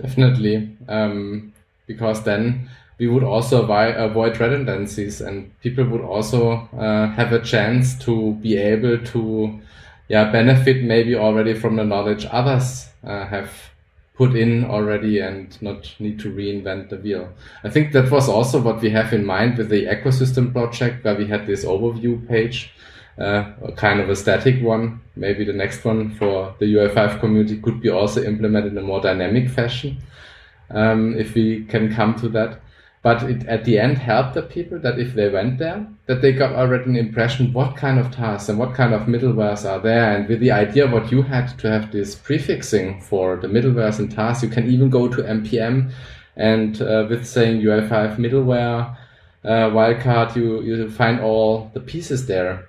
Definitely, 0.00 0.76
um, 0.88 1.52
because 1.86 2.22
then 2.22 2.70
we 3.02 3.08
would 3.08 3.24
also 3.24 3.64
avoid 3.64 4.38
redundancies, 4.38 5.20
and 5.20 5.50
people 5.58 5.84
would 5.84 6.02
also 6.02 6.68
uh, 6.78 7.08
have 7.08 7.32
a 7.32 7.40
chance 7.40 7.98
to 7.98 8.34
be 8.34 8.56
able 8.56 8.96
to, 9.06 9.60
yeah, 10.06 10.30
benefit 10.30 10.84
maybe 10.84 11.16
already 11.16 11.52
from 11.52 11.74
the 11.74 11.82
knowledge 11.82 12.24
others 12.30 12.86
uh, 13.02 13.26
have 13.26 13.50
put 14.14 14.36
in 14.36 14.64
already 14.66 15.18
and 15.18 15.60
not 15.60 15.92
need 15.98 16.20
to 16.20 16.30
reinvent 16.30 16.90
the 16.90 16.96
wheel. 16.96 17.28
I 17.64 17.70
think 17.70 17.90
that 17.90 18.08
was 18.08 18.28
also 18.28 18.60
what 18.60 18.80
we 18.80 18.90
have 18.90 19.12
in 19.12 19.26
mind 19.26 19.58
with 19.58 19.68
the 19.68 19.86
ecosystem 19.86 20.52
project, 20.52 21.04
where 21.04 21.16
we 21.16 21.26
had 21.26 21.44
this 21.44 21.64
overview 21.64 22.24
page 22.28 22.72
uh, 23.18 23.50
kind 23.74 23.98
of 23.98 24.10
a 24.10 24.14
static 24.14 24.62
one. 24.62 25.00
Maybe 25.16 25.44
the 25.44 25.52
next 25.52 25.84
one 25.84 26.14
for 26.14 26.54
the 26.60 26.66
UI5 26.66 27.18
community 27.18 27.60
could 27.60 27.80
be 27.80 27.90
also 27.90 28.22
implemented 28.22 28.70
in 28.70 28.78
a 28.78 28.82
more 28.82 29.00
dynamic 29.00 29.48
fashion 29.48 29.96
um, 30.70 31.18
if 31.18 31.34
we 31.34 31.64
can 31.64 31.92
come 31.92 32.14
to 32.20 32.28
that. 32.28 32.60
But 33.02 33.24
it 33.24 33.46
at 33.46 33.64
the 33.64 33.78
end 33.80 33.98
helped 33.98 34.34
the 34.34 34.42
people 34.42 34.78
that 34.78 34.98
if 34.98 35.14
they 35.14 35.28
went 35.28 35.58
there, 35.58 35.86
that 36.06 36.22
they 36.22 36.32
got 36.32 36.54
already 36.54 36.90
an 36.90 36.96
impression 36.96 37.52
what 37.52 37.76
kind 37.76 37.98
of 37.98 38.12
tasks 38.12 38.48
and 38.48 38.58
what 38.58 38.74
kind 38.74 38.94
of 38.94 39.02
middlewares 39.02 39.68
are 39.68 39.80
there. 39.80 40.16
And 40.16 40.28
with 40.28 40.38
the 40.38 40.52
idea 40.52 40.86
what 40.86 41.10
you 41.10 41.22
had 41.22 41.58
to 41.58 41.70
have 41.70 41.90
this 41.90 42.14
prefixing 42.14 43.00
for 43.00 43.36
the 43.36 43.48
middlewares 43.48 43.98
and 43.98 44.10
tasks, 44.10 44.44
you 44.44 44.50
can 44.50 44.70
even 44.70 44.88
go 44.88 45.08
to 45.08 45.22
npm 45.22 45.90
and 46.36 46.80
uh, 46.80 47.06
with 47.10 47.26
saying 47.26 47.60
UI5 47.60 48.16
middleware 48.16 48.96
uh, 49.44 49.68
wildcard, 49.70 50.36
you 50.36 50.62
you 50.62 50.88
find 50.88 51.20
all 51.20 51.70
the 51.74 51.80
pieces 51.80 52.26
there 52.26 52.68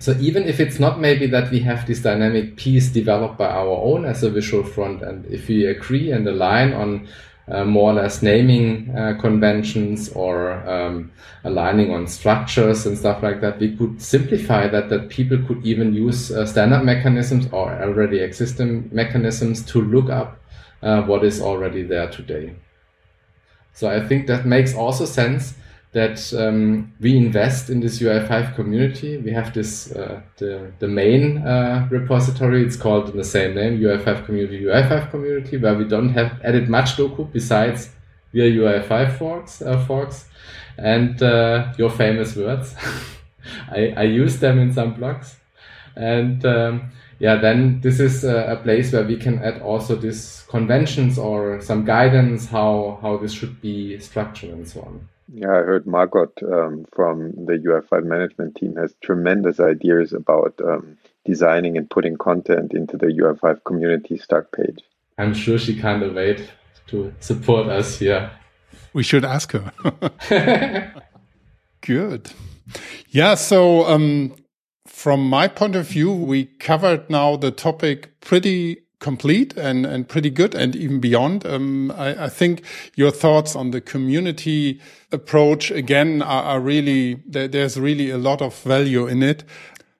so 0.00 0.12
even 0.20 0.44
if 0.44 0.60
it's 0.60 0.78
not 0.78 1.00
maybe 1.00 1.26
that 1.26 1.50
we 1.50 1.58
have 1.60 1.86
this 1.86 2.00
dynamic 2.02 2.56
piece 2.56 2.88
developed 2.88 3.36
by 3.36 3.48
our 3.48 3.82
own 3.82 4.04
as 4.04 4.22
a 4.22 4.30
visual 4.30 4.62
front, 4.62 5.02
and 5.02 5.26
if 5.26 5.48
we 5.48 5.66
agree 5.66 6.12
and 6.12 6.26
align 6.26 6.72
on 6.72 7.08
uh, 7.50 7.64
more 7.64 7.92
or 7.92 7.94
less 7.94 8.22
naming 8.22 8.94
uh, 8.96 9.16
conventions 9.20 10.10
or 10.10 10.52
um, 10.68 11.10
aligning 11.44 11.92
on 11.92 12.06
structures 12.06 12.86
and 12.86 12.96
stuff 12.96 13.22
like 13.22 13.40
that, 13.40 13.58
we 13.58 13.76
could 13.76 14.00
simplify 14.00 14.68
that, 14.68 14.88
that 14.90 15.08
people 15.08 15.38
could 15.46 15.64
even 15.64 15.94
use 15.94 16.30
uh, 16.30 16.44
standard 16.44 16.84
mechanisms 16.84 17.46
or 17.52 17.72
already 17.82 18.20
existing 18.20 18.88
mechanisms 18.92 19.64
to 19.64 19.80
look 19.80 20.10
up 20.10 20.38
uh, 20.82 21.02
what 21.02 21.24
is 21.24 21.40
already 21.40 21.82
there 21.82 22.10
today. 22.10 22.54
So 23.72 23.88
I 23.88 24.06
think 24.06 24.26
that 24.26 24.44
makes 24.44 24.74
also 24.74 25.04
sense 25.04 25.54
that 25.92 26.32
um, 26.34 26.92
we 27.00 27.16
invest 27.16 27.70
in 27.70 27.80
this 27.80 27.98
UI5 27.98 28.54
community. 28.54 29.16
We 29.16 29.32
have 29.32 29.54
this 29.54 29.90
uh, 29.92 30.20
the 30.36 30.70
the 30.78 30.88
main 30.88 31.38
uh, 31.38 31.88
repository. 31.90 32.62
It's 32.64 32.76
called 32.76 33.10
in 33.10 33.16
the 33.16 33.24
same 33.24 33.54
name, 33.54 33.80
UI5 33.80 34.26
community, 34.26 34.64
UI5 34.64 35.10
community, 35.10 35.56
where 35.56 35.74
we 35.74 35.84
don't 35.84 36.10
have 36.10 36.40
added 36.44 36.68
much 36.68 36.96
doku 36.96 37.30
besides 37.32 37.90
are 38.34 38.38
UI5 38.38 39.16
forks 39.18 39.62
uh, 39.62 39.82
forks 39.86 40.26
and 40.76 41.22
uh, 41.22 41.72
your 41.78 41.90
famous 41.90 42.36
words. 42.36 42.74
I, 43.70 43.94
I 43.96 44.02
use 44.02 44.38
them 44.38 44.58
in 44.58 44.72
some 44.72 44.94
blogs, 44.94 45.36
and 45.96 46.44
um, 46.44 46.90
yeah, 47.18 47.36
then 47.36 47.80
this 47.80 47.98
is 47.98 48.24
a, 48.24 48.52
a, 48.52 48.56
place 48.56 48.92
where 48.92 49.04
we 49.04 49.16
can 49.16 49.42
add 49.42 49.62
also 49.62 49.96
these 49.96 50.44
conventions 50.48 51.18
or 51.18 51.60
some 51.62 51.84
guidance 51.84 52.46
how 52.46 52.98
how 53.00 53.16
this 53.16 53.32
should 53.32 53.60
be 53.62 53.98
structured 53.98 54.50
and 54.50 54.68
so 54.68 54.82
on. 54.82 55.08
Yeah, 55.30 55.50
I 55.50 55.62
heard 55.62 55.86
Margot 55.86 56.32
um, 56.50 56.86
from 56.92 57.32
the 57.32 57.52
UI5 57.52 58.04
management 58.04 58.56
team 58.56 58.76
has 58.76 58.94
tremendous 59.02 59.60
ideas 59.60 60.12
about 60.14 60.58
um, 60.64 60.96
designing 61.26 61.76
and 61.76 61.88
putting 61.88 62.16
content 62.16 62.72
into 62.72 62.96
the 62.96 63.06
UI5 63.06 63.62
community 63.64 64.16
start 64.16 64.50
page. 64.52 64.78
I'm 65.18 65.34
sure 65.34 65.58
she 65.58 65.78
can't 65.78 66.14
wait 66.14 66.48
to 66.86 67.12
support 67.20 67.68
us 67.68 67.98
here. 67.98 68.30
We 68.94 69.02
should 69.02 69.24
ask 69.24 69.52
her. 69.52 69.72
Good. 71.82 72.30
Yeah. 73.10 73.34
So, 73.34 73.84
um, 73.84 74.34
from 74.86 75.28
my 75.28 75.46
point 75.48 75.76
of 75.76 75.86
view, 75.88 76.12
we 76.12 76.46
covered 76.46 77.10
now 77.10 77.36
the 77.36 77.50
topic 77.50 78.18
pretty 78.20 78.78
complete 79.00 79.56
and, 79.56 79.86
and 79.86 80.08
pretty 80.08 80.30
good 80.30 80.54
and 80.54 80.74
even 80.74 81.00
beyond. 81.00 81.46
Um, 81.46 81.92
I, 81.92 82.24
I, 82.24 82.28
think 82.28 82.62
your 82.96 83.12
thoughts 83.12 83.54
on 83.54 83.70
the 83.70 83.80
community 83.80 84.80
approach 85.12 85.70
again 85.70 86.20
are, 86.20 86.42
are 86.42 86.60
really, 86.60 87.22
there, 87.26 87.46
there's 87.46 87.78
really 87.78 88.10
a 88.10 88.18
lot 88.18 88.42
of 88.42 88.56
value 88.62 89.06
in 89.06 89.22
it. 89.22 89.44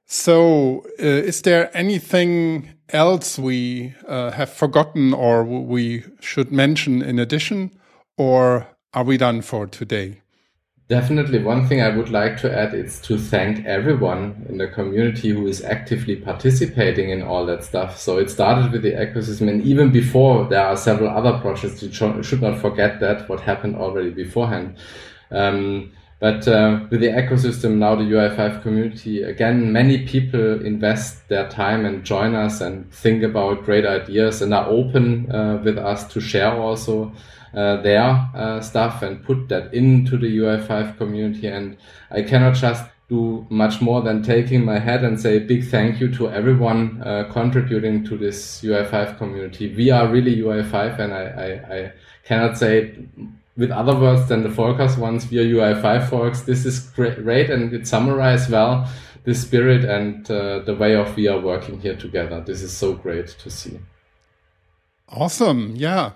So, 0.06 0.86
uh, 1.00 1.04
is 1.04 1.42
there 1.42 1.70
anything 1.76 2.74
else 2.88 3.38
we 3.38 3.94
uh, 4.06 4.30
have 4.32 4.50
forgotten 4.50 5.12
or 5.12 5.44
we 5.44 6.04
should 6.20 6.50
mention 6.50 7.02
in 7.02 7.18
addition, 7.18 7.70
or 8.16 8.66
are 8.94 9.04
we 9.04 9.18
done 9.18 9.42
for 9.42 9.66
today? 9.66 10.22
Definitely. 10.88 11.40
One 11.40 11.66
thing 11.66 11.82
I 11.82 11.94
would 11.94 12.08
like 12.08 12.38
to 12.38 12.50
add 12.50 12.72
is 12.72 12.98
to 13.02 13.18
thank 13.18 13.66
everyone 13.66 14.46
in 14.48 14.56
the 14.56 14.68
community 14.68 15.28
who 15.28 15.46
is 15.46 15.62
actively 15.62 16.16
participating 16.16 17.10
in 17.10 17.22
all 17.22 17.44
that 17.44 17.62
stuff. 17.62 18.00
So 18.00 18.16
it 18.16 18.30
started 18.30 18.72
with 18.72 18.80
the 18.80 18.92
ecosystem 18.92 19.50
and 19.50 19.62
even 19.64 19.92
before 19.92 20.48
there 20.48 20.64
are 20.64 20.78
several 20.78 21.10
other 21.10 21.38
projects. 21.40 21.82
You 21.82 21.92
should 22.22 22.40
not 22.40 22.58
forget 22.58 23.00
that 23.00 23.28
what 23.28 23.40
happened 23.40 23.76
already 23.76 24.08
beforehand. 24.08 24.78
Um, 25.30 25.92
but 26.20 26.48
uh, 26.48 26.80
with 26.90 27.00
the 27.00 27.08
ecosystem 27.08 27.76
now, 27.76 27.94
the 27.94 28.04
UI5 28.04 28.62
community, 28.62 29.22
again, 29.22 29.70
many 29.70 30.06
people 30.06 30.64
invest 30.64 31.28
their 31.28 31.48
time 31.50 31.84
and 31.84 32.02
join 32.02 32.34
us 32.34 32.62
and 32.62 32.90
think 32.92 33.22
about 33.22 33.64
great 33.64 33.84
ideas 33.84 34.40
and 34.40 34.54
are 34.54 34.66
open 34.66 35.30
uh, 35.30 35.60
with 35.62 35.76
us 35.76 36.10
to 36.14 36.20
share 36.20 36.52
also 36.54 37.12
their 37.52 38.28
uh, 38.34 38.60
stuff 38.60 39.02
and 39.02 39.22
put 39.24 39.48
that 39.48 39.72
into 39.74 40.16
the 40.16 40.38
UI5 40.38 40.96
community. 40.96 41.46
And 41.46 41.76
I 42.10 42.22
cannot 42.22 42.54
just 42.54 42.84
do 43.08 43.46
much 43.48 43.80
more 43.80 44.02
than 44.02 44.22
taking 44.22 44.64
my 44.64 44.78
head 44.78 45.02
and 45.02 45.18
say 45.18 45.38
big 45.38 45.66
thank 45.66 45.98
you 45.98 46.12
to 46.14 46.30
everyone 46.30 47.02
uh, 47.02 47.28
contributing 47.32 48.04
to 48.04 48.18
this 48.18 48.60
UI5 48.60 49.16
community. 49.16 49.74
We 49.74 49.90
are 49.90 50.06
really 50.08 50.36
UI5 50.36 50.98
and 50.98 51.14
I, 51.14 51.24
I, 51.24 51.76
I 51.76 51.92
cannot 52.24 52.58
say 52.58 52.98
with 53.56 53.70
other 53.70 53.98
words 53.98 54.28
than 54.28 54.42
the 54.42 54.50
forecast 54.50 54.98
ones. 54.98 55.30
We 55.30 55.38
are 55.38 55.44
UI5 55.44 56.10
folks. 56.10 56.42
This 56.42 56.66
is 56.66 56.80
great 56.90 57.48
and 57.48 57.72
it 57.72 57.88
summarizes 57.88 58.50
well 58.50 58.86
the 59.24 59.34
spirit 59.34 59.84
and 59.84 60.30
uh, 60.30 60.60
the 60.60 60.74
way 60.74 60.94
of 60.94 61.16
we 61.16 61.28
are 61.28 61.40
working 61.40 61.80
here 61.80 61.96
together. 61.96 62.40
This 62.42 62.62
is 62.62 62.76
so 62.76 62.92
great 62.92 63.28
to 63.28 63.50
see. 63.50 63.78
Awesome. 65.08 65.74
Yeah. 65.76 66.12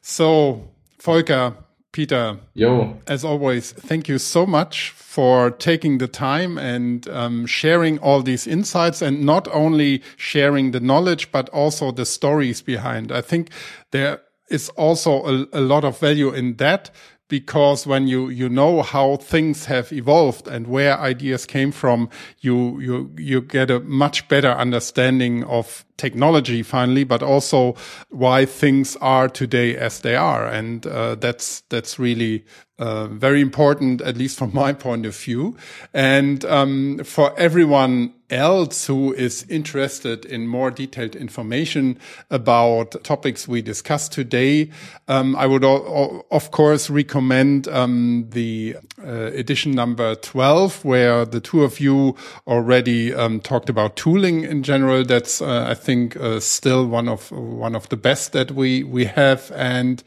So 0.00 0.71
Volker, 1.02 1.56
Peter, 1.90 2.38
yo, 2.54 2.96
as 3.08 3.24
always, 3.24 3.72
thank 3.72 4.08
you 4.08 4.18
so 4.18 4.46
much 4.46 4.90
for 4.90 5.50
taking 5.50 5.98
the 5.98 6.06
time 6.06 6.56
and 6.56 7.08
um, 7.08 7.44
sharing 7.44 7.98
all 7.98 8.22
these 8.22 8.46
insights 8.46 9.02
and 9.02 9.26
not 9.26 9.48
only 9.52 10.00
sharing 10.16 10.70
the 10.70 10.78
knowledge, 10.78 11.32
but 11.32 11.48
also 11.48 11.90
the 11.90 12.06
stories 12.06 12.62
behind. 12.62 13.10
I 13.10 13.20
think 13.20 13.50
there 13.90 14.20
is 14.48 14.68
also 14.70 15.24
a, 15.24 15.46
a 15.52 15.60
lot 15.60 15.84
of 15.84 15.98
value 15.98 16.30
in 16.30 16.54
that 16.58 16.90
because 17.28 17.86
when 17.86 18.06
you 18.06 18.28
you 18.28 18.48
know 18.48 18.82
how 18.82 19.16
things 19.16 19.66
have 19.66 19.92
evolved 19.92 20.46
and 20.48 20.66
where 20.66 20.98
ideas 20.98 21.46
came 21.46 21.72
from 21.72 22.08
you 22.40 22.78
you 22.80 23.10
you 23.16 23.40
get 23.40 23.70
a 23.70 23.80
much 23.80 24.28
better 24.28 24.50
understanding 24.50 25.44
of 25.44 25.84
technology 25.96 26.62
finally 26.62 27.04
but 27.04 27.22
also 27.22 27.74
why 28.08 28.44
things 28.44 28.96
are 28.96 29.28
today 29.28 29.76
as 29.76 30.00
they 30.00 30.16
are. 30.16 30.46
And 30.46 30.86
uh, 30.86 31.14
that's 31.16 31.62
that's 31.68 31.98
really 31.98 32.44
uh, 32.78 33.06
very 33.06 33.40
important 33.40 34.00
at 34.02 34.16
least 34.16 34.38
from 34.38 34.52
my 34.62 34.72
point 34.72 35.06
of 35.06 35.16
view. 35.16 35.56
And 35.94 36.44
um, 36.44 37.00
for 37.04 37.38
everyone 37.38 38.14
else 38.32 38.86
who 38.86 39.12
is 39.12 39.46
interested 39.48 40.24
in 40.24 40.46
more 40.46 40.70
detailed 40.70 41.14
information 41.14 41.98
about 42.30 43.02
topics 43.04 43.46
we 43.46 43.62
discussed 43.62 44.12
today, 44.12 44.70
um, 45.08 45.36
I 45.36 45.46
would 45.46 45.64
of 45.64 46.50
course 46.50 46.88
recommend 46.90 47.68
um, 47.68 48.26
the 48.30 48.76
uh, 49.04 49.30
edition 49.34 49.72
number 49.72 50.14
12, 50.14 50.84
where 50.84 51.24
the 51.24 51.40
two 51.40 51.62
of 51.62 51.80
you 51.80 52.16
already 52.46 53.12
um, 53.12 53.40
talked 53.40 53.68
about 53.68 53.96
tooling 53.96 54.44
in 54.44 54.62
general. 54.62 55.04
That's, 55.04 55.42
uh, 55.42 55.66
I 55.68 55.74
think, 55.74 56.16
uh, 56.16 56.40
still 56.40 56.86
one 56.86 57.08
of 57.08 57.30
one 57.30 57.74
of 57.74 57.88
the 57.88 57.96
best 57.96 58.32
that 58.32 58.52
we 58.52 58.82
we 58.82 59.04
have, 59.04 59.52
and 59.54 60.02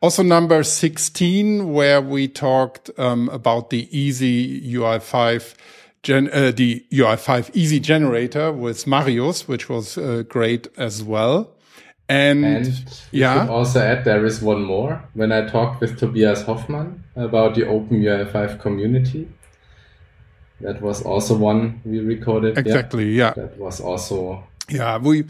also 0.00 0.22
number 0.22 0.62
16, 0.62 1.72
where 1.72 2.00
we 2.00 2.28
talked 2.28 2.90
um, 2.98 3.28
about 3.28 3.70
the 3.70 3.88
easy 3.96 4.60
UI5 4.72 5.54
gen, 6.02 6.28
uh, 6.32 6.52
the 6.54 6.84
UI5 6.92 7.50
Easy 7.54 7.80
Generator 7.80 8.52
with 8.52 8.86
Marius, 8.86 9.48
which 9.48 9.68
was 9.68 9.98
uh, 9.98 10.22
great 10.28 10.68
as 10.76 11.02
well. 11.02 11.54
And, 12.08 12.44
and 12.44 13.00
yeah, 13.12 13.46
also 13.48 13.80
add 13.80 14.04
there 14.04 14.24
is 14.24 14.40
one 14.40 14.62
more. 14.62 15.04
When 15.12 15.30
I 15.30 15.46
talked 15.46 15.82
with 15.82 15.98
Tobias 15.98 16.42
Hoffmann 16.42 17.04
about 17.16 17.54
the 17.54 17.66
Open 17.66 18.00
UI5 18.00 18.60
community, 18.60 19.28
that 20.62 20.80
was 20.80 21.02
also 21.02 21.36
one 21.36 21.82
we 21.84 22.00
recorded. 22.00 22.56
Exactly. 22.56 23.12
Yeah, 23.12 23.34
yeah. 23.36 23.44
that 23.44 23.58
was 23.58 23.80
also. 23.80 24.42
Yeah, 24.70 24.96
we 24.96 25.24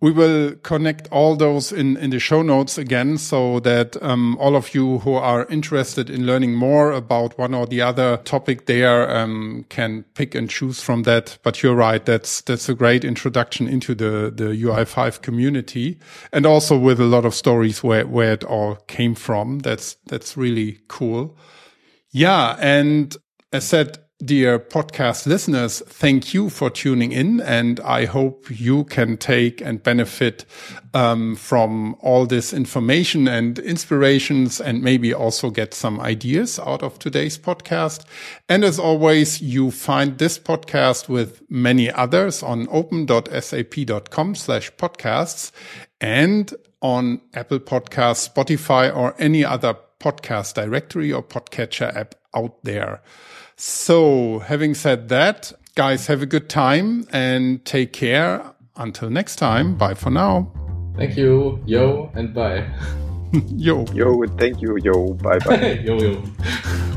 we 0.00 0.10
will 0.10 0.54
connect 0.62 1.08
all 1.12 1.36
those 1.36 1.72
in, 1.72 1.96
in 1.98 2.10
the 2.10 2.18
show 2.18 2.40
notes 2.40 2.78
again 2.78 3.18
so 3.18 3.60
that 3.60 4.02
um, 4.02 4.36
all 4.38 4.56
of 4.56 4.74
you 4.74 4.98
who 5.00 5.14
are 5.14 5.46
interested 5.46 6.08
in 6.08 6.24
learning 6.24 6.54
more 6.54 6.90
about 6.92 7.38
one 7.38 7.52
or 7.52 7.66
the 7.66 7.82
other 7.82 8.16
topic 8.18 8.64
there 8.64 9.14
um, 9.14 9.66
can 9.68 10.04
pick 10.14 10.34
and 10.34 10.48
choose 10.48 10.82
from 10.82 11.02
that. 11.02 11.36
But 11.42 11.62
you're 11.62 11.74
right, 11.74 12.04
that's 12.04 12.40
that's 12.40 12.68
a 12.68 12.74
great 12.74 13.04
introduction 13.04 13.68
into 13.68 13.94
the, 13.94 14.32
the 14.34 14.54
UI5 14.54 15.20
community 15.20 15.98
and 16.32 16.46
also 16.46 16.78
with 16.78 16.98
a 16.98 17.04
lot 17.04 17.26
of 17.26 17.34
stories 17.34 17.82
where, 17.82 18.06
where 18.06 18.32
it 18.32 18.44
all 18.44 18.76
came 18.86 19.14
from. 19.14 19.58
That's 19.58 19.96
that's 20.06 20.34
really 20.36 20.78
cool. 20.88 21.36
Yeah, 22.10 22.56
and 22.58 23.14
as 23.52 23.66
said, 23.66 23.98
Dear 24.22 24.58
podcast 24.58 25.24
listeners, 25.26 25.82
thank 25.86 26.34
you 26.34 26.50
for 26.50 26.68
tuning 26.68 27.10
in, 27.10 27.40
and 27.40 27.80
I 27.80 28.04
hope 28.04 28.50
you 28.50 28.84
can 28.84 29.16
take 29.16 29.62
and 29.62 29.82
benefit 29.82 30.44
um, 30.92 31.36
from 31.36 31.96
all 32.00 32.26
this 32.26 32.52
information 32.52 33.26
and 33.26 33.58
inspirations, 33.58 34.60
and 34.60 34.82
maybe 34.82 35.14
also 35.14 35.48
get 35.48 35.72
some 35.72 35.98
ideas 36.00 36.58
out 36.58 36.82
of 36.82 36.98
today's 36.98 37.38
podcast. 37.38 38.04
And 38.46 38.62
as 38.62 38.78
always, 38.78 39.40
you 39.40 39.70
find 39.70 40.18
this 40.18 40.38
podcast 40.38 41.08
with 41.08 41.40
many 41.48 41.90
others 41.90 42.42
on 42.42 42.68
open.sap.com 42.70 44.34
slash 44.34 44.70
podcasts 44.72 45.50
and 45.98 46.52
on 46.82 47.22
Apple 47.32 47.60
Podcasts, 47.60 48.28
Spotify, 48.28 48.94
or 48.94 49.14
any 49.18 49.46
other 49.46 49.76
podcast 49.98 50.52
directory 50.52 51.10
or 51.10 51.22
podcatcher 51.22 51.96
app 51.96 52.16
out 52.34 52.62
there. 52.64 53.00
So, 53.62 54.38
having 54.38 54.72
said 54.72 55.10
that, 55.10 55.52
guys, 55.74 56.06
have 56.06 56.22
a 56.22 56.26
good 56.26 56.48
time 56.48 57.06
and 57.12 57.62
take 57.66 57.92
care. 57.92 58.42
Until 58.76 59.10
next 59.10 59.36
time, 59.36 59.76
bye 59.76 59.92
for 59.92 60.08
now. 60.08 60.50
Thank 60.96 61.18
you. 61.18 61.62
Yo, 61.66 62.10
and 62.14 62.32
bye. 62.32 62.66
yo. 63.48 63.84
Yo, 63.92 64.24
thank 64.38 64.62
you. 64.62 64.78
Yo, 64.82 65.12
bye 65.12 65.38
bye. 65.40 65.72
yo, 65.84 66.00
yo. 66.00 66.96